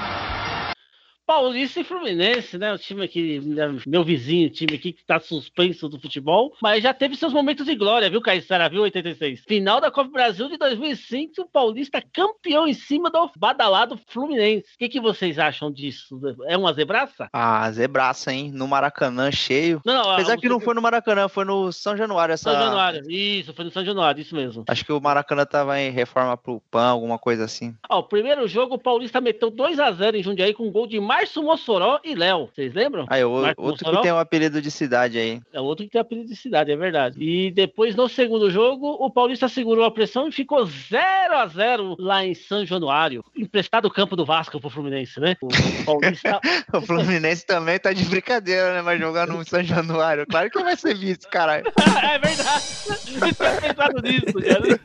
Paulista 1.30 1.78
e 1.78 1.84
Fluminense, 1.84 2.58
né? 2.58 2.74
O 2.74 2.78
time 2.78 3.04
aqui, 3.04 3.38
né, 3.38 3.72
meu 3.86 4.02
vizinho, 4.02 4.50
time 4.50 4.74
aqui 4.74 4.92
que 4.92 5.04
tá 5.04 5.20
suspenso 5.20 5.88
do 5.88 6.00
futebol, 6.00 6.52
mas 6.60 6.82
já 6.82 6.92
teve 6.92 7.14
seus 7.14 7.32
momentos 7.32 7.66
de 7.66 7.76
glória, 7.76 8.10
viu, 8.10 8.20
Caissara, 8.20 8.68
viu, 8.68 8.82
86? 8.82 9.44
Final 9.46 9.80
da 9.80 9.92
Copa 9.92 10.10
Brasil 10.10 10.48
de 10.48 10.56
2005, 10.56 11.40
o 11.40 11.46
Paulista 11.46 12.02
campeão 12.12 12.66
em 12.66 12.74
cima 12.74 13.10
do 13.10 13.30
badalado 13.36 13.96
Fluminense. 14.08 14.74
O 14.74 14.78
que, 14.78 14.88
que 14.88 15.00
vocês 15.00 15.38
acham 15.38 15.70
disso? 15.70 16.20
É 16.48 16.56
uma 16.56 16.72
zebraça? 16.72 17.28
Ah, 17.32 17.70
zebraça, 17.70 18.32
hein? 18.32 18.50
No 18.52 18.66
Maracanã 18.66 19.30
cheio. 19.30 19.80
Não, 19.86 19.94
não. 19.94 20.10
Apesar 20.10 20.36
que 20.36 20.48
não 20.48 20.58
foi 20.58 20.74
no 20.74 20.82
Maracanã, 20.82 21.28
foi 21.28 21.44
no 21.44 21.70
São 21.70 21.96
Januário 21.96 22.32
essa. 22.32 22.50
São 22.50 22.60
Januário. 22.60 23.08
Isso, 23.08 23.54
foi 23.54 23.66
no 23.66 23.70
São 23.70 23.84
Januário, 23.84 24.20
isso 24.20 24.34
mesmo. 24.34 24.64
Acho 24.66 24.84
que 24.84 24.92
o 24.92 25.00
Maracanã 25.00 25.46
tava 25.46 25.78
em 25.78 25.92
reforma 25.92 26.36
pro 26.36 26.60
PAN, 26.72 26.88
alguma 26.88 27.20
coisa 27.20 27.44
assim. 27.44 27.72
Ó, 27.88 28.00
o 28.00 28.02
primeiro 28.02 28.48
jogo, 28.48 28.74
o 28.74 28.80
Paulista 28.80 29.20
meteu 29.20 29.48
2x0 29.48 30.16
em 30.16 30.22
Jundiaí 30.24 30.52
com 30.52 30.68
gol 30.72 30.88
de 30.88 30.98
Márcio 31.20 31.42
Mossoró 31.42 32.00
e 32.02 32.14
Léo. 32.14 32.48
Vocês 32.54 32.72
lembram? 32.72 33.04
Aí, 33.10 33.22
o, 33.22 33.42
Marco 33.42 33.62
outro 33.62 33.84
Mossoró? 33.84 33.98
que 33.98 34.02
tem 34.04 34.12
um 34.12 34.18
apelido 34.18 34.62
de 34.62 34.70
cidade 34.70 35.18
aí. 35.18 35.38
É 35.52 35.60
outro 35.60 35.84
que 35.84 35.90
tem 35.90 36.00
apelido 36.00 36.28
de 36.28 36.36
cidade, 36.36 36.72
é 36.72 36.76
verdade. 36.76 37.22
E 37.22 37.50
depois, 37.50 37.94
no 37.94 38.08
segundo 38.08 38.50
jogo, 38.50 38.96
o 38.98 39.10
Paulista 39.10 39.46
segurou 39.46 39.84
a 39.84 39.90
pressão 39.90 40.28
e 40.28 40.32
ficou 40.32 40.64
0 40.64 41.36
a 41.36 41.46
0 41.46 41.96
lá 41.98 42.24
em 42.24 42.34
São 42.34 42.64
Januário. 42.64 43.22
Emprestado 43.36 43.84
o 43.84 43.90
campo 43.90 44.16
do 44.16 44.24
Vasco 44.24 44.58
pro 44.58 44.70
Fluminense, 44.70 45.20
né? 45.20 45.36
O 45.42 45.48
Paulista. 45.84 46.40
O 46.72 46.80
Fluminense 46.80 47.44
também 47.44 47.78
tá 47.78 47.92
de 47.92 48.04
brincadeira, 48.04 48.74
né? 48.74 48.82
Mas 48.82 49.00
jogar 49.00 49.26
no 49.26 49.44
São 49.44 49.62
Januário. 49.62 50.24
Claro 50.26 50.48
que 50.50 50.62
vai 50.62 50.76
ser 50.76 50.94
visto, 50.94 51.28
caralho. 51.28 51.64
é 52.02 52.18
verdade. 52.18 52.64
Eu 52.88 52.96
tinha 52.96 53.34
pensado 53.34 54.00
nisso, 54.02 54.32
cara. 54.40 54.80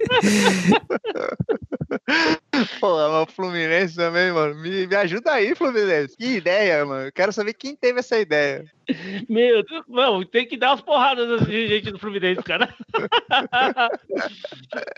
Pô, 2.79 2.97
mas 2.97 3.27
o 3.27 3.31
Fluminense 3.31 3.95
também, 3.95 4.31
mano. 4.31 4.55
Me, 4.55 4.87
me 4.87 4.95
ajuda 4.95 5.33
aí, 5.33 5.55
Fluminense. 5.55 6.15
Que 6.25 6.37
ideia, 6.37 6.83
mano. 6.85 7.05
Eu 7.07 7.11
quero 7.13 7.31
saber 7.31 7.53
quem 7.53 7.75
teve 7.75 7.99
essa 7.99 8.17
ideia. 8.19 8.65
Meu 9.29 9.63
Deus, 9.63 9.83
não, 9.87 10.23
tem 10.25 10.47
que 10.47 10.57
dar 10.57 10.69
umas 10.71 10.81
porradas 10.81 11.41
nesse 11.41 11.67
gente 11.67 11.91
do 11.91 11.99
Fluminense, 11.99 12.41
cara. 12.43 12.73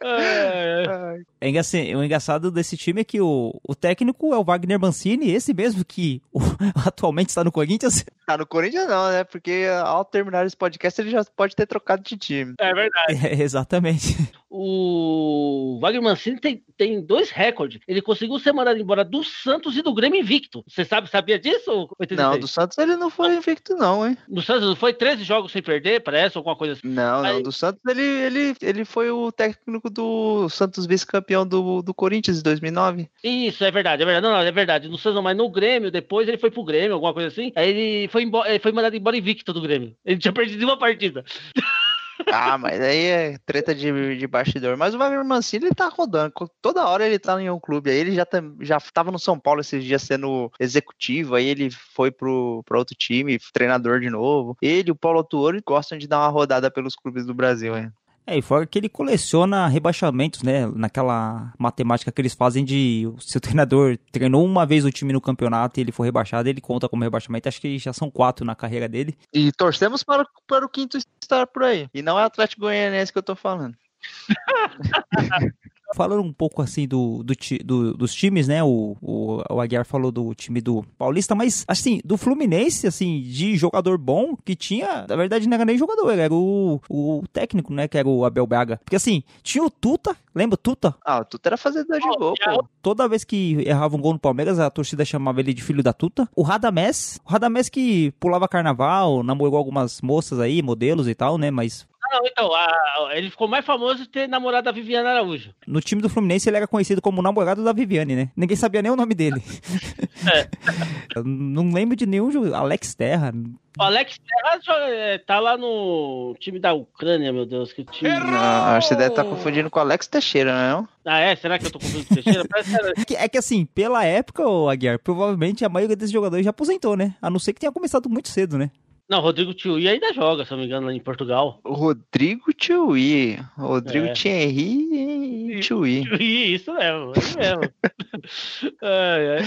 É, 0.04 1.20
É 1.42 1.58
assim, 1.58 1.94
o 1.96 2.04
engraçado 2.04 2.52
desse 2.52 2.76
time 2.78 3.02
é 3.02 3.04
que 3.04 3.22
o, 3.22 3.60
o 3.68 3.76
técnico 3.76 4.34
é 4.34 4.38
o 4.38 4.44
Wagner 4.44 4.80
Mancini, 4.80 5.32
esse 5.32 5.54
mesmo 5.54 5.84
que 5.86 6.22
o- 6.32 6.40
atualmente 6.86 7.30
está 7.30 7.44
no 7.44 7.52
Corinthians. 7.52 8.06
Ah, 8.28 8.38
no 8.38 8.46
Corinthians 8.46 8.88
não, 8.88 9.10
né? 9.10 9.24
Porque 9.24 9.66
ao 9.84 10.04
terminar 10.04 10.46
esse 10.46 10.56
podcast 10.58 11.00
ele 11.02 11.10
já 11.12 11.24
pode 11.36 11.56
ter 11.56 11.66
trocado 11.66 12.04
de 12.04 12.18
time. 12.18 12.54
é 12.60 12.74
verdade. 12.74 13.08
É, 13.28 13.42
exatamente. 13.42 14.16
O 14.50 15.78
Wagner 15.82 16.02
Mancini 16.02 16.40
tem, 16.40 16.64
tem 16.78 17.02
dois 17.02 17.30
recordes. 17.32 17.82
Ele 17.88 18.02
conseguiu 18.02 18.38
ser 18.40 18.52
mandado 18.54 18.80
embora 18.80 19.04
do 19.04 19.24
Santos 19.24 19.76
e 19.78 19.82
do 19.82 19.94
Grêmio 19.94 20.20
invicto. 20.20 20.64
Você 20.68 20.86
sabe, 20.86 21.10
sabia 21.10 21.38
disso? 21.40 21.90
86? 22.00 22.18
Não, 22.18 22.40
do 22.40 22.48
Santos 22.48 22.78
ele 22.78 22.96
não 22.96 23.10
foi 23.10 23.36
invicto, 23.36 23.76
não, 23.78 24.08
hein? 24.08 24.18
Do 24.28 24.42
Santos 24.42 24.68
não 24.68 24.76
foi 24.76 24.94
13 24.94 25.24
jogos 25.24 25.52
sem 25.52 25.62
perder, 25.62 26.02
parece, 26.02 26.38
alguma 26.38 26.56
coisa 26.56 26.74
assim. 26.74 26.88
Não, 26.88 27.22
não. 27.22 27.30
Aí- 27.30 27.44
Do 27.44 27.52
Santos 27.52 27.80
ele, 27.88 28.02
ele, 28.02 28.56
ele 28.62 28.84
foi 28.86 29.10
o 29.12 29.32
técnico 29.32 29.90
do 29.90 30.50
Santos 30.50 30.86
vice-campeão 30.86 31.46
do, 31.48 31.82
do 31.82 31.94
Corinthians 31.94 32.40
em 32.40 32.44
2009. 32.44 33.10
Isso, 33.24 33.64
é 33.64 33.72
verdade, 33.72 34.02
é 34.02 34.06
verdade. 34.06 34.26
Não, 34.26 34.34
não, 34.34 34.42
é 34.42 34.52
verdade. 34.52 34.90
No 34.90 34.98
Santos 34.98 35.16
não, 35.16 35.22
mas 35.24 35.38
no 35.38 35.50
Grêmio, 35.50 35.90
depois 35.92 36.28
ele 36.28 36.38
foi 36.38 36.52
pro 36.52 36.64
Grêmio, 36.64 36.94
alguma 36.94 37.14
coisa 37.14 37.30
assim. 37.30 37.52
Aí 37.56 37.70
ele 37.70 38.08
foi, 38.10 38.24
embora, 38.24 38.50
ele 38.50 38.60
foi 38.60 38.72
mandado 38.72 38.96
embora 38.96 39.16
invicto 39.18 39.54
do 39.54 39.62
Grêmio. 39.62 39.96
Ele 40.06 40.20
tinha 40.20 40.34
perdido 40.34 40.64
uma 40.66 40.78
partida. 40.78 41.24
Ah, 42.32 42.58
mas 42.58 42.80
aí 42.82 43.06
é 43.06 43.38
treta 43.46 43.74
de, 43.74 44.18
de 44.18 44.28
bastidor. 44.28 44.78
Mas 44.78 44.94
o 44.94 44.98
Wagner 44.98 45.24
Mancini 45.24 45.66
ele 45.66 45.76
tá 45.76 45.88
rodando. 45.88 46.34
Toda 46.62 46.88
hora 46.88 47.06
ele 47.06 47.20
tá 47.20 47.42
em 47.42 47.50
um 47.50 47.60
clube. 47.60 47.90
Aí 47.90 47.98
ele 47.98 48.12
já, 48.14 48.26
tá, 48.26 48.42
já 48.62 48.80
tava 48.80 49.12
no 49.12 49.20
São 49.20 49.40
Paulo 49.40 49.62
esses 49.62 49.84
dias 49.84 50.02
sendo 50.02 50.52
executivo. 50.60 51.36
Aí 51.36 51.48
ele 51.48 51.70
foi 51.72 52.12
pro, 52.12 52.64
pro 52.66 52.80
outro 52.80 52.96
time, 52.96 53.40
treinador 53.54 54.00
de 54.00 54.10
novo. 54.10 54.58
Ele 54.62 54.92
o 54.92 54.96
Paulo 54.96 55.24
Tuori 55.24 55.62
gostam 55.66 55.98
de 55.98 56.08
dar 56.08 56.20
uma 56.20 56.28
rodada 56.28 56.70
pelos 56.70 56.96
clubes 56.96 57.26
do 57.26 57.34
Brasil, 57.34 57.78
hein? 57.78 57.92
É, 58.30 58.38
e 58.38 58.42
fora 58.42 58.68
que 58.68 58.78
ele 58.78 58.90
coleciona 58.90 59.70
rebaixamentos, 59.70 60.44
né? 60.44 60.68
Naquela 60.76 61.54
matemática 61.58 62.12
que 62.12 62.22
eles 62.22 62.34
fazem 62.34 62.66
de 62.66 63.10
se 63.20 63.38
o 63.38 63.40
treinador 63.40 63.98
treinou 64.12 64.44
uma 64.44 64.66
vez 64.66 64.84
o 64.84 64.92
time 64.92 65.14
no 65.14 65.22
campeonato 65.22 65.80
e 65.80 65.82
ele 65.82 65.94
for 65.94 66.04
rebaixado, 66.04 66.50
ele 66.50 66.60
conta 66.60 66.90
como 66.90 67.04
rebaixamento. 67.04 67.48
Acho 67.48 67.62
que 67.62 67.80
já 67.80 67.94
são 67.94 68.12
quatro 68.12 68.46
na 68.46 68.54
carreira 68.54 68.90
dele. 68.90 69.18
E 69.34 69.50
torcemos 69.54 70.04
para, 70.04 70.26
para 70.46 70.66
o 70.66 70.70
quinto 70.70 70.98
estar 70.98 71.48
por 71.48 71.64
aí. 71.64 71.88
E 71.94 72.02
não 72.02 72.20
é 72.20 72.24
Atlético 72.24 72.64
Goianiense 72.64 73.14
que 73.14 73.18
eu 73.18 73.24
tô 73.24 73.34
falando. 73.34 73.78
Falando 75.96 76.22
um 76.22 76.34
pouco 76.34 76.62
assim 76.62 76.88
do, 76.88 77.24
do 77.24 77.34
do- 77.64 77.94
dos 77.94 78.14
times, 78.14 78.48
né? 78.48 78.64
O, 78.64 78.96
o, 79.02 79.42
o 79.50 79.62
Aguiar 79.62 79.86
falou 79.86 80.12
do 80.12 80.34
time 80.36 80.60
do 80.62 80.84
Paulista, 80.98 81.34
mas 81.34 81.64
assim, 81.68 82.02
do 82.04 82.18
Fluminense, 82.18 82.88
assim, 82.88 83.22
de 83.22 83.56
jogador 83.56 83.98
bom 83.98 84.36
que 84.44 84.56
tinha, 84.56 85.06
na 85.08 85.16
verdade 85.16 85.48
não 85.48 85.56
era 85.56 85.66
nem 85.66 85.78
jogador, 85.78 86.12
era 86.12 86.34
o, 86.34 86.82
o 86.90 87.24
técnico, 87.32 87.74
né? 87.74 87.88
Que 87.88 87.98
era 87.98 88.08
o 88.08 88.26
Abel 88.26 88.46
Braga. 88.46 88.80
Porque 88.84 88.96
assim, 88.96 89.24
tinha 89.42 89.64
o 89.64 89.70
Tuta, 89.70 90.16
lembra 90.36 90.56
o 90.56 90.58
Tuta? 90.58 90.96
Ah, 91.06 91.20
o 91.20 91.26
Tuta 91.26 91.50
era 91.50 91.58
fazedor 91.58 92.00
de 92.00 92.08
gol, 92.18 92.34
pô. 92.36 92.68
Toda 92.82 93.08
vez 93.08 93.24
que 93.24 93.64
errava 93.66 93.96
um 93.96 94.02
gol 94.02 94.14
no 94.14 94.20
Palmeiras, 94.20 94.60
a 94.60 94.70
torcida 94.70 95.04
chamava 95.06 95.40
ele 95.40 95.54
de 95.54 95.62
filho 95.64 95.82
da 95.84 95.94
tuta. 95.94 96.28
O 96.36 96.42
Radamés, 96.42 97.20
o 97.26 97.30
Radamés 97.30 97.70
que 97.70 98.12
pulava 98.20 98.48
carnaval, 98.48 99.24
namorou 99.24 99.58
algumas 99.58 100.02
moças 100.02 100.40
aí, 100.40 100.62
modelos 100.62 101.08
e 101.08 101.16
tal, 101.16 101.38
né? 101.38 101.50
Mas 101.52 101.88
Não, 102.12 102.20
então, 102.26 102.54
a- 102.54 103.10
ele 103.14 103.30
ficou 103.30 103.48
mais 103.48 103.66
famoso 103.66 104.04
de 104.04 104.10
ter 104.10 104.28
namorado 104.28 104.70
a 104.70 104.72
Viviana 104.72 105.10
Araújo. 105.12 105.52
no 105.68 105.82
time 105.82 106.02
do 106.02 106.10
Fluminense 106.10 106.50
ele 106.50 106.58
era 106.58 106.68
conhecido 106.68 107.02
como 107.02 107.20
o 107.20 107.24
namorado 107.24 107.64
da 107.64 107.74
Viviane, 107.74 108.16
né? 108.16 108.30
Ninguém 108.36 108.56
sabia 108.58 108.82
nem 108.82 108.92
o 108.92 108.96
nome 108.96 109.14
dele. 109.14 109.42
Eu 111.16 111.24
Não 111.24 111.72
lembro 111.72 111.96
de 111.96 112.06
nenhum 112.06 112.32
jogo. 112.32 112.54
Alex 112.54 112.94
Terra. 112.96 113.34
O 113.80 113.84
Alex 113.84 114.18
Terra 114.20 114.60
é, 114.90 115.18
tá 115.20 115.40
lá 115.40 115.56
no 115.58 116.36
time 116.40 116.60
da 116.60 116.74
Ucrânia, 116.74 117.32
meu 117.32 117.46
Deus, 117.46 117.72
que 117.72 117.84
time. 117.86 118.10
Não, 118.10 118.36
acho 118.38 118.88
que 118.88 118.94
você 118.96 119.00
deve 119.00 119.10
estar 119.12 119.24
confundindo 119.24 119.70
com 119.70 119.78
o 119.80 119.82
Alex 119.82 120.08
Teixeira, 120.08 120.52
não? 120.72 120.88
Ah, 121.06 121.20
é? 121.20 121.36
Será 121.36 121.60
que 121.60 121.68
eu 121.68 121.72
tô 121.72 121.80
confundindo 121.80 122.08
com 122.08 122.14
o 122.14 122.16
Teixeira? 122.24 122.46
Parece 122.50 122.70
que 122.72 122.76
era- 122.76 122.94
É 122.98 123.06
que, 123.06 123.16
é 123.16 123.28
que 123.30 123.38
assim, 123.38 123.66
pela 123.66 124.04
época, 124.04 124.48
o 124.48 124.68
Aguiar, 124.70 124.98
provavelmente 125.00 125.64
a 125.64 125.70
maioria 125.70 125.96
desses 125.96 126.12
jogadores 126.12 126.44
já 126.44 126.50
aposentou, 126.50 126.96
né? 126.98 127.14
A 127.22 127.30
não 127.30 127.40
ser 127.40 127.54
que 127.54 127.60
tenha 127.60 127.72
começado 127.72 128.10
muito 128.10 128.30
cedo, 128.30 128.58
né? 128.58 128.72
Não, 129.10 129.22
Rodrigo 129.22 129.54
Tio 129.54 129.76
ainda 129.76 130.12
joga, 130.14 130.44
se 130.44 130.52
não 130.52 130.60
me 130.60 130.66
engano, 130.66 130.88
lá 130.88 130.94
em 130.94 131.00
Portugal. 131.00 131.62
Rodrigo 131.66 132.54
Tui. 132.54 133.40
Rodrigo 133.58 134.08
É. 134.08 134.14
Thierry 134.14 135.58
e 135.58 135.60
Tui. 135.66 136.04
Ih, 136.20 136.56
Isso 136.56 136.74
mesmo, 136.74 137.14
isso 137.16 137.38
mesmo. 137.38 137.62
Ai, 138.84 139.38
ai. 139.38 139.46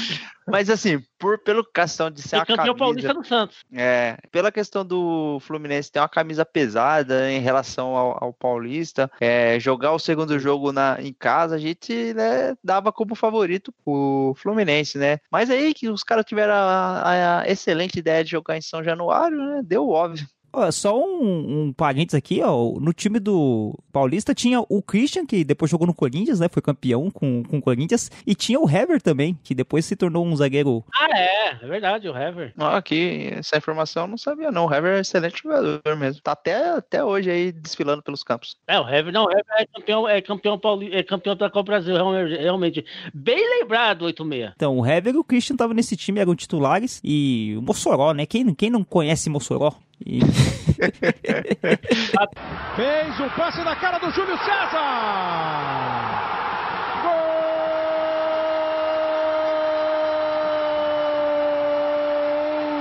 Mas 0.51 0.71
assim, 0.71 1.03
por, 1.19 1.39
pelo 1.39 1.65
questão 1.65 2.11
de 2.11 2.23
ser 2.23 2.37
E 2.37 2.41
campeão 2.41 2.57
camisa... 2.57 2.75
paulista 2.79 3.15
do 3.15 3.25
Santos. 3.25 3.59
É, 3.73 4.17
pela 4.31 4.51
questão 4.51 4.85
do 4.85 5.39
Fluminense 5.41 5.91
ter 5.91 6.01
uma 6.01 6.09
camisa 6.09 6.45
pesada 6.45 7.31
em 7.31 7.41
relação 7.41 7.97
ao, 7.97 8.25
ao 8.25 8.33
Paulista, 8.33 9.11
é, 9.21 9.59
jogar 9.61 9.93
o 9.93 9.99
segundo 9.99 10.39
jogo 10.39 10.73
na, 10.73 10.97
em 11.01 11.13
casa, 11.13 11.57
a 11.57 11.59
gente 11.59 12.15
né, 12.15 12.55
dava 12.63 12.93
como 12.93 13.15
favorito 13.15 13.73
o 13.85 14.35
Fluminense, 14.37 14.99
né? 14.99 15.19
Mas 15.31 15.51
aí 15.51 15.75
que 15.75 15.89
os 15.89 16.03
caras 16.03 16.25
tiveram 16.25 16.55
a, 16.55 17.41
a 17.41 17.49
excelente 17.49 17.99
ideia 17.99 18.25
de 18.25 18.31
jogar 18.31 18.57
em 18.57 18.63
São 18.63 18.83
Januário, 18.83 19.37
né? 19.37 19.63
Deu 19.65 19.89
óbvio. 19.89 20.27
Só 20.73 20.99
um, 20.99 21.67
um 21.67 21.73
parênteses 21.73 22.15
aqui, 22.15 22.43
ó. 22.43 22.79
No 22.81 22.93
time 22.93 23.19
do 23.19 23.79
Paulista 23.93 24.35
tinha 24.35 24.61
o 24.61 24.83
Christian, 24.83 25.25
que 25.25 25.45
depois 25.45 25.71
jogou 25.71 25.87
no 25.87 25.95
Corinthians, 25.95 26.41
né? 26.41 26.49
Foi 26.51 26.63
campeão 26.63 27.11
com, 27.11 27.43
com 27.45 27.59
o 27.59 27.63
Corinthians. 27.63 28.11
E 28.27 28.35
tinha 28.35 28.59
o 28.59 28.69
Hever 28.69 29.01
também, 29.01 29.39
que 29.43 29.55
depois 29.55 29.85
se 29.85 29.97
tornou 29.97 30.25
um 30.25 30.35
zagueiro. 30.35 30.85
Ah, 30.95 31.09
é, 31.17 31.49
é 31.63 31.67
verdade, 31.67 32.09
o 32.09 32.17
Hever. 32.17 32.53
Ó, 32.59 32.81
Aqui, 32.81 33.31
essa 33.33 33.57
informação 33.57 34.05
eu 34.05 34.09
não 34.09 34.19
sabia, 34.19 34.51
não. 34.51 34.67
O 34.67 34.73
Hever 34.73 34.95
é 34.95 34.97
um 34.97 35.01
excelente 35.01 35.43
jogador 35.43 35.97
mesmo. 35.97 36.23
Tá 36.23 36.33
até, 36.33 36.71
até 36.71 37.05
hoje 37.05 37.31
aí 37.31 37.53
desfilando 37.53 38.03
pelos 38.03 38.23
campos. 38.23 38.57
É, 38.67 38.81
o 38.81 38.89
Hever, 38.89 39.13
não, 39.13 39.27
o 39.27 39.31
Hever 39.31 39.45
é 39.59 39.67
campeão, 39.67 40.09
é 40.09 40.21
campeão, 40.21 40.59
pauli, 40.59 40.95
é 40.95 41.03
campeão 41.03 41.37
da 41.37 41.51
Copa 41.51 41.71
Brasil, 41.71 41.95
realmente, 41.95 42.37
realmente. 42.41 42.85
Bem 43.13 43.61
lembrado, 43.61 44.07
86. 44.07 44.53
Então, 44.57 44.79
o 44.79 44.87
Hever 44.87 45.15
e 45.15 45.19
o 45.19 45.25
Christian 45.25 45.55
estavam 45.55 45.75
nesse 45.75 45.97
time, 45.97 46.21
eram 46.21 46.35
titulares. 46.35 47.01
E 47.05 47.55
o 47.59 47.63
Mossoró, 47.63 48.13
né? 48.13 48.27
Quem, 48.27 48.55
quem 48.55 48.71
não 48.71 48.83
conhece 48.83 49.29
Mossoró? 49.29 49.75
E... 50.07 50.21
Fez 52.75 53.21
o 53.21 53.29
passe 53.37 53.63
na 53.63 53.77
cara 53.77 53.99
do 53.99 54.11
Júlio 54.11 54.39
César. 54.39 54.81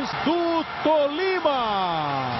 Gols 0.01 0.09
do 0.23 0.63
Tolima. 0.83 2.39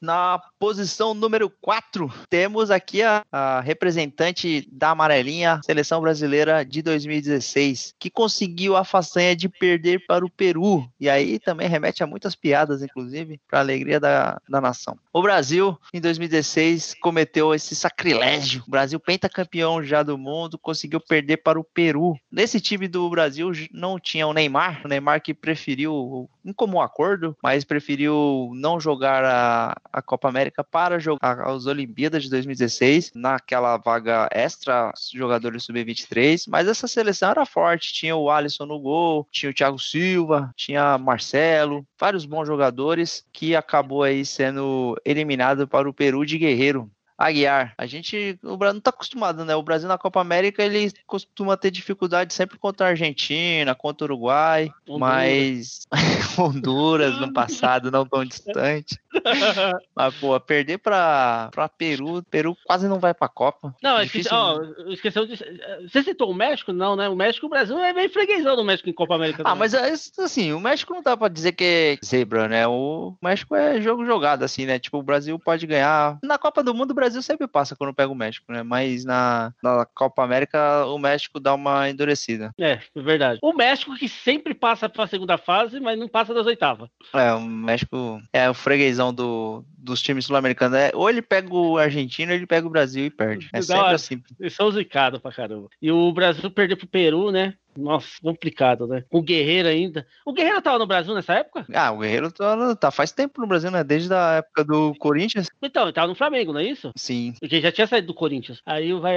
Na 0.00 0.40
posição 0.58 1.12
número 1.12 1.50
4, 1.60 2.10
temos 2.30 2.70
aqui 2.70 3.02
a, 3.02 3.22
a 3.30 3.60
representante 3.60 4.66
da 4.72 4.90
amarelinha, 4.90 5.60
seleção 5.62 6.00
brasileira 6.00 6.64
de 6.64 6.80
2016, 6.80 7.94
que 7.98 8.08
conseguiu 8.08 8.76
a 8.76 8.84
façanha 8.84 9.36
de 9.36 9.48
perder 9.48 10.06
para 10.06 10.24
o 10.24 10.30
Peru. 10.30 10.88
E 10.98 11.08
aí 11.08 11.38
também 11.38 11.68
remete 11.68 12.02
a 12.02 12.06
muitas 12.06 12.34
piadas, 12.34 12.82
inclusive, 12.82 13.38
para 13.46 13.58
a 13.58 13.62
alegria 13.62 14.00
da, 14.00 14.40
da 14.48 14.60
nação. 14.60 14.96
O 15.12 15.20
Brasil, 15.20 15.78
em 15.92 16.00
2016, 16.00 16.94
cometeu 17.00 17.54
esse 17.54 17.76
sacrilégio. 17.76 18.64
O 18.66 18.70
Brasil, 18.70 18.98
pentacampeão 18.98 19.82
já 19.82 20.02
do 20.02 20.16
mundo, 20.16 20.58
conseguiu 20.58 21.00
perder 21.00 21.38
para 21.38 21.60
o 21.60 21.64
Peru. 21.64 22.18
Nesse 22.32 22.58
time 22.58 22.88
do 22.88 23.08
Brasil 23.10 23.50
não 23.70 23.98
tinha 23.98 24.26
o 24.26 24.32
Neymar, 24.32 24.80
o 24.84 24.88
Neymar 24.88 25.20
que 25.20 25.34
preferiu, 25.34 26.28
em 26.44 26.52
comum 26.52 26.80
acordo, 26.80 27.36
mas 27.42 27.64
preferiu 27.64 28.50
não 28.54 28.80
jogar 28.80 29.24
a, 29.24 29.74
a 29.92 30.02
Copa 30.02 30.28
América 30.28 30.64
para 30.64 30.98
jogar 30.98 31.40
as 31.46 31.66
Olimpíadas 31.66 32.24
de 32.24 32.30
2016, 32.30 33.12
naquela 33.14 33.76
vaga 33.76 34.28
extra 34.30 34.92
jogadores 35.12 35.64
sub-23, 35.64 36.44
mas 36.48 36.68
essa 36.68 36.86
seleção 36.86 37.30
era 37.30 37.46
forte, 37.46 37.92
tinha 37.92 38.16
o 38.16 38.30
Alisson 38.30 38.66
no 38.66 38.80
gol, 38.80 39.26
tinha 39.30 39.50
o 39.50 39.54
Thiago 39.54 39.78
Silva, 39.78 40.52
tinha 40.56 40.98
Marcelo, 40.98 41.86
vários 41.98 42.24
bons 42.24 42.46
jogadores 42.46 43.24
que 43.32 43.54
acabou 43.54 44.02
aí 44.02 44.24
sendo 44.24 44.96
eliminado 45.04 45.66
para 45.68 45.88
o 45.88 45.94
Peru 45.94 46.24
de 46.24 46.38
Guerreiro. 46.38 46.90
Aguiar, 47.20 47.74
a 47.76 47.84
gente, 47.86 48.38
o 48.42 48.56
Brasil 48.56 48.74
não 48.74 48.80
tá 48.80 48.90
acostumado, 48.90 49.44
né? 49.44 49.54
O 49.54 49.62
Brasil 49.62 49.86
na 49.86 49.98
Copa 49.98 50.20
América 50.20 50.62
ele 50.62 50.90
costuma 51.06 51.56
ter 51.56 51.70
dificuldade 51.70 52.32
sempre 52.32 52.58
contra 52.58 52.86
a 52.86 52.90
Argentina, 52.90 53.74
contra 53.74 54.04
o 54.04 54.08
Uruguai, 54.08 54.72
Honduras. 54.88 55.00
mas 55.00 55.86
Honduras 56.38 57.20
no 57.20 57.32
passado, 57.32 57.90
não 57.90 58.06
tão 58.06 58.24
distante. 58.24 58.98
Mas, 59.94 60.14
pô, 60.14 60.38
perder 60.40 60.78
pra, 60.78 61.48
pra 61.52 61.68
Peru, 61.68 62.22
Peru 62.30 62.56
quase 62.64 62.86
não 62.86 63.00
vai 63.00 63.12
pra 63.12 63.28
Copa. 63.28 63.74
Não, 63.82 64.00
Difícil, 64.00 64.30
ó, 64.32 64.60
esqueceu 64.88 65.26
de. 65.26 65.36
Você 65.82 66.02
citou 66.04 66.30
o 66.30 66.34
México? 66.34 66.72
Não, 66.72 66.94
né? 66.94 67.08
O 67.08 67.16
México, 67.16 67.46
o 67.46 67.48
Brasil 67.48 67.76
é 67.78 67.92
bem 67.92 68.08
freguesão 68.08 68.54
do 68.54 68.64
México 68.64 68.88
em 68.88 68.92
Copa 68.92 69.16
América. 69.16 69.42
Ah, 69.42 69.50
também. 69.50 69.58
mas 69.58 69.74
é, 69.74 69.92
assim, 70.22 70.52
o 70.52 70.60
México 70.60 70.94
não 70.94 71.02
dá 71.02 71.16
pra 71.16 71.26
dizer 71.26 71.52
que 71.52 71.64
é 71.64 72.06
zebra, 72.06 72.46
né? 72.48 72.68
O 72.68 73.16
México 73.20 73.54
é 73.56 73.80
jogo 73.80 74.06
jogado, 74.06 74.44
assim, 74.44 74.64
né? 74.64 74.78
Tipo, 74.78 74.98
o 74.98 75.02
Brasil 75.02 75.36
pode 75.40 75.66
ganhar. 75.66 76.18
Na 76.22 76.38
Copa 76.38 76.62
do 76.62 76.72
Mundo, 76.72 76.92
o 76.92 76.94
Brasil 76.94 77.09
sempre 77.22 77.46
passa 77.46 77.76
quando 77.76 77.94
pega 77.94 78.10
o 78.12 78.14
México, 78.14 78.52
né? 78.52 78.62
Mas 78.62 79.04
na, 79.04 79.52
na 79.62 79.86
Copa 79.94 80.22
América, 80.24 80.84
o 80.86 80.98
México 80.98 81.38
dá 81.40 81.54
uma 81.54 81.88
endurecida. 81.90 82.52
É, 82.58 82.78
é 82.94 83.02
verdade. 83.02 83.38
O 83.42 83.52
México 83.52 83.94
que 83.96 84.08
sempre 84.08 84.54
passa 84.54 84.88
pra 84.88 85.06
segunda 85.06 85.36
fase, 85.38 85.80
mas 85.80 85.98
não 85.98 86.08
passa 86.08 86.32
das 86.34 86.46
oitavas. 86.46 86.88
É, 87.14 87.32
o 87.32 87.40
México 87.40 88.20
é 88.32 88.48
o 88.48 88.54
freguesão 88.54 89.12
do, 89.12 89.64
dos 89.78 90.02
times 90.02 90.24
sul-americanos. 90.26 90.76
É, 90.78 90.90
ou 90.94 91.08
ele 91.08 91.22
pega 91.22 91.52
o 91.54 91.78
argentino, 91.78 92.32
ou 92.32 92.36
ele 92.36 92.46
pega 92.46 92.66
o 92.66 92.70
Brasil 92.70 93.04
e 93.06 93.10
perde. 93.10 93.48
É 93.52 93.58
Da 93.58 93.62
sempre 93.62 93.82
hora. 93.82 93.94
assim. 93.96 94.22
Eles 94.38 94.54
são 94.54 94.70
zicados 94.70 95.20
pra 95.20 95.32
caramba. 95.32 95.68
E 95.80 95.90
o 95.90 96.12
Brasil 96.12 96.50
perdeu 96.50 96.76
pro 96.76 96.86
Peru, 96.86 97.30
né? 97.30 97.54
Nossa, 97.76 98.08
complicado, 98.22 98.86
né? 98.86 99.04
O 99.10 99.22
Guerreiro 99.22 99.68
ainda. 99.68 100.06
O 100.26 100.32
Guerreiro 100.32 100.60
tava 100.60 100.78
no 100.78 100.86
Brasil 100.86 101.14
nessa 101.14 101.34
época? 101.34 101.64
Ah, 101.72 101.90
o 101.92 101.98
Guerreiro 101.98 102.30
tá, 102.32 102.74
tá 102.76 102.90
faz 102.90 103.12
tempo 103.12 103.40
no 103.40 103.46
Brasil, 103.46 103.70
né? 103.70 103.82
Desde 103.84 104.12
a 104.12 104.34
época 104.38 104.64
do 104.64 104.94
Corinthians. 104.96 105.48
Então, 105.62 105.84
ele 105.84 105.92
tava 105.92 106.08
no 106.08 106.14
Flamengo, 106.14 106.52
não 106.52 106.60
é 106.60 106.64
isso? 106.64 106.90
Sim. 106.96 107.34
Porque 107.40 107.60
já 107.60 107.70
tinha 107.72 107.86
saído 107.86 108.08
do 108.08 108.14
Corinthians. 108.14 108.60
Aí 108.66 108.92
vai. 108.94 109.14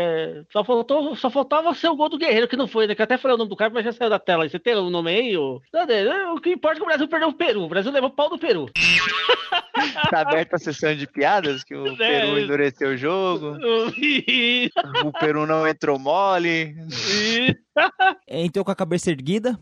Só, 0.51 0.63
faltou, 0.63 1.15
só 1.15 1.29
faltava 1.29 1.73
ser 1.73 1.87
o 1.89 1.95
gol 1.95 2.09
do 2.09 2.17
Guerreiro, 2.17 2.47
que 2.47 2.57
não 2.57 2.67
foi, 2.67 2.87
né? 2.87 2.95
Que 2.95 3.01
eu 3.01 3.05
até 3.05 3.17
falei 3.17 3.35
o 3.35 3.37
nome 3.37 3.49
do 3.49 3.55
cara, 3.55 3.71
mas 3.73 3.85
já 3.85 3.91
saiu 3.91 4.09
da 4.09 4.19
tela. 4.19 4.47
Você 4.47 4.59
tem 4.59 4.75
o 4.75 4.89
nome 4.89 5.11
aí? 5.11 5.35
Ou... 5.37 5.61
Não, 5.73 5.85
né? 5.85 6.27
O 6.27 6.39
que 6.39 6.51
importa 6.51 6.77
é 6.77 6.79
que 6.79 6.83
o 6.83 6.87
Brasil 6.87 7.07
perdeu 7.07 7.29
o 7.29 7.33
Peru. 7.33 7.61
O 7.63 7.69
Brasil 7.69 7.91
levou 7.91 8.09
o 8.09 8.13
pau 8.13 8.29
do 8.29 8.37
Peru. 8.37 8.69
Tá 10.09 10.21
aberta 10.21 10.55
a 10.55 10.59
sessão 10.59 10.95
de 10.95 11.07
piadas, 11.07 11.63
que 11.63 11.75
o 11.75 11.87
É. 12.01 12.21
Peru 12.21 12.39
endureceu 12.39 12.89
o 12.91 12.97
jogo. 12.97 13.57
O 15.05 15.11
Peru 15.11 15.45
não 15.45 15.67
entrou 15.67 15.97
mole. 15.99 16.75
e- 17.11 17.55
Entrou 18.27 18.63
com 18.65 18.71
a 18.71 18.75
cabeça 18.75 19.09
erguida. 19.11 19.59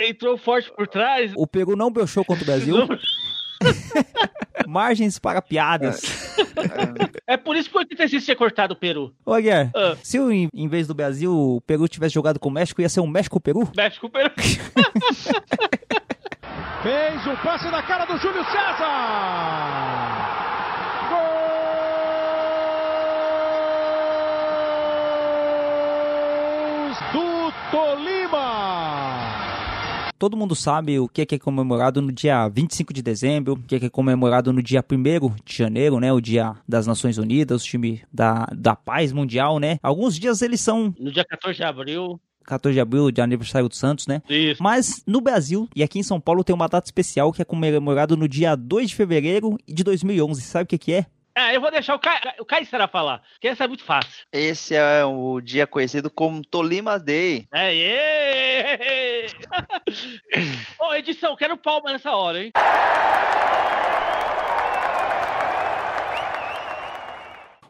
Entrou 0.00 0.36
forte 0.38 0.70
por 0.74 0.86
trás. 0.88 1.32
O 1.36 1.46
Peru 1.46 1.76
não 1.76 1.90
broxou 1.90 2.24
contra 2.24 2.42
o 2.42 2.46
Brasil. 2.46 2.76
Margens 4.66 5.18
para 5.18 5.40
piadas. 5.42 6.00
É 7.26 7.36
por 7.36 7.54
isso 7.56 7.68
que 7.70 7.76
o 7.76 7.80
86 7.80 8.24
tinha 8.24 8.36
cortado 8.36 8.72
o 8.74 8.76
Peru. 8.76 9.14
Ô, 9.24 9.32
Aguiar, 9.34 9.70
Ah. 9.74 9.96
se 10.02 10.18
o- 10.18 10.30
em, 10.32 10.48
vez 10.68 10.86
do 10.86 10.94
Brasil 10.94 11.32
o 11.32 11.60
Peru 11.60 11.86
tivesse 11.88 12.14
jogado 12.14 12.38
com 12.40 12.48
o 12.48 12.52
México, 12.52 12.80
ia 12.80 12.88
ser 12.88 13.00
um 13.00 13.06
México-Peru? 13.06 13.70
México, 13.76 14.08
Peru. 14.10 14.30
Fez 16.82 17.26
o 17.26 17.36
passe 17.42 17.70
na 17.70 17.82
cara 17.82 18.04
do 18.04 18.16
Júlio 18.18 18.44
César. 18.44 18.84
Gols 25.64 26.98
do 27.12 27.52
Tolima. 27.70 29.44
Todo 30.18 30.36
mundo 30.36 30.54
sabe 30.54 30.98
o 30.98 31.08
que 31.08 31.22
é 31.22 31.26
que 31.26 31.34
é 31.34 31.38
comemorado 31.38 32.00
no 32.00 32.12
dia 32.12 32.48
25 32.48 32.92
de 32.94 33.02
dezembro, 33.02 33.54
o 33.54 33.58
que 33.58 33.74
é 33.74 33.80
que 33.80 33.86
é 33.86 33.90
comemorado 33.90 34.52
no 34.52 34.62
dia 34.62 34.82
1 34.82 35.34
de 35.44 35.56
janeiro, 35.56 35.98
né? 35.98 36.12
O 36.12 36.20
dia 36.20 36.54
das 36.66 36.86
Nações 36.86 37.18
Unidas, 37.18 37.62
o 37.62 37.66
time 37.66 38.02
da, 38.12 38.46
da 38.56 38.76
paz 38.76 39.12
mundial, 39.12 39.58
né? 39.58 39.78
Alguns 39.82 40.18
dias 40.18 40.40
eles 40.40 40.60
são 40.60 40.94
No 40.98 41.12
dia 41.12 41.24
14 41.24 41.56
de 41.56 41.64
abril. 41.64 42.20
14 42.46 42.74
de 42.74 42.80
abril, 42.80 43.10
de 43.10 43.20
aniversário 43.20 43.68
do 43.68 43.74
Santos, 43.74 44.06
né? 44.06 44.22
Isso. 44.28 44.62
Mas 44.62 45.02
no 45.06 45.20
Brasil 45.20 45.68
e 45.74 45.82
aqui 45.82 45.98
em 45.98 46.02
São 46.02 46.20
Paulo 46.20 46.44
tem 46.44 46.54
uma 46.54 46.68
data 46.68 46.86
especial 46.86 47.32
que 47.32 47.42
é 47.42 47.44
comemorado 47.44 48.16
no 48.16 48.28
dia 48.28 48.54
2 48.54 48.90
de 48.90 48.94
fevereiro 48.94 49.58
de 49.66 49.82
2011. 49.82 50.42
Sabe 50.42 50.64
o 50.64 50.66
que 50.66 50.78
que 50.78 50.92
é? 50.92 51.06
Ah, 51.36 51.52
eu 51.52 51.60
vou 51.60 51.70
deixar 51.70 51.96
o, 51.96 51.98
Ca... 51.98 52.36
o 52.38 52.44
Caissara 52.44 52.86
falar, 52.86 53.20
que 53.40 53.48
essa 53.48 53.64
é 53.64 53.68
muito 53.68 53.82
fácil. 53.82 54.24
Esse 54.32 54.76
é 54.76 55.04
o 55.04 55.40
dia 55.40 55.66
conhecido 55.66 56.08
como 56.08 56.44
Tolima 56.44 56.96
Day. 56.96 57.48
É, 57.52 57.76
é. 57.76 59.26
Ô, 60.78 60.94
edição, 60.94 61.34
quero 61.34 61.56
palma 61.56 61.90
nessa 61.90 62.12
hora, 62.12 62.44
hein? 62.44 62.52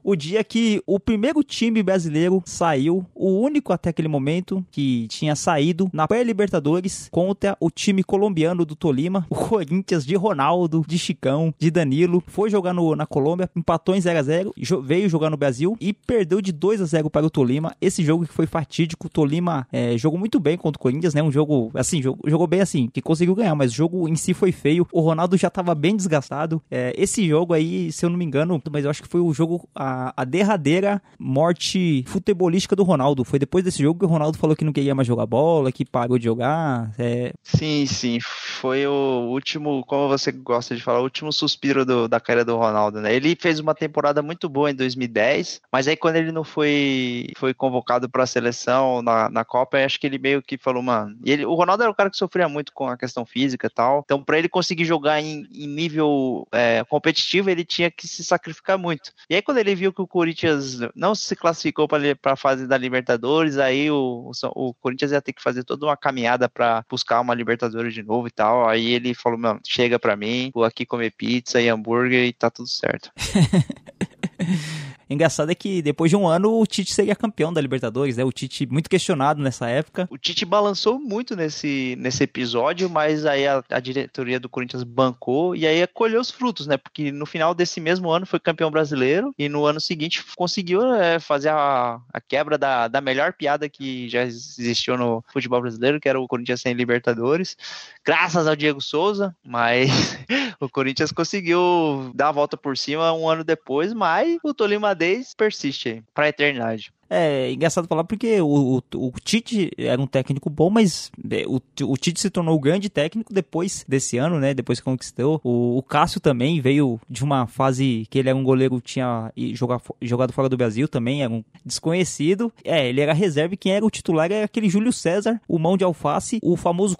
O 0.05 0.15
dia 0.15 0.45
que 0.45 0.83
o 0.87 1.01
primeiro 1.01 1.43
time 1.43 1.83
brasileiro 1.83 2.43
saiu, 2.45 3.07
o 3.15 3.41
único 3.41 3.73
até 3.73 3.89
aquele 3.89 4.07
momento 4.07 4.63
que 4.71 5.09
tinha 5.09 5.35
saído 5.35 5.89
na 5.95 6.07
pré-Libertadores 6.07 7.09
contra 7.11 7.57
o 7.59 7.71
time 7.71 8.05
colombiano 8.05 8.67
do 8.67 8.77
Tolima, 8.77 9.27
o 9.31 9.35
Corinthians 9.35 10.05
de 10.05 10.15
Ronaldo, 10.15 10.85
de 10.87 10.99
Chicão, 10.99 11.55
de 11.59 11.71
Danilo, 11.71 12.23
foi 12.27 12.51
jogar 12.51 12.75
no, 12.75 12.95
na 12.95 13.07
Colômbia, 13.07 13.49
empatou 13.57 13.95
em 13.97 14.01
0 14.01 14.19
a 14.19 14.23
0 14.23 14.53
jo- 14.59 14.83
veio 14.83 15.09
jogar 15.09 15.31
no 15.31 15.39
Brasil 15.39 15.75
e 15.81 15.95
perdeu 15.95 16.43
de 16.43 16.53
2 16.53 16.83
a 16.83 16.85
0 16.85 17.09
para 17.09 17.25
o 17.25 17.31
Tolima. 17.31 17.75
Esse 17.81 18.05
jogo 18.05 18.27
que 18.27 18.33
foi 18.35 18.47
fatídico, 18.47 19.07
o 19.07 19.11
Tolima 19.11 19.67
é, 19.73 19.97
jogou 19.97 20.19
muito 20.19 20.39
bem 20.39 20.59
contra 20.59 20.79
o 20.79 20.83
Corinthians, 20.83 21.15
né? 21.15 21.23
Um 21.23 21.33
jogo, 21.33 21.71
assim, 21.73 22.03
jogo, 22.03 22.21
jogou 22.29 22.47
bem 22.47 22.61
assim, 22.61 22.89
que 22.93 23.01
conseguiu 23.01 23.35
ganhar, 23.35 23.55
mas 23.55 23.73
o 23.73 23.75
jogo 23.75 24.07
em 24.07 24.17
si 24.17 24.35
foi 24.35 24.53
feio. 24.53 24.87
O 24.93 25.01
Ronaldo 25.01 25.35
já 25.39 25.49
estava 25.49 25.75
bem 25.75 25.97
desgastado. 25.97 26.61
É, 26.71 26.93
esse 26.95 27.27
jogo 27.27 27.55
aí, 27.55 27.91
se 27.91 28.05
eu 28.05 28.11
não 28.11 28.19
me 28.19 28.25
engano, 28.27 28.61
mas 28.71 28.85
eu 28.85 28.91
acho 28.91 29.03
que 29.03 29.09
foi 29.09 29.21
o 29.23 29.33
jogo, 29.33 29.67
a 29.75 29.94
a, 30.17 30.25
derradeira 30.25 31.01
morte 31.19 32.05
futebolística 32.07 32.75
do 32.77 32.83
Ronaldo. 32.85 33.25
Foi 33.25 33.39
depois 33.39 33.65
desse 33.65 33.83
jogo 33.83 33.99
que 34.01 34.05
o 34.07 34.09
Ronaldo 34.09 34.39
falou 34.39 34.57
que 34.57 34.65
não 34.65 34.73
queria 34.73 34.95
mais 34.95 35.07
jogar 35.07 35.27
bola, 35.27 35.71
que 35.73 35.85
parou 35.85 36.19
de 36.19 36.25
jogar. 36.25 36.91
É, 36.99 37.33
Sim, 37.43 37.87
sim. 37.87 38.19
Foi 38.21 38.87
o 38.87 39.29
último, 39.31 39.85
como 39.87 40.09
você 40.09 40.33
gosta 40.33 40.75
de 40.75 40.83
falar, 40.83 41.01
o 41.01 41.05
último 41.05 41.33
suspiro 41.33 41.85
do- 41.85 42.09
da 42.09 42.21
carreira 42.21 42.45
do 42.45 42.57
Ronaldo, 42.57 43.01
né? 43.01 43.15
Ele 43.15 43.37
fez 43.41 43.59
uma 43.61 43.75
temporada 43.75 44.23
muito 44.23 44.49
boa 44.49 44.71
em 44.71 44.75
2010, 44.75 45.61
mas 45.73 45.87
aí 45.89 45.97
quando 45.97 46.17
ele 46.17 46.33
não 46.33 46.45
foi, 46.45 47.29
foi 47.37 47.53
convocado 47.55 48.09
para 48.09 48.23
a 48.23 48.27
seleção 48.27 49.03
na, 49.03 49.29
na 49.29 49.45
Copa, 49.45 49.79
acho 49.79 49.99
que 50.01 50.07
ele 50.07 50.19
meio 50.19 50.43
que 50.43 50.57
falou, 50.59 50.83
mano. 50.83 51.17
Ele, 51.25 51.45
o 51.45 51.55
Ronaldo 51.55 51.83
era 51.83 51.91
o 51.93 51.95
cara 51.95 52.11
que 52.11 52.17
sofria 52.17 52.49
muito 52.49 52.73
com 52.73 52.89
a 52.89 52.97
questão 52.97 53.25
física 53.27 53.67
e 53.67 53.71
tal. 53.71 54.03
Então, 54.05 54.23
para 54.23 54.39
ele 54.39 54.49
conseguir 54.49 54.85
jogar 54.85 55.21
em, 55.21 55.47
em 55.53 55.67
nível 55.67 56.47
é, 56.53 56.85
competitivo, 56.89 57.51
ele 57.51 57.65
tinha 57.65 57.91
que 57.91 58.07
se 58.09 58.25
sacrificar 58.25 58.79
muito. 58.79 59.13
E 59.29 59.35
aí, 59.35 59.43
quando 59.43 59.59
ele 59.59 59.75
viu 59.75 59.84
que 59.93 60.03
o 60.03 60.07
Corinthians 60.07 60.79
não 60.95 61.15
se 61.15 61.35
classificou 61.37 61.87
para 61.89 62.33
a 62.33 62.37
fase 62.37 62.67
da 62.67 62.77
Libertadores, 62.77 63.59
aí 63.59 63.91
o, 63.91 64.31
o 64.31 64.33
o 64.55 64.75
Corinthians 64.75 65.13
ia 65.13 65.23
ter 65.23 65.33
que 65.33 65.43
fazer 65.43 65.65
toda 65.65 65.87
uma 65.87 65.97
caminhada 65.97 66.49
para 66.49 66.85
buscar 66.89 67.21
uma 67.21 67.35
Libertadores 67.35 67.95
de 67.95 68.03
novo 68.03 68.29
e 68.29 68.31
tal. 68.31 68.69
Aí 68.69 68.93
ele 68.93 69.15
falou: 69.15 69.39
chega 69.67 69.99
pra 69.99 70.17
mim, 70.17 70.51
vou 70.55 70.65
aqui 70.65 70.87
comer 70.87 71.13
pizza 71.17 71.61
e 71.61 71.69
hambúrguer 71.69 72.27
e 72.27 72.33
tá 72.33 72.51
tudo 72.51 72.69
certo. 72.69 73.11
Engraçado 75.09 75.51
é 75.51 75.55
que 75.55 75.83
depois 75.83 76.11
de 76.11 76.17
um 76.17 76.27
ano 76.27 76.59
o 76.59 76.67
Tite 76.67 76.93
seria 76.93 77.15
campeão 77.15 77.53
da 77.53 77.61
Libertadores, 77.61 78.17
né? 78.17 78.25
O 78.25 78.33
Tite 78.33 78.67
muito 78.67 78.89
questionado 78.89 79.43
nessa 79.43 79.69
época. 79.69 80.09
O 80.11 80.19
Tite 80.19 80.45
balançou 80.45 80.99
muito 80.99 81.37
nesse, 81.37 81.95
nesse 81.99 82.25
episódio, 82.25 82.89
mas 82.89 83.27
aí 83.27 83.47
a, 83.47 83.63
a 83.71 83.81
diretoria 83.81 84.41
do 84.41 84.49
Corinthians 84.49 84.83
bancou 84.83 85.55
e 85.55 85.67
aí 85.67 85.87
colheu 85.89 86.21
os 86.21 86.31
frutos, 86.31 86.67
né? 86.67 86.77
Porque 86.77 87.13
no 87.13 87.27
final 87.27 87.55
desse 87.55 87.81
mesmo 87.81 88.11
ano 88.11 88.27
foi 88.27 88.41
campeão 88.41 88.71
brasileiro 88.71 89.35
e 89.39 89.49
no 89.49 89.67
ano 89.67 89.81
seguinte 89.81 90.25
conseguiu 90.37 90.95
é, 90.95 91.19
fazer 91.19 91.51
a, 91.51 92.01
a 92.13 92.21
quebra 92.21 92.57
da, 92.57 92.89
da 92.89 93.01
melhor 93.01 93.35
piada 93.35 93.69
que 93.69 94.09
já 94.09 94.23
existiu 94.23 94.97
no 94.97 95.23
futebol 95.33 95.61
brasileiro, 95.61 96.01
que 96.01 96.09
era 96.09 96.21
o 96.21 96.27
Corinthians 96.27 96.63
sem 96.63 96.73
Libertadores, 96.73 97.57
graças 98.05 98.47
ao 98.47 98.57
Diego 98.57 98.81
Souza, 98.81 99.35
mas 99.45 99.91
o 100.65 100.71
Corinthians 100.71 101.13
conseguiu 101.13 102.11
dar 102.15 102.29
a 102.29 102.33
volta 102.33 102.57
por 102.57 102.77
cima 102.77 103.13
um 103.13 103.29
ano 103.29 103.45
depois, 103.45 103.93
mas 103.93 104.39
o 104.43 104.55
Tolima 104.55 104.95
Days 104.95 105.35
persiste 105.35 105.89
aí, 105.89 106.03
pra 106.15 106.29
eternidade. 106.29 106.93
É 107.15 107.53
engraçado 107.53 107.87
falar 107.87 108.05
porque 108.05 108.41
o, 108.41 108.79
o, 108.79 108.83
o 109.07 109.13
Tite 109.23 109.71
era 109.79 110.01
um 110.01 110.07
técnico 110.07 110.51
bom, 110.51 110.71
mas 110.71 111.11
é, 111.31 111.45
o, 111.47 111.61
o 111.83 111.97
Tite 111.97 112.21
se 112.21 112.31
tornou 112.31 112.57
o 112.57 112.61
grande 112.61 112.89
técnico 112.89 113.33
depois 113.33 113.85
desse 113.89 114.19
ano, 114.19 114.41
né? 114.41 114.55
Depois 114.55 114.81
que 114.81 114.85
conquistou. 114.85 115.41
O, 115.45 115.79
o 115.79 115.83
Cássio 115.83 116.21
também 116.21 116.61
veio 116.61 117.01
de 117.09 117.23
uma 117.23 117.47
fase 117.47 118.07
que 118.11 118.19
ele 118.19 118.29
era 118.29 118.39
um 118.39 118.45
goleiro 118.45 118.81
que 118.81 118.95
tinha 118.95 119.33
e 119.37 119.55
jogar, 119.55 119.81
jogado 120.03 120.33
fora 120.33 120.49
do 120.49 120.57
Brasil 120.57 120.89
também, 120.89 121.23
era 121.23 121.33
um 121.33 121.45
desconhecido. 121.65 122.53
É, 122.65 122.89
ele 122.89 123.01
era 123.01 123.13
reserva 123.13 123.55
e 123.55 123.57
quem 123.57 123.73
era 123.73 123.85
o 123.85 123.91
titular 123.91 124.31
era 124.31 124.45
aquele 124.45 124.69
Júlio 124.69 124.93
César, 124.93 125.41
o 125.49 125.59
mão 125.59 125.77
de 125.77 125.85
alface, 125.85 126.41
o 126.43 126.57
famoso. 126.57 126.97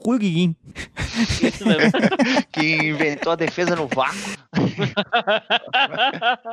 Isso 1.43 1.67
mesmo. 1.67 1.93
que 2.53 2.77
inventou 2.77 3.33
a 3.33 3.37
defesa 3.37 3.75
no 3.75 3.89
vácuo. 3.89 4.15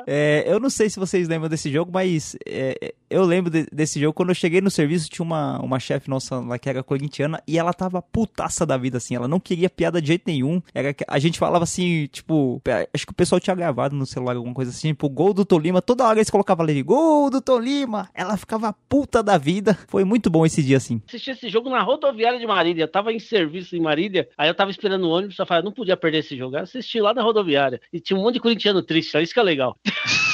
É, 0.07 0.43
eu 0.47 0.59
não 0.59 0.70
sei 0.70 0.89
se 0.89 0.99
vocês 0.99 1.28
lembram 1.28 1.49
desse 1.49 1.72
jogo, 1.72 1.91
mas 1.93 2.36
é, 2.45 2.93
eu 3.09 3.24
lembro 3.24 3.51
de- 3.52 3.68
desse 3.72 3.99
jogo. 3.99 4.14
Quando 4.14 4.30
eu 4.30 4.36
cheguei 4.36 4.62
no 4.62 4.72
serviço, 4.72 5.10
tinha 5.10 5.24
uma, 5.24 5.60
uma 5.60 5.80
chefe 5.80 6.10
nossa 6.10 6.39
lá 6.39 6.58
que 6.58 6.70
era 6.70 6.82
corintiana 6.82 7.41
e 7.47 7.60
ela 7.60 7.74
tava 7.74 8.02
putaça 8.02 8.66
da 8.66 8.78
vida, 8.78 8.97
assim. 8.97 9.16
Ela 9.16 9.28
não 9.28 9.39
queria 9.39 9.70
piada 9.70 10.02
de 10.02 10.08
jeito 10.08 10.24
nenhum. 10.28 10.62
Era, 10.74 10.95
a 11.08 11.20
gente 11.20 11.38
falava 11.38 11.64
assim, 11.64 12.08
tipo, 12.12 12.62
acho 12.93 13.06
que 13.06 13.12
o 13.12 13.16
pessoal 13.16 13.39
tinha 13.39 13.56
gravado 13.56 13.95
no 13.95 14.06
celular 14.06 14.36
alguma 14.36 14.54
coisa 14.56 14.72
assim, 14.72 14.89
tipo, 14.89 15.10
gol 15.10 15.34
do 15.34 15.45
Tolima. 15.45 15.82
Toda 15.82 16.08
hora 16.08 16.18
eles 16.18 16.30
colocavam 16.30 16.64
ali, 16.64 16.82
gol 16.82 17.30
do 17.30 17.41
Tolima. 17.41 18.10
Ela 18.14 18.38
ficava 18.38 18.74
puta 18.88 19.22
da 19.22 19.38
vida. 19.38 19.78
Foi 19.88 20.04
muito 20.04 20.30
bom 20.30 20.45
esse 20.45 20.64
dia, 20.64 20.78
assim. 20.78 21.02
Assisti 21.08 21.32
esse 21.32 21.49
jogo 21.49 21.70
na 21.70 21.82
rodoviária 21.82 22.39
de 22.39 22.47
Marília. 22.47 22.84
Eu 22.84 22.88
tava 22.88 23.12
em 23.12 23.20
serviço 23.20 23.76
em 23.76 23.82
Marília, 23.82 24.28
aí 24.38 24.49
eu 24.49 24.56
tava 24.56 24.72
esperando 24.72 25.04
o 25.06 25.10
ônibus, 25.10 25.38
eu 25.38 25.45
falei, 25.45 25.64
não 25.64 25.72
podia 25.72 25.97
perder 25.97 26.20
esse 26.20 26.38
jogo. 26.38 26.56
Eu 26.56 26.64
assisti 26.64 26.99
lá 27.02 27.14
na 27.14 27.22
rodoviária. 27.22 27.82
E 27.91 27.99
tinha 27.99 28.18
um 28.18 28.22
monte 28.24 28.36
de 28.36 28.39
corintiano 28.39 28.82
triste, 28.82 29.18
isso 29.22 29.34
que 29.34 29.39
é 29.39 29.43
legal. 29.43 29.76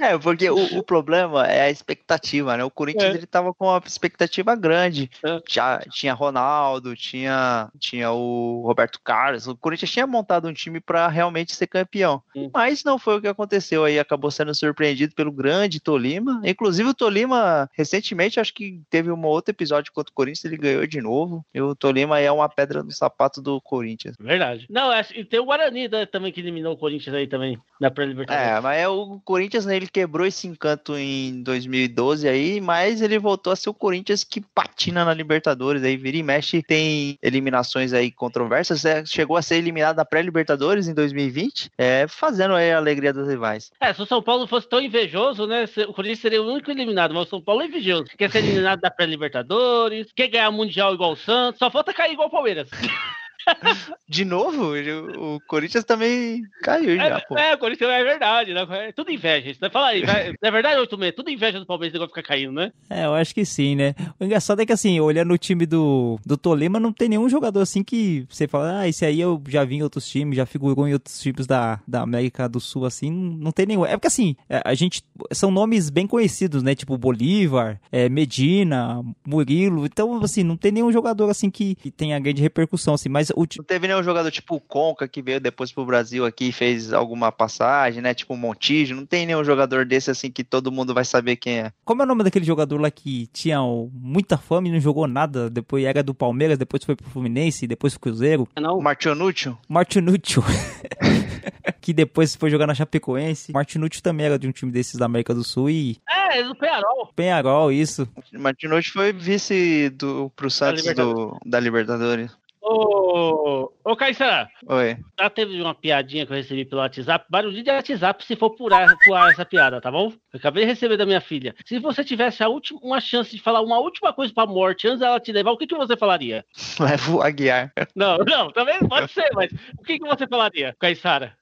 É, 0.00 0.16
porque 0.18 0.48
o, 0.50 0.78
o 0.78 0.82
problema 0.82 1.46
é 1.46 1.62
a 1.62 1.70
expectativa, 1.70 2.56
né? 2.56 2.64
O 2.64 2.70
Corinthians 2.70 3.14
É. 3.14 3.16
ele 3.16 3.26
tava 3.26 3.52
com 3.54 3.66
uma 3.66 3.82
expectativa 3.84 4.54
grande. 4.56 5.10
É. 5.24 5.40
Já 5.48 5.78
tinha 5.90 6.12
Ronaldo, 6.14 6.94
tinha, 6.96 7.70
tinha 7.78 8.10
o 8.12 8.62
Roberto 8.66 9.00
Carlos. 9.02 9.46
O 9.46 9.56
Corinthians 9.56 9.90
tinha 9.90 10.06
montado 10.06 10.48
um 10.48 10.52
time 10.52 10.80
para 10.80 11.08
realmente 11.08 11.54
ser 11.54 11.66
campeão. 11.66 12.22
Hum. 12.34 12.50
Mas 12.52 12.84
não 12.84 12.98
foi 12.98 13.16
o 13.18 13.20
que 13.20 13.28
aconteceu 13.28 13.84
aí. 13.84 13.98
Acabou 13.98 14.30
sendo 14.30 14.54
surpreendido 14.54 15.14
pelo 15.14 15.32
grande 15.32 15.80
Tolima. 15.80 16.40
Inclusive 16.44 16.88
o 16.90 16.94
Tolima, 16.94 17.68
recentemente, 17.72 18.40
acho 18.40 18.52
que 18.54 18.80
teve 18.90 19.10
um 19.10 19.24
outro 19.24 19.52
episódio 19.52 19.92
contra 19.92 20.10
o 20.10 20.14
Corinthians, 20.14 20.44
ele 20.44 20.56
ganhou 20.56 20.86
de 20.86 21.00
novo. 21.00 21.44
E 21.54 21.60
o 21.60 21.74
Tolima 21.74 22.18
é 22.18 22.30
uma 22.30 22.48
pedra 22.48 22.82
no 22.82 22.90
sapato 22.92 23.40
do 23.40 23.60
Corinthians. 23.60 24.16
Verdade. 24.18 24.66
Não, 24.68 24.92
é- 24.92 25.06
e 25.14 25.24
tem 25.24 25.40
o 25.40 25.44
Guarani 25.44 25.88
né, 25.88 26.06
também 26.06 26.32
que 26.32 26.40
eliminou 26.40 26.74
o 26.74 26.76
Corinthians 26.76 27.14
aí 27.14 27.26
também, 27.26 27.58
na 27.80 27.90
pré-libertadores. 27.90 28.48
É, 28.48 28.60
mas 28.60 28.78
é 28.78 28.88
o 28.92 29.20
Corinthians, 29.20 29.66
né, 29.66 29.76
ele 29.76 29.86
quebrou 29.86 30.26
esse 30.26 30.46
encanto 30.46 30.96
em 30.96 31.42
2012 31.42 32.28
aí, 32.28 32.60
mas 32.60 33.00
ele 33.02 33.18
voltou 33.18 33.52
a 33.52 33.56
ser 33.56 33.70
o 33.70 33.74
Corinthians 33.74 34.24
que 34.24 34.40
patina 34.40 35.04
na 35.04 35.14
Libertadores 35.14 35.82
aí, 35.82 35.96
vira 35.96 36.16
e 36.16 36.22
mexe, 36.22 36.62
tem 36.62 37.18
eliminações 37.22 37.92
aí 37.92 38.10
controversas, 38.10 38.84
é, 38.84 39.04
chegou 39.04 39.36
a 39.36 39.42
ser 39.42 39.56
eliminado 39.56 39.96
na 39.96 40.04
pré-Libertadores 40.04 40.88
em 40.88 40.94
2020, 40.94 41.70
é, 41.76 42.06
fazendo 42.08 42.54
aí 42.54 42.72
a 42.72 42.76
alegria 42.76 43.12
dos 43.12 43.28
rivais. 43.28 43.70
É, 43.80 43.92
se 43.92 44.02
o 44.02 44.06
São 44.06 44.22
Paulo 44.22 44.46
fosse 44.46 44.68
tão 44.68 44.80
invejoso, 44.80 45.46
né? 45.46 45.64
O 45.88 45.92
Corinthians 45.92 46.20
seria 46.20 46.42
o 46.42 46.50
único 46.50 46.70
eliminado, 46.70 47.14
mas 47.14 47.26
o 47.26 47.30
São 47.30 47.40
Paulo 47.40 47.62
é 47.62 47.66
invejoso. 47.66 48.04
Quer 48.16 48.30
ser 48.30 48.38
eliminado 48.38 48.80
da 48.80 48.90
pré-libertadores, 48.90 50.12
quer 50.14 50.28
ganhar 50.28 50.50
mundial 50.50 50.94
igual 50.94 51.12
o 51.12 51.16
Santos, 51.16 51.58
só 51.58 51.70
falta 51.70 51.92
cair 51.92 52.12
igual 52.12 52.28
o 52.28 52.30
Palmeiras. 52.30 52.68
De 54.08 54.24
novo, 54.24 54.74
o, 55.18 55.40
Corinthians 55.46 55.84
também 55.84 56.42
caiu 56.62 56.96
já, 56.96 57.20
pô. 57.20 57.38
É, 57.38 57.50
é, 57.50 57.54
o 57.54 57.58
Corinthians 57.58 57.90
é 57.90 58.04
verdade, 58.04 58.52
né? 58.52 58.66
É 58.70 58.92
tudo 58.92 59.10
inveja. 59.10 59.50
Isso, 59.50 59.60
né? 59.62 59.70
Fala 59.70 59.88
aí, 59.88 60.04
vai- 60.04 60.34
é 60.40 60.50
verdade, 60.50 60.78
86? 60.80 61.14
Tudo 61.14 61.30
inveja 61.30 61.58
do 61.58 61.66
Palmeiras, 61.66 61.94
igual 61.94 62.08
ficar 62.08 62.22
caindo, 62.22 62.52
né? 62.52 62.72
É, 62.90 63.06
eu 63.06 63.14
acho 63.14 63.34
que 63.34 63.44
sim, 63.44 63.74
né? 63.74 63.94
O 64.20 64.24
engraçado 64.24 64.60
é 64.60 64.66
que, 64.66 64.72
assim, 64.72 65.00
olhando 65.00 65.32
o 65.32 65.38
time 65.38 65.66
do, 65.66 66.18
do 66.24 66.36
Tolima, 66.36 66.78
não 66.78 66.92
tem 66.92 67.08
nenhum 67.08 67.28
jogador 67.28 67.60
assim 67.60 67.82
que 67.82 68.26
você 68.28 68.46
fala, 68.46 68.80
ah, 68.80 68.88
esse 68.88 69.04
aí 69.04 69.20
eu 69.20 69.42
já 69.48 69.64
vi 69.64 69.76
em 69.76 69.82
outros 69.82 70.06
times, 70.06 70.36
já 70.36 70.46
figurou 70.46 70.86
em 70.86 70.92
outros 70.92 71.20
times 71.20 71.46
da, 71.46 71.80
da 71.86 72.02
América 72.02 72.48
do 72.48 72.60
Sul, 72.60 72.84
assim, 72.84 73.10
não, 73.10 73.32
não 73.36 73.52
tem 73.52 73.66
nenhum. 73.66 73.84
É 73.86 73.96
porque, 73.96 74.08
assim, 74.08 74.36
é, 74.48 74.60
a 74.64 74.74
gente. 74.74 75.02
São 75.32 75.50
nomes 75.50 75.90
bem 75.90 76.06
conhecidos, 76.06 76.62
né? 76.62 76.74
Tipo 76.74 76.96
Bolívar, 76.98 77.80
é, 77.90 78.08
Medina, 78.08 79.02
Murilo. 79.26 79.86
Então, 79.86 80.22
assim, 80.22 80.42
não 80.42 80.56
tem 80.56 80.72
nenhum 80.72 80.92
jogador 80.92 81.28
assim 81.30 81.50
que, 81.50 81.74
que 81.74 81.90
tenha 81.90 82.18
grande 82.18 82.42
repercussão, 82.42 82.94
assim, 82.94 83.08
mas 83.08 83.31
o, 83.34 83.46
Não 83.58 83.64
teve 83.64 83.86
nenhum 83.86 84.02
jogador 84.02 84.30
tipo 84.30 84.56
o 84.56 84.60
Conca 84.60 85.08
que 85.08 85.22
veio 85.22 85.40
depois 85.40 85.72
pro 85.72 85.84
Brasil 85.84 86.24
aqui 86.24 86.48
e 86.48 86.52
fez 86.52 86.92
alguma 86.92 87.30
passagem, 87.32 88.02
né? 88.02 88.14
Tipo 88.14 88.34
o 88.34 88.36
Montijo. 88.36 88.94
Não 88.94 89.06
tem 89.06 89.26
nenhum 89.26 89.44
jogador 89.44 89.84
desse 89.84 90.10
assim 90.10 90.30
que 90.30 90.44
todo 90.44 90.72
mundo 90.72 90.94
vai 90.94 91.04
saber 91.04 91.36
quem 91.36 91.60
é. 91.60 91.72
Como 91.84 92.02
é 92.02 92.04
o 92.04 92.08
nome 92.08 92.24
daquele 92.24 92.44
jogador 92.44 92.80
lá 92.80 92.90
que 92.90 93.26
tinha 93.28 93.60
muita 93.92 94.36
fama 94.36 94.68
e 94.68 94.72
não 94.72 94.80
jogou 94.80 95.06
nada? 95.06 95.50
Depois 95.50 95.84
era 95.84 96.02
do 96.02 96.14
Palmeiras, 96.14 96.58
depois 96.58 96.84
foi 96.84 96.96
pro 96.96 97.08
Fluminense, 97.10 97.66
depois 97.66 97.94
pro 97.94 98.00
Cruzeiro. 98.00 98.48
Não, 98.60 98.78
O 98.78 98.82
Martionuccio? 98.82 99.58
Martinúcio. 99.68 100.42
que 101.80 101.92
depois 101.92 102.34
foi 102.34 102.50
jogar 102.50 102.66
na 102.66 102.74
Chapecoense. 102.74 103.52
Martinúcio 103.52 104.02
também 104.02 104.26
era 104.26 104.38
de 104.38 104.46
um 104.46 104.52
time 104.52 104.70
desses 104.70 104.96
da 104.96 105.06
América 105.06 105.34
do 105.34 105.44
Sul 105.44 105.70
e 105.70 105.98
é, 106.08 106.40
é 106.40 106.44
do 106.44 106.54
Penharol. 106.54 107.12
Penharol, 107.14 107.72
isso. 107.72 108.08
Martinotti 108.32 108.90
foi 108.90 109.12
vice 109.12 109.90
do, 109.90 110.30
pro 110.34 110.50
Santos 110.50 110.84
do, 110.94 111.38
da 111.44 111.60
Libertadores. 111.60 112.30
Ô, 112.64 113.72
ô 113.84 113.96
Caissara, 113.96 114.48
Oi. 114.68 114.96
já 115.18 115.28
teve 115.28 115.60
uma 115.60 115.74
piadinha 115.74 116.24
que 116.24 116.32
eu 116.32 116.36
recebi 116.36 116.64
pelo 116.64 116.80
WhatsApp. 116.80 117.26
Barulhinho 117.28 117.64
de 117.64 117.70
WhatsApp 117.70 118.24
se 118.24 118.36
for 118.36 118.50
purar, 118.50 118.96
purar 119.04 119.30
essa 119.30 119.44
piada, 119.44 119.80
tá 119.80 119.90
bom? 119.90 120.12
Eu 120.32 120.38
acabei 120.38 120.64
de 120.64 120.70
receber 120.70 120.96
da 120.96 121.04
minha 121.04 121.20
filha. 121.20 121.56
Se 121.66 121.80
você 121.80 122.04
tivesse 122.04 122.40
a 122.40 122.48
última, 122.48 122.78
uma 122.80 123.00
chance 123.00 123.34
de 123.34 123.42
falar 123.42 123.62
uma 123.62 123.78
última 123.80 124.12
coisa 124.12 124.32
pra 124.32 124.46
morte 124.46 124.86
antes 124.86 125.00
dela 125.00 125.18
te 125.18 125.32
levar, 125.32 125.50
o 125.50 125.58
que, 125.58 125.66
que 125.66 125.76
você 125.76 125.96
falaria? 125.96 126.44
Leva 126.78 127.12
o 127.12 127.20
Aguiar. 127.20 127.72
Não, 127.96 128.18
não, 128.18 128.50
também 128.52 128.78
pode 128.88 129.10
ser, 129.10 129.28
mas 129.34 129.50
o 129.76 129.82
que, 129.82 129.98
que 129.98 130.06
você 130.06 130.26
falaria, 130.28 130.76
Caissara? 130.78 131.36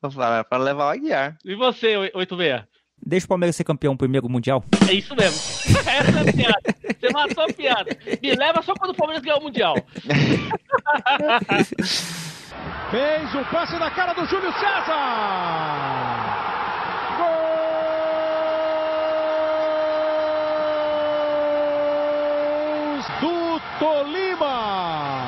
Vou 0.00 0.10
falar 0.12 0.44
para 0.44 0.62
levar 0.62 0.86
o 0.86 0.90
Aguiar. 0.90 1.36
E 1.44 1.56
você, 1.56 1.96
86? 2.14 2.75
Deixa 3.06 3.24
o 3.24 3.28
Palmeiras 3.28 3.54
ser 3.54 3.62
campeão 3.62 3.96
primeiro 3.96 4.28
mundial. 4.28 4.64
É 4.88 4.92
isso 4.92 5.14
mesmo. 5.14 5.38
Essa 5.86 6.18
é 6.18 6.28
a 6.28 6.32
piada. 6.32 6.74
Você 6.98 7.08
matou 7.12 7.44
a 7.44 7.46
piada. 7.46 7.96
Me 8.20 8.34
leva 8.34 8.60
só 8.62 8.74
quando 8.74 8.90
o 8.90 8.94
Palmeiras 8.94 9.22
ganhar 9.24 9.36
o 9.38 9.44
Mundial. 9.44 9.76
Fez 12.90 13.32
o 13.34 13.44
passe 13.44 13.78
na 13.78 13.92
cara 13.92 14.12
do 14.12 14.26
Júlio 14.26 14.52
César. 14.54 14.96
Gols 22.90 23.06
do 23.20 23.60
Tolima. 23.78 25.25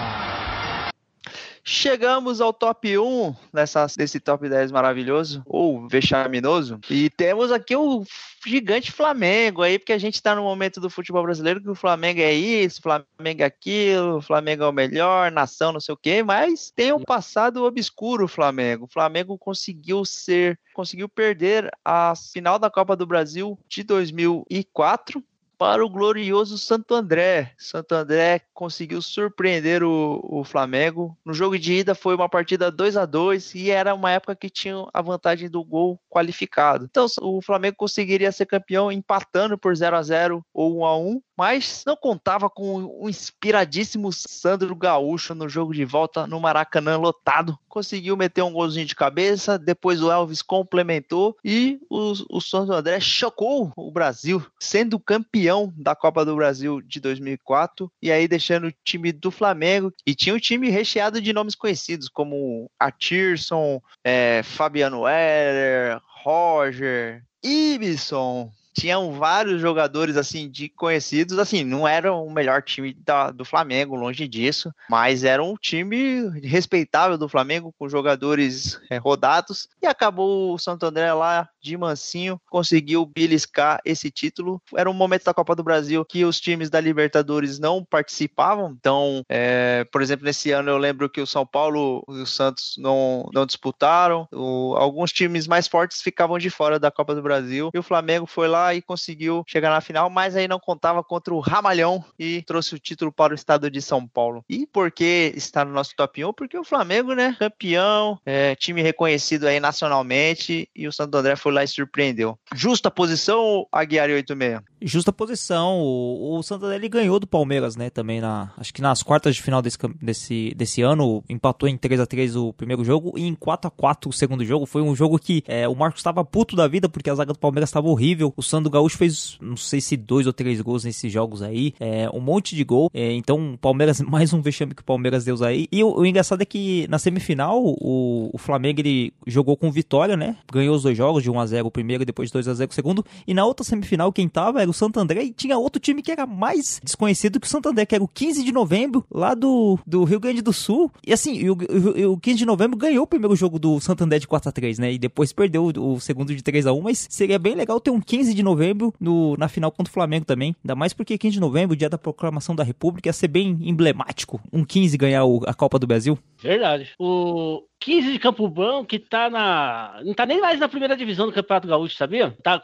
Chegamos 1.71 2.41
ao 2.41 2.51
top 2.51 2.97
1 2.97 3.35
dessa, 3.53 3.87
desse 3.95 4.19
top 4.19 4.49
10 4.49 4.73
maravilhoso, 4.73 5.43
ou 5.45 5.87
vexaminoso. 5.87 6.81
E 6.89 7.11
temos 7.11 7.53
aqui 7.53 7.77
o 7.77 8.07
gigante 8.47 8.91
Flamengo 8.91 9.61
aí, 9.61 9.79
porque 9.79 9.93
a 9.93 9.99
gente 9.99 10.23
tá 10.23 10.35
no 10.35 10.43
momento 10.43 10.81
do 10.81 10.89
futebol 10.89 11.23
brasileiro 11.23 11.61
que 11.61 11.69
o 11.69 11.75
Flamengo 11.75 12.23
é 12.23 12.33
isso, 12.33 12.81
Flamengo 12.81 13.43
é 13.43 13.45
aquilo, 13.45 14.23
Flamengo 14.23 14.65
é 14.65 14.69
o 14.69 14.73
melhor, 14.73 15.31
nação, 15.31 15.71
não 15.71 15.79
sei 15.79 15.93
o 15.93 15.99
quê, 15.99 16.23
mas 16.23 16.73
tem 16.75 16.91
um 16.91 17.05
passado 17.05 17.63
obscuro 17.63 18.25
o 18.25 18.29
Flamengo. 18.29 18.87
O 18.87 18.91
Flamengo 18.91 19.37
conseguiu 19.37 20.07
ser, 20.07 20.59
conseguiu 20.73 21.07
perder 21.07 21.71
a 21.85 22.15
final 22.33 22.59
da 22.59 22.71
Copa 22.71 22.97
do 22.97 23.07
Brasil 23.07 23.59
de 23.69 23.83
2004 23.83 25.23
para 25.59 25.85
o 25.85 25.91
glorioso 25.91 26.57
Santo 26.57 26.95
André. 26.95 27.53
Santo 27.59 27.93
André 27.93 28.43
conseguiu 28.55 29.03
surpreender 29.03 29.83
o, 29.83 30.21
o, 30.23 30.45
Flamengo. 30.45 31.19
No 31.25 31.35
jogo 31.35 31.59
de 31.59 31.75
ida 31.75 31.95
foi 31.95 32.15
uma 32.15 32.29
partida 32.29 32.71
2 32.71 32.97
a 32.97 33.05
2 33.05 33.57
e 33.57 33.71
era 33.71 33.93
uma 33.93 34.13
época 34.13 34.37
que 34.37 34.49
tinha 34.49 34.87
a 34.95 35.03
vantagem 35.03 35.51
do 35.51 35.65
gol 35.65 36.01
qualificado. 36.09 36.85
Então 36.85 37.07
o 37.21 37.43
Flamengo 37.43 37.77
conseguiria 37.77 38.31
ser 38.31 38.47
campeão 38.47 38.93
empatando 38.93 39.59
por 39.59 39.75
0 39.75 39.97
a 39.97 40.03
0 40.03 40.45
ou 40.55 40.79
1 40.79 40.85
a 40.85 40.97
1 40.97 41.23
mas 41.39 41.85
não 41.87 41.97
contava 41.97 42.51
com 42.51 42.99
o 43.01 43.09
inspiradíssimo 43.09 44.13
Sandro 44.13 44.75
Gaúcho 44.75 45.37
no 45.37 45.49
jogo 45.49 45.73
de 45.73 45.85
volta 45.85 46.27
no 46.27 46.41
Maracanã 46.41 46.97
lotado. 46.97 47.57
Conseguiu 47.69 48.17
meter 48.17 48.43
um 48.43 48.53
golzinho 48.53 48.85
de 48.85 48.97
cabeça, 48.97 49.57
depois 49.57 50.03
o 50.03 50.11
Elvis 50.11 50.43
complementou 50.43 51.37
e 51.45 51.79
o, 51.89 52.13
o 52.29 52.41
Santo 52.41 52.73
André 52.73 52.99
chocou 52.99 53.73
o 53.77 53.93
Brasil, 53.93 54.45
sendo 54.59 54.99
campeão 54.99 55.73
da 55.77 55.95
Copa 55.95 56.25
do 56.25 56.35
Brasil 56.35 56.81
de 56.83 56.99
2004 56.99 57.89
e 58.03 58.11
aí 58.11 58.27
deixando 58.27 58.67
o 58.67 58.75
time 58.85 59.13
do 59.13 59.31
Flamengo 59.31 59.93
e 60.05 60.17
tinha 60.17 60.35
um 60.35 60.41
time 60.41 60.69
recheado 60.71 61.21
de 61.21 61.33
nomes 61.33 61.55
conhecidos 61.55 62.09
como 62.09 62.69
Atirson, 62.81 63.81
é, 64.03 64.43
Fabiano 64.43 65.07
Heller, 65.07 66.01
Roger, 66.25 67.23
Ibson, 67.45 68.51
tinham 68.79 69.13
vários 69.13 69.61
jogadores 69.61 70.17
assim 70.17 70.49
de 70.49 70.69
conhecidos, 70.69 71.39
assim, 71.39 71.65
não 71.65 71.87
era 71.87 72.13
o 72.13 72.31
melhor 72.31 72.63
time 72.63 72.95
da, 72.95 73.31
do 73.31 73.45
Flamengo, 73.45 73.97
longe 73.97 74.29
disso, 74.29 74.73
mas 74.89 75.25
era 75.25 75.43
um 75.43 75.55
time 75.55 76.29
respeitável 76.41 77.19
do 77.19 77.29
Flamengo 77.29 77.75
com 77.79 77.89
jogadores 77.89 78.81
é, 78.89 78.97
rodados 78.97 79.69
e 79.83 79.87
acabou 79.87 80.55
o 80.55 80.59
Santo 80.59 80.87
André 80.87 81.13
lá 81.13 81.49
de 81.61 81.77
mansinho 81.77 82.41
conseguiu 82.49 83.05
beliscar 83.05 83.81
esse 83.85 84.11
título. 84.11 84.63
Era 84.75 84.89
um 84.89 84.95
momento 84.95 85.25
da 85.25 85.35
Copa 85.35 85.55
do 85.55 85.63
Brasil 85.63 86.05
que 86.05 86.25
os 86.25 86.41
times 86.41 86.71
da 86.71 86.81
Libertadores 86.81 87.59
não 87.59 87.85
participavam, 87.85 88.77
então, 88.79 89.23
é, 89.29 89.85
por 89.91 90.03
exemplo, 90.03 90.25
nesse 90.25 90.51
ano 90.51 90.71
eu 90.71 90.79
lembro 90.79 91.09
que 91.09 91.21
o 91.21 91.27
São 91.27 91.45
Paulo 91.45 92.05
e 92.09 92.21
o 92.21 92.27
Santos 92.27 92.77
não, 92.79 93.29
não 93.33 93.45
disputaram, 93.45 94.29
o, 94.33 94.75
alguns 94.77 95.13
times 95.13 95.47
mais 95.47 95.67
fortes 95.67 96.01
ficavam 96.01 96.39
de 96.39 96.51
fora 96.51 96.79
da 96.79 96.91
Copa 96.91 97.15
do 97.15 97.23
Brasil 97.23 97.71
e 97.75 97.79
o 97.79 97.83
Flamengo 97.83 98.27
foi 98.27 98.47
lá 98.49 98.68
e 98.75 98.83
conseguiu 98.83 99.45
chegar 99.47 99.71
na 99.71 99.81
final, 99.81 100.09
mas 100.11 100.37
aí 100.37 100.49
não 100.49 100.59
contava 100.59 101.03
contra 101.03 101.35
o 101.35 101.41
Ramalhão 101.41 102.05
e 102.19 102.43
trouxe 102.43 102.75
o 102.75 102.79
título 102.79 103.13
para 103.13 103.33
o 103.33 103.35
estado 103.35 103.71
de 103.71 103.81
São 103.81 104.07
Paulo. 104.07 104.45
E 104.49 104.67
por 104.67 104.91
que 104.91 105.33
está 105.35 105.65
no 105.65 105.73
nosso 105.73 105.95
top 105.97 106.25
1? 106.25 106.33
Porque 106.33 106.59
o 106.59 106.65
Flamengo, 106.65 107.15
né, 107.15 107.37
campeão, 107.39 108.19
é, 108.25 108.55
time 108.55 108.83
reconhecido 108.83 109.47
aí 109.47 109.61
nacionalmente 109.61 110.69
e 110.75 110.87
o 110.87 110.93
Santo 110.93 111.17
André 111.17 111.37
foi 111.37 111.53
lá 111.53 111.65
e 111.65 111.69
surpreendeu. 111.69 112.39
Justa 112.55 112.91
posição, 112.91 113.67
Aguiar 113.73 114.09
86? 114.11 114.61
Justa 114.81 115.13
posição. 115.13 115.79
O, 115.81 116.39
o 116.39 116.43
Santo 116.43 116.67
André 116.67 116.77
ele 116.77 116.89
ganhou 116.89 117.19
do 117.19 117.27
Palmeiras, 117.27 117.77
né, 117.77 117.91
também 117.91 118.21
na, 118.21 118.53
acho 118.57 118.73
que 118.73 118.83
nas 118.83 119.03
quartas 119.03 119.35
de 119.35 119.43
final 119.43 119.61
desse, 119.63 119.79
desse, 120.01 120.55
desse 120.57 120.83
ano, 120.83 121.23
empatou 121.29 121.69
em 121.69 121.77
3 121.77 122.01
a 122.01 122.07
3 122.07 122.37
o 122.37 122.53
primeiro 122.53 122.85
jogo 122.85 123.13
e 123.17 123.27
em 123.27 123.35
4 123.35 123.69
a 123.69 123.71
4 123.71 124.11
o 124.11 124.13
segundo 124.13 124.45
jogo. 124.45 124.67
Foi 124.67 124.83
um 124.83 124.95
jogo 124.95 125.19
que 125.19 125.43
é, 125.47 125.69
o 125.69 125.75
Marcos 125.75 126.01
estava 126.01 126.25
puto 126.25 126.57
da 126.57 126.67
vida 126.67 126.89
porque 126.89 127.11
a 127.11 127.15
zaga 127.15 127.33
do 127.33 127.39
Palmeiras 127.39 127.69
estava 127.69 127.89
horrível. 127.89 128.33
O 128.37 128.43
Sandro 128.59 128.71
Gaúcho 128.71 128.99
fez, 128.99 129.39
não 129.41 129.57
sei 129.57 129.81
se 129.81 129.97
dois 129.97 130.27
ou 130.27 130.33
três 130.33 130.61
gols 130.61 130.83
nesses 130.83 131.13
jogos 131.13 131.43
aí, 131.43 131.73
é, 131.79 132.11
um 132.13 132.21
monte 132.21 132.57
de 132.57 132.65
gol. 132.65 132.91
É, 132.93 133.13
então, 133.13 133.57
Palmeiras, 133.61 134.01
mais 134.03 134.33
um 134.33 134.43
vexame 134.43 134.75
que 134.75 134.83
o 134.83 134.85
Palmeiras 134.85 135.25
deu 135.25 135.43
aí. 135.45 135.69
E 135.71 135.85
o, 135.85 136.01
o 136.01 136.05
engraçado 136.05 136.43
é 136.43 136.45
que 136.45 136.87
na 136.89 136.99
semifinal, 136.99 137.63
o, 137.63 138.31
o, 138.33 138.39
Flamengo 138.39 138.81
ele 138.81 139.13
jogou 139.27 139.57
com 139.57 139.71
vitória, 139.71 140.17
né? 140.17 140.37
Ganhou 140.53 140.75
os 140.75 140.83
dois 140.83 140.97
jogos, 140.97 141.23
de 141.23 141.31
1 141.31 141.39
a 141.39 141.47
0 141.47 141.67
o 141.69 141.71
primeiro 141.71 142.05
depois 142.05 142.31
de 142.31 142.33
2 142.33 142.49
a 142.49 142.55
0 142.55 142.71
o 142.71 142.75
segundo. 142.75 143.05
E 143.27 143.33
na 143.33 143.45
outra 143.45 143.65
semifinal, 143.65 144.13
quem 144.13 144.29
tava 144.29 144.61
era 144.61 144.71
o 144.71 144.75
Santo 144.75 144.99
André 144.99 145.23
e 145.23 145.33
tinha 145.33 145.57
outro 145.57 145.81
time 145.81 146.03
que 146.03 146.11
era 146.11 146.27
mais 146.27 146.81
desconhecido 146.83 147.39
que 147.39 147.47
o 147.47 147.51
Santo 147.51 147.69
André, 147.69 147.87
que 147.87 147.95
era 147.95 148.03
o 148.03 148.09
15 148.09 148.43
de 148.43 148.51
novembro, 148.51 149.05
lá 149.09 149.35
do, 149.35 149.79
do 149.87 150.03
Rio 150.03 150.19
Grande 150.19 150.43
do 150.43 150.53
Sul. 150.53 150.91
E 151.07 151.13
assim, 151.13 151.49
o, 151.49 151.53
o, 151.53 152.13
o 152.15 152.19
15 152.19 152.39
de 152.39 152.47
novembro 152.47 152.77
ganhou 152.77 153.05
o 153.05 153.07
primeiro 153.07 153.37
jogo 153.37 153.59
do 153.59 153.79
Santo 153.81 154.03
André 154.03 154.19
de 154.19 154.27
4 154.27 154.49
a 154.49 154.53
3 154.53 154.79
né? 154.81 154.93
E 154.93 154.99
depois 154.99 155.33
perdeu 155.33 155.71
o, 155.77 155.95
o 155.95 156.01
segundo 156.01 156.35
de 156.35 156.43
3 156.43 156.67
a 156.67 156.73
1 156.73 156.81
mas 156.81 157.07
seria 157.09 157.39
bem 157.39 157.55
legal 157.55 157.79
ter 157.79 157.91
um 157.91 158.01
15 158.01 158.35
de 158.35 158.43
novembro 158.49 158.93
no, 159.01 159.37
na 159.37 159.49
final 159.49 159.71
contra 159.71 159.91
o 159.91 159.95
Flamengo 159.95 160.25
também. 160.25 160.55
Ainda 160.65 160.75
mais 160.75 160.93
porque 160.93 161.19
15 161.19 161.35
de 161.35 161.41
novembro, 161.41 161.77
dia 161.77 161.89
da 161.89 161.99
proclamação 161.99 162.55
da 162.55 162.63
República, 162.63 163.09
ia 163.09 163.13
ser 163.13 163.29
bem 163.29 163.59
emblemático. 163.61 164.41
Um 164.53 164.65
15 164.65 164.97
ganhar 164.97 165.25
o, 165.25 165.43
a 165.47 165.55
Copa 165.55 165.79
do 165.79 165.87
Brasil. 165.87 166.19
Verdade. 166.41 166.93
O 166.99 167.63
15 167.81 168.13
de 168.13 168.19
Campo 168.19 168.49
Bom, 168.49 168.85
que 168.85 168.99
tá 168.99 169.31
na. 169.31 170.01
Não 170.05 170.15
tá 170.15 170.27
nem 170.27 170.41
mais 170.41 170.59
na 170.59 170.69
primeira 170.69 170.97
divisão 170.97 171.27
do 171.27 171.33
Campeonato 171.33 171.69
Gaúcho, 171.69 171.97
sabia? 171.97 172.37
Tá, 172.43 172.61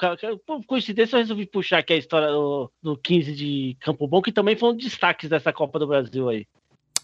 por 0.46 0.64
coincidência, 0.66 1.16
eu 1.16 1.20
resolvi 1.20 1.46
puxar 1.46 1.78
aqui 1.78 1.92
a 1.92 1.96
história 1.96 2.28
do, 2.28 2.70
do 2.82 2.96
15 2.96 3.34
de 3.34 3.76
Campo 3.80 4.06
Bom, 4.08 4.22
que 4.22 4.32
também 4.32 4.56
foi 4.56 4.70
um 4.70 4.76
destaque 4.76 5.28
dessa 5.28 5.52
Copa 5.52 5.78
do 5.78 5.86
Brasil 5.86 6.28
aí. 6.28 6.46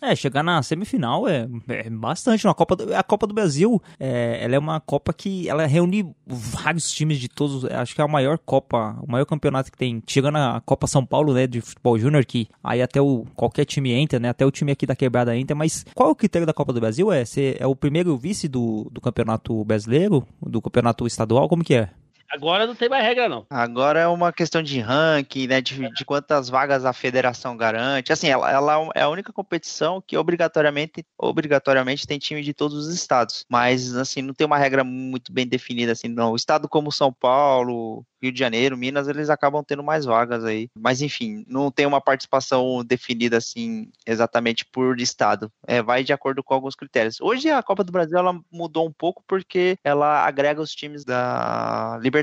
É, 0.01 0.17
chegar 0.17 0.43
na 0.43 0.63
semifinal 0.63 1.29
é, 1.29 1.47
é 1.69 1.91
bastante. 1.91 2.47
A 2.49 2.55
Copa, 2.55 2.75
do, 2.77 2.95
a 2.95 3.03
Copa 3.03 3.27
do 3.27 3.35
Brasil, 3.35 3.81
é, 3.99 4.39
ela 4.43 4.55
é 4.55 4.59
uma 4.59 4.81
Copa 4.81 5.13
que 5.13 5.49
ela 5.49 5.67
reúne 5.67 6.11
vários 6.27 6.91
times 6.91 7.19
de 7.19 7.29
todos. 7.29 7.65
Acho 7.67 7.95
que 7.95 8.01
é 8.01 8.05
a 8.05 8.09
maior 8.09 8.39
Copa, 8.39 8.99
o 9.03 9.11
maior 9.11 9.27
campeonato 9.27 9.71
que 9.71 9.77
tem. 9.77 10.03
Chegando 10.07 10.39
a 10.39 10.63
Copa 10.65 10.87
São 10.87 11.05
Paulo, 11.05 11.35
né, 11.35 11.47
de 11.47 11.61
futebol 11.61 11.99
júnior, 11.99 12.25
que 12.25 12.49
aí 12.65 12.81
até 12.81 13.01
o 13.01 13.27
qualquer 13.35 13.67
time 13.67 13.93
entra, 13.93 14.19
né, 14.19 14.31
até 14.31 14.47
o 14.47 14.51
time 14.51 14.73
aqui 14.73 14.87
da 14.87 14.97
quebrada 14.97 15.37
entra. 15.37 15.55
Mas 15.55 15.85
qual 15.95 16.09
é 16.09 16.13
o 16.13 16.17
critério 16.17 16.47
da 16.47 16.55
Copa 16.55 16.73
do 16.73 16.81
Brasil? 16.81 17.13
É 17.13 17.25
ser 17.25 17.61
é 17.61 17.67
o 17.67 17.77
primeiro 17.77 18.17
vice 18.17 18.49
do, 18.49 18.89
do 18.91 19.01
campeonato 19.01 19.65
brasileiro, 19.65 20.27
do 20.41 20.63
campeonato 20.63 21.07
estadual? 21.07 21.49
Como 21.49 21.63
que 21.63 21.75
é? 21.75 21.91
Agora 22.31 22.67
não 22.67 22.75
tem 22.75 22.89
mais 22.89 23.05
regra, 23.05 23.29
não. 23.29 23.47
Agora 23.51 24.01
é 24.01 24.07
uma 24.07 24.33
questão 24.33 24.63
de 24.63 24.79
ranking, 24.81 25.47
né? 25.47 25.61
De, 25.61 25.91
de 25.91 26.05
quantas 26.05 26.49
vagas 26.49 26.85
a 26.85 26.93
federação 26.93 27.57
garante. 27.57 28.13
Assim, 28.13 28.29
ela, 28.29 28.51
ela, 28.51 28.91
é 28.95 29.03
a 29.03 29.09
única 29.09 29.33
competição 29.33 30.01
que 30.01 30.17
obrigatoriamente, 30.17 31.05
obrigatoriamente 31.19 32.07
tem 32.07 32.19
time 32.19 32.43
de 32.43 32.55
todos 32.55 32.87
os 32.87 32.95
estados. 32.95 33.45
Mas, 33.49 33.97
assim, 33.97 34.23
não 34.23 34.33
tem 34.33 34.47
uma 34.47 34.59
regra 34.59 34.85
muito 34.85 35.33
bem 35.33 35.47
definida, 35.47 35.93
assim, 35.93 36.09
não. 36.09 36.33
O 36.33 36.37
estado 36.37 36.69
como 36.69 36.93
São 36.93 37.13
Paulo, 37.13 38.05
Rio 38.23 38.33
de 38.33 38.39
Janeiro, 38.39 38.77
Minas, 38.77 39.09
eles 39.09 39.31
acabam 39.31 39.65
tendo 39.65 39.83
mais 39.83 40.05
vagas 40.05 40.45
aí. 40.45 40.69
Mas 40.75 41.01
enfim, 41.01 41.45
não 41.49 41.71
tem 41.71 41.87
uma 41.87 42.01
participação 42.01 42.85
definida 42.85 43.39
assim 43.39 43.91
exatamente 44.07 44.65
por 44.65 45.01
estado. 45.01 45.51
É, 45.67 45.83
vai 45.83 46.05
de 46.05 46.13
acordo 46.13 46.43
com 46.43 46.55
alguns 46.55 46.75
critérios. 46.75 47.21
Hoje 47.21 47.51
a 47.51 47.63
Copa 47.63 47.83
do 47.83 47.93
Brasil 47.93 48.19
ela 48.19 48.39
mudou 48.53 48.87
um 48.87 48.93
pouco 48.93 49.25
porque 49.27 49.79
ela 49.83 50.27
agrega 50.27 50.61
os 50.61 50.75
times 50.75 51.05
da 51.05 51.99
Libertadores. 52.03 52.20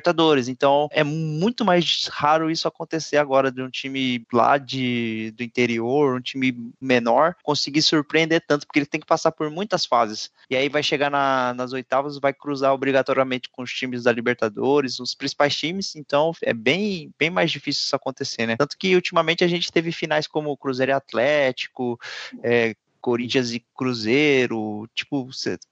Então 0.47 0.87
é 0.91 1.03
muito 1.03 1.63
mais 1.65 2.07
raro 2.11 2.49
isso 2.49 2.67
acontecer 2.67 3.17
agora 3.17 3.51
de 3.51 3.61
um 3.61 3.69
time 3.69 4.25
lá 4.31 4.57
de, 4.57 5.33
do 5.35 5.43
interior, 5.43 6.17
um 6.17 6.21
time 6.21 6.71
menor, 6.79 7.35
conseguir 7.43 7.81
surpreender 7.81 8.43
tanto, 8.45 8.65
porque 8.65 8.79
ele 8.79 8.85
tem 8.85 8.99
que 8.99 9.07
passar 9.07 9.31
por 9.31 9.49
muitas 9.49 9.85
fases. 9.85 10.31
E 10.49 10.55
aí 10.55 10.69
vai 10.69 10.83
chegar 10.83 11.09
na, 11.09 11.53
nas 11.53 11.73
oitavas, 11.73 12.19
vai 12.19 12.33
cruzar 12.33 12.73
obrigatoriamente 12.73 13.49
com 13.49 13.61
os 13.61 13.71
times 13.71 14.03
da 14.03 14.11
Libertadores, 14.11 14.99
os 14.99 15.13
principais 15.13 15.55
times 15.55 15.95
então 15.95 16.31
é 16.41 16.53
bem, 16.53 17.11
bem 17.17 17.29
mais 17.29 17.51
difícil 17.51 17.83
isso 17.83 17.95
acontecer, 17.95 18.45
né? 18.45 18.55
Tanto 18.57 18.77
que 18.77 18.95
ultimamente 18.95 19.43
a 19.43 19.47
gente 19.47 19.71
teve 19.71 19.91
finais 19.91 20.27
como 20.27 20.55
Cruzeiro 20.57 20.91
e 20.91 20.93
Atlético, 20.93 21.99
é, 22.43 22.75
Corinthians 23.07 23.53
e 23.53 23.63
Cruzeiro, 23.73 24.85
tipo 24.93 25.29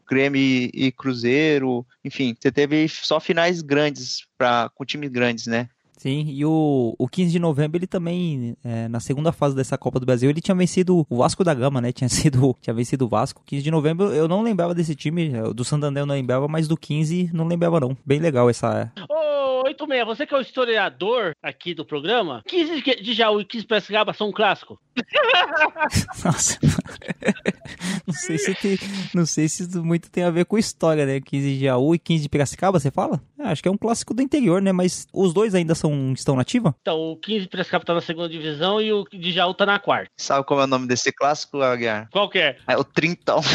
Grêmio 0.10 0.40
e 0.74 0.90
Cruzeiro, 0.90 1.86
enfim, 2.02 2.34
você 2.40 2.50
teve 2.50 2.88
só 2.88 3.20
finais 3.20 3.62
grandes 3.62 4.26
para 4.38 4.70
com 4.74 4.86
times 4.86 5.10
grandes, 5.10 5.46
né? 5.46 5.68
Sim, 5.98 6.28
e 6.30 6.46
o, 6.46 6.96
o 6.98 7.08
15 7.10 7.34
de 7.34 7.40
novembro 7.40 7.78
ele 7.78 7.88
também, 7.88 8.56
é, 8.64 8.88
na 8.88 9.02
segunda 9.02 9.34
fase 9.34 9.54
dessa 9.54 9.78
Copa 9.78 10.00
do 10.00 10.06
Brasil, 10.06 10.30
ele 10.30 10.40
tinha 10.40 10.56
vencido 10.56 11.06
o 11.10 11.18
Vasco 11.18 11.44
da 11.44 11.54
Gama, 11.54 11.82
né? 11.82 11.92
Tinha 11.92 12.08
sido, 12.10 12.56
tinha 12.62 12.74
vencido 12.74 13.04
o 13.04 13.10
Vasco. 13.10 13.44
15 13.46 13.62
de 13.62 13.72
novembro 13.72 14.14
eu 14.14 14.30
não 14.30 14.42
lembrava 14.42 14.74
desse 14.74 14.96
time, 14.96 15.30
do 15.54 15.66
Santander 15.66 16.04
eu 16.04 16.08
não 16.08 16.16
lembrava, 16.16 16.48
mas 16.48 16.70
do 16.70 16.78
15 16.78 17.32
não 17.34 17.46
lembrava 17.48 17.82
não. 17.82 17.98
Bem 18.06 18.20
legal 18.20 18.50
essa... 18.50 18.94
Ô, 19.10 19.68
86, 19.68 20.06
você 20.06 20.26
que 20.26 20.34
é 20.34 20.38
o 20.38 20.42
historiador 20.42 21.34
aqui 21.44 21.74
do 21.74 21.84
programa, 21.84 22.42
15 22.48 22.82
de- 22.82 23.02
de 23.02 23.14
Jaú 23.14 23.42
e 23.42 23.46
15 23.46 23.64
de 23.64 23.68
Piracicaba 23.68 24.14
são 24.14 24.30
um 24.30 24.32
clássico? 24.32 24.80
Nossa. 26.24 26.60
não 28.08 28.14
sei 28.14 28.38
se 28.38 28.56
tem, 28.56 28.78
não 29.14 29.26
sei 29.26 29.48
se 29.48 29.64
isso 29.64 29.84
muito 29.84 30.10
tem 30.10 30.24
a 30.24 30.30
ver 30.30 30.46
com 30.46 30.58
história, 30.58 31.06
né? 31.06 31.20
15 31.20 31.58
de 31.58 31.66
Jaú 31.66 31.94
e 31.94 32.00
15 32.00 32.24
de 32.24 32.30
Piracicaba, 32.30 32.80
você 32.80 32.90
fala? 32.90 33.22
Ah, 33.40 33.52
acho 33.52 33.62
que 33.62 33.68
é 33.68 33.72
um 33.72 33.78
clássico 33.78 34.14
do 34.14 34.22
interior, 34.22 34.62
né? 34.62 34.72
Mas 34.72 35.08
os 35.14 35.34
dois 35.34 35.54
ainda 35.54 35.76
são 35.76 36.14
estão 36.14 36.36
na 36.36 36.42
ativa? 36.42 36.76
Então, 36.82 36.98
o 36.98 37.18
15 37.18 37.42
de 37.42 37.48
Piracicaba 37.48 37.86
tá 37.86 37.94
na 37.94 38.02
segunda 38.02 38.30
divisão 38.30 38.82
e 38.82 38.94
o 38.94 39.06
de 39.12 39.32
Jaú 39.32 39.54
tá 39.54 39.66
na 39.66 39.80
quarta. 39.80 40.10
Sabe 40.18 40.46
como 40.46 40.62
é 40.62 40.64
o 40.64 40.68
nome 40.68 40.88
desse 40.88 41.12
clássico, 41.12 41.62
Aguiar? 41.62 42.10
Qual 42.12 42.30
que 42.30 42.40
é? 42.40 42.58
É 42.68 42.78
o 42.78 42.84
Trintão. 42.84 43.42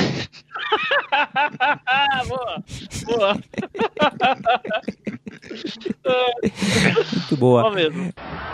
Boa! 2.28 2.62
Boa! 3.06 3.38
Muito 7.30 7.36
boa. 7.36 7.72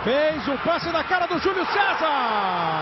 Fez 0.03 0.47
o 0.47 0.57
passe 0.63 0.91
na 0.91 1.03
cara 1.03 1.27
do 1.27 1.39
Júlio 1.39 1.65
César. 1.65 2.76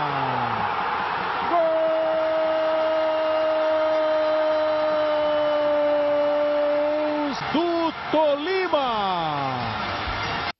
Gols 6.06 7.38
do 7.52 7.92
Tolima. 8.10 9.76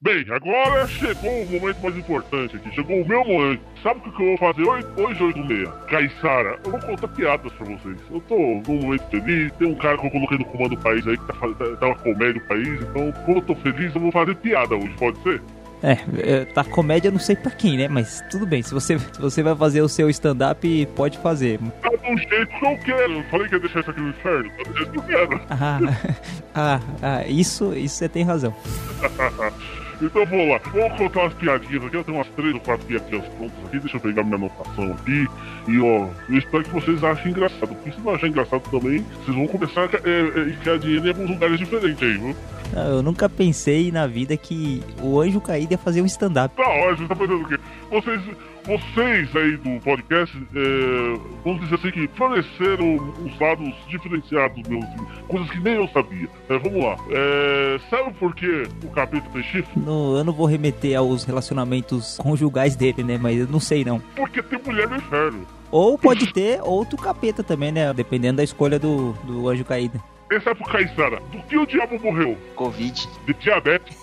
Bem, 0.02 0.24
agora 0.30 0.86
chegou 0.86 1.42
o 1.42 1.46
momento 1.50 1.80
mais 1.82 1.96
importante 1.96 2.56
aqui. 2.56 2.70
Chegou 2.74 3.00
o 3.02 3.08
meu 3.08 3.24
momento. 3.24 3.60
Sabe 3.82 4.00
o 4.08 4.12
que 4.12 4.22
eu 4.22 4.36
vou 4.36 4.38
fazer 4.38 4.62
hoje, 4.62 4.86
hoje 4.96 5.22
8 5.24 5.38
e 5.38 5.48
meia? 5.48 5.70
Caissara, 5.88 6.58
eu 6.64 6.70
vou 6.70 6.80
contar 6.80 7.08
piadas 7.08 7.52
pra 7.52 7.66
vocês. 7.66 7.96
Eu 8.10 8.20
tô 8.20 8.36
num 8.36 8.82
momento 8.82 9.04
feliz, 9.10 9.52
tem 9.52 9.68
um 9.68 9.74
cara 9.74 9.98
que 9.98 10.06
eu 10.06 10.10
coloquei 10.10 10.38
no 10.38 10.44
comando 10.44 10.76
do 10.76 10.82
país 10.82 11.06
aí 11.06 11.16
que 11.16 11.26
tá, 11.26 11.34
fazendo- 11.34 11.76
tá 11.76 11.86
uma 11.86 11.96
comédia 11.96 12.34
do 12.34 12.40
país, 12.42 12.80
então 12.82 13.12
como 13.24 13.38
eu 13.38 13.42
tô 13.42 13.54
feliz, 13.56 13.94
eu 13.94 14.00
vou 14.00 14.12
fazer 14.12 14.34
piada 14.36 14.76
hoje, 14.76 14.94
pode 14.98 15.18
ser? 15.22 15.40
É, 15.86 15.98
é, 16.18 16.44
tá 16.46 16.64
comédia, 16.64 17.12
não 17.12 17.20
sei 17.20 17.36
pra 17.36 17.52
quem, 17.52 17.76
né? 17.76 17.86
Mas 17.86 18.20
tudo 18.28 18.44
bem, 18.44 18.60
se 18.60 18.74
você, 18.74 18.98
se 18.98 19.20
você 19.20 19.40
vai 19.40 19.54
fazer 19.54 19.82
o 19.82 19.88
seu 19.88 20.10
stand-up, 20.10 20.88
pode 20.96 21.16
fazer. 21.18 21.60
Tá 21.80 21.90
do 21.90 22.18
jeito 22.18 22.48
que 22.48 22.66
eu 22.66 22.76
quero. 22.78 23.12
Eu 23.12 23.22
falei 23.30 23.46
que 23.46 23.54
ia 23.54 23.60
deixar 23.60 23.80
isso 23.80 23.90
aqui 23.92 24.00
no 24.00 24.08
inferno, 24.08 24.50
tá 24.50 24.68
do 24.68 24.76
jeito 24.76 24.90
que 24.90 24.98
eu 24.98 25.02
quero. 25.02 25.40
Ah, 25.48 25.78
ah, 26.56 26.80
ah, 27.00 27.26
isso, 27.28 27.72
isso 27.72 27.94
você 27.94 28.08
tem 28.08 28.24
razão. 28.24 28.52
Então 30.00 30.26
vamos 30.26 30.48
lá, 30.48 30.60
vamos 30.72 30.98
contar 30.98 31.20
umas 31.20 31.34
piadinhas 31.34 31.84
aqui. 31.84 31.96
Eu 31.96 32.04
tenho 32.04 32.18
umas 32.18 32.28
três 32.28 32.52
ou 32.52 32.60
quatro 32.60 32.86
piadinhas 32.86 33.26
prontas 33.28 33.64
aqui. 33.66 33.78
Deixa 33.78 33.96
eu 33.96 34.00
pegar 34.00 34.24
minha 34.24 34.36
anotação 34.36 34.92
aqui. 34.92 35.26
E 35.68 35.80
ó, 35.80 36.08
eu 36.28 36.38
espero 36.38 36.64
que 36.64 36.70
vocês 36.70 37.02
achem 37.02 37.30
engraçado. 37.30 37.68
Porque 37.68 37.92
se 37.92 38.00
não 38.00 38.12
acharem 38.12 38.30
engraçado 38.30 38.62
também, 38.70 38.98
vocês 39.24 39.34
vão 39.34 39.46
começar 39.46 39.84
a 39.84 40.08
é, 40.08 40.20
é, 40.20 40.48
enfiar 40.50 40.78
dinheiro 40.78 41.06
em 41.06 41.08
alguns 41.08 41.30
lugares 41.30 41.58
diferentes 41.58 42.02
aí, 42.02 42.18
viu? 42.18 42.36
Eu 42.74 43.02
nunca 43.02 43.28
pensei 43.28 43.90
na 43.90 44.06
vida 44.06 44.36
que 44.36 44.82
o 45.02 45.20
anjo 45.20 45.40
caído 45.40 45.72
ia 45.72 45.78
fazer 45.78 46.02
um 46.02 46.06
stand-up. 46.06 46.54
Tá 46.56 46.68
ótimo, 46.68 47.08
tá 47.08 47.14
pensando 47.16 47.42
o 47.42 47.48
quê? 47.48 47.58
Vocês, 47.90 48.20
vocês 48.64 49.36
aí 49.36 49.56
do 49.56 49.80
podcast, 49.82 50.36
é, 50.54 51.20
vamos 51.44 51.60
dizer 51.62 51.74
assim 51.76 51.90
que 51.90 52.08
forneceram 52.16 52.96
os 53.24 53.38
lados 53.40 53.72
diferenciados 53.88 54.68
meus, 54.68 54.84
coisas 55.28 55.50
que 55.50 55.60
nem 55.60 55.74
eu 55.74 55.88
sabia. 55.88 56.28
É, 56.48 56.58
vamos 56.58 56.84
lá. 56.84 56.96
É, 57.10 57.80
sabe 57.88 58.12
por 58.14 58.34
que 58.34 58.64
o 58.84 58.88
capeta 58.88 59.26
tem 59.32 59.42
chifre? 59.44 59.80
No- 59.80 60.18
eu 60.18 60.24
não 60.24 60.32
vou 60.32 60.46
remeter 60.46 60.98
aos 60.98 61.24
relacionamentos 61.24 62.16
conjugais 62.18 62.76
dele, 62.76 63.02
né? 63.04 63.18
Mas 63.20 63.38
eu 63.38 63.46
não 63.48 63.60
sei 63.60 63.84
não. 63.84 64.00
Porque 64.14 64.42
tem 64.42 64.58
mulher 64.64 64.88
no 64.88 64.96
inferno. 64.96 65.46
Ou 65.70 65.96
pode 65.98 66.32
ter 66.32 66.60
outro 66.62 66.96
capeta 66.96 67.42
também, 67.42 67.72
né? 67.72 67.92
Dependendo 67.92 68.36
da 68.38 68.44
escolha 68.44 68.78
do, 68.78 69.12
do 69.24 69.48
anjo 69.48 69.64
caído. 69.64 70.00
Essa 70.30 70.50
é 70.50 70.54
pro 70.54 70.64
Caissara. 70.64 71.20
Do 71.30 71.38
que 71.44 71.56
o 71.56 71.66
diabo 71.66 71.98
morreu? 72.00 72.36
Covid. 72.56 73.08
De 73.26 73.34
diabetes. 73.34 73.96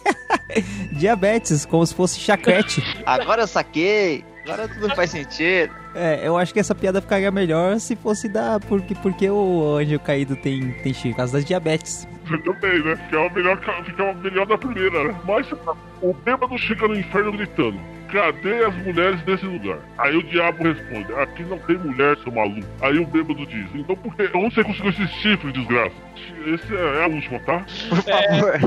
Diabetes, 0.93 1.65
como 1.65 1.85
se 1.85 1.93
fosse 1.93 2.19
chacrete. 2.19 2.81
Agora 3.05 3.43
eu 3.43 3.47
saquei. 3.47 4.23
Agora 4.45 4.67
tudo 4.67 4.93
faz 4.95 5.09
sentido. 5.09 5.73
É, 5.95 6.27
eu 6.27 6.37
acho 6.37 6.53
que 6.53 6.59
essa 6.59 6.75
piada 6.75 7.01
ficaria 7.01 7.31
melhor 7.31 7.79
se 7.79 7.95
fosse 7.95 8.27
da. 8.27 8.59
Porque, 8.59 8.93
porque 8.95 9.29
o 9.29 9.77
anjo 9.77 9.99
caído 9.99 10.35
tem, 10.35 10.71
tem 10.81 10.93
chifre, 10.93 11.11
por 11.11 11.17
causa 11.17 11.33
das 11.33 11.45
diabetes. 11.45 12.07
Você 12.25 12.37
também, 12.39 12.83
né? 12.83 12.95
Ficava 12.95 13.29
melhor, 13.29 13.57
ficava 13.85 14.13
melhor 14.13 14.45
da 14.45 14.57
primeira, 14.57 15.03
né? 15.05 15.15
Mas 15.25 15.47
o 16.01 16.13
bêbado 16.13 16.57
chega 16.57 16.87
no 16.87 16.95
inferno 16.95 17.31
gritando: 17.31 17.79
Cadê 18.13 18.63
as 18.65 18.75
mulheres 18.77 19.19
desse 19.23 19.43
lugar? 19.45 19.79
Aí 19.97 20.15
o 20.15 20.21
diabo 20.23 20.63
responde: 20.63 21.11
Aqui 21.15 21.41
não 21.43 21.57
tem 21.57 21.77
mulher, 21.77 22.15
seu 22.23 22.31
maluco. 22.31 22.65
Aí 22.81 22.97
o 22.99 23.05
bêbado 23.07 23.45
diz: 23.47 23.65
Então 23.73 23.95
por 23.95 24.15
que? 24.15 24.29
Onde 24.37 24.53
você 24.53 24.63
conseguiu 24.63 24.91
esse 24.91 25.07
chifre, 25.07 25.51
desgraça? 25.51 25.95
Esse 26.45 26.75
é 26.75 26.99
é 26.99 27.03
a 27.03 27.07
última, 27.07 27.39
tá? 27.39 27.65
Por 27.89 28.03
favor. 28.03 28.59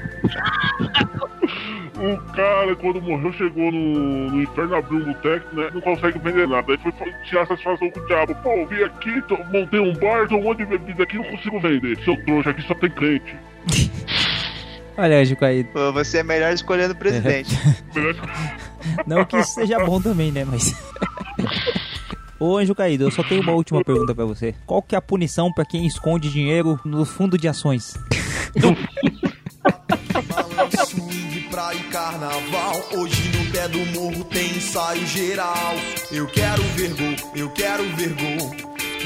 O 1.97 2.19
cara, 2.35 2.77
quando 2.77 3.01
morreu, 3.01 3.33
chegou 3.33 3.73
no, 3.73 4.31
no 4.31 4.43
inferno, 4.43 4.75
abriu 4.75 4.99
um 4.99 5.05
boteco, 5.15 5.57
né? 5.57 5.71
Não 5.73 5.81
consegue 5.81 6.19
vender 6.19 6.47
nada. 6.47 6.71
Aí 6.73 6.77
foi 6.77 6.93
fa- 6.93 7.07
tirar 7.25 7.47
satisfação 7.47 7.91
com 7.91 8.01
o 8.01 8.07
diabo. 8.07 8.35
Pô, 8.43 8.51
eu 8.51 8.67
vim 8.67 8.83
aqui, 8.83 9.23
tô- 9.23 9.39
montei 9.45 9.81
um 9.81 9.95
bar, 9.95 10.29
tô 10.29 10.37
um 10.37 10.43
monte 10.43 10.59
de 10.59 10.67
bebida 10.67 11.05
aqui, 11.05 11.17
não 11.17 11.25
consigo 11.25 11.59
vender. 11.59 11.97
Seu 12.05 12.15
trouxa, 12.25 12.51
aqui 12.51 12.61
só 12.67 12.75
tem 12.75 12.91
crente. 12.91 13.35
Olha, 14.99 15.17
anjo 15.21 15.37
caído. 15.37 15.71
Pô, 15.71 15.91
Você 15.93 16.19
é 16.19 16.23
melhor 16.23 16.53
escolhendo 16.53 16.93
o 16.93 16.97
presidente. 16.97 17.59
Melhor- 17.97 18.15
Não 19.07 19.25
que 19.25 19.37
isso 19.39 19.55
seja 19.55 19.79
bom 19.85 20.01
também, 20.01 20.31
né? 20.33 20.45
Mas. 20.45 20.75
Ô 22.39 22.59
anjo 22.59 22.75
caído, 22.75 23.05
eu 23.05 23.11
só 23.11 23.23
tenho 23.23 23.41
uma 23.43 23.53
última 23.53 23.83
pergunta 23.85 24.15
pra 24.15 24.25
você. 24.25 24.55
Qual 24.67 24.83
que 24.83 24.95
é 24.95 24.99
a 24.99 25.03
punição 25.03 25.53
pra 25.53 25.65
quem 25.65 25.87
esconde 25.87 26.31
dinheiro 26.31 26.79
no 26.85 27.05
fundo 27.05 27.39
de 27.39 27.49
ações? 27.49 27.95
Swing, 30.87 31.41
praia 31.51 31.77
e 31.77 31.83
carnaval. 31.85 32.81
Hoje 32.93 33.31
no 33.37 33.51
pé 33.53 33.69
do 33.69 33.79
morro 33.99 34.25
tem 34.25 34.51
ensaio 34.57 35.07
geral. 35.07 35.75
Eu 36.11 36.27
quero 36.27 36.63
ver 36.75 36.95
gol, 36.95 37.33
eu 37.35 37.51
quero 37.51 37.85
ver 37.97 38.15
gol. 38.15 38.76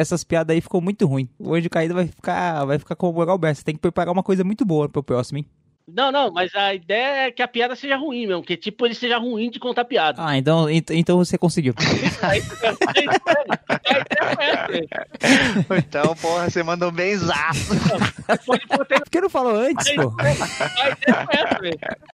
Essas 0.00 0.24
piadas 0.24 0.54
aí 0.54 0.60
ficou 0.60 0.80
muito 0.80 1.06
ruim. 1.06 1.28
O 1.38 1.54
anjo 1.54 1.68
caído 1.68 1.94
vai 1.94 2.06
ficar, 2.06 2.64
vai 2.64 2.78
ficar 2.78 2.96
como 2.96 3.18
o 3.18 3.30
Alberto. 3.30 3.58
Você 3.58 3.64
tem 3.64 3.74
que 3.74 3.80
preparar 3.80 4.12
uma 4.12 4.22
coisa 4.22 4.42
muito 4.42 4.64
boa 4.64 4.88
pro 4.88 5.02
próximo, 5.02 5.38
hein? 5.38 5.46
Não, 5.92 6.12
não, 6.12 6.30
mas 6.32 6.54
a 6.54 6.72
ideia 6.72 7.26
é 7.26 7.30
que 7.32 7.42
a 7.42 7.48
piada 7.48 7.74
seja 7.74 7.96
ruim 7.96 8.24
mesmo, 8.24 8.44
que 8.44 8.56
tipo, 8.56 8.86
ele 8.86 8.94
seja 8.94 9.18
ruim 9.18 9.50
de 9.50 9.58
contar 9.58 9.84
piada. 9.84 10.22
Ah, 10.24 10.38
então, 10.38 10.70
ent- 10.70 10.90
então 10.92 11.18
você 11.18 11.36
conseguiu. 11.36 11.74
É. 14.40 15.78
Então, 15.78 16.14
porra, 16.16 16.48
você 16.48 16.62
mandou 16.62 16.90
bem 16.90 17.16
zaço. 17.16 17.72
Por 18.46 19.10
que 19.10 19.20
não 19.20 19.28
falou 19.30 19.56
antes, 19.56 19.90
pô? 19.96 20.12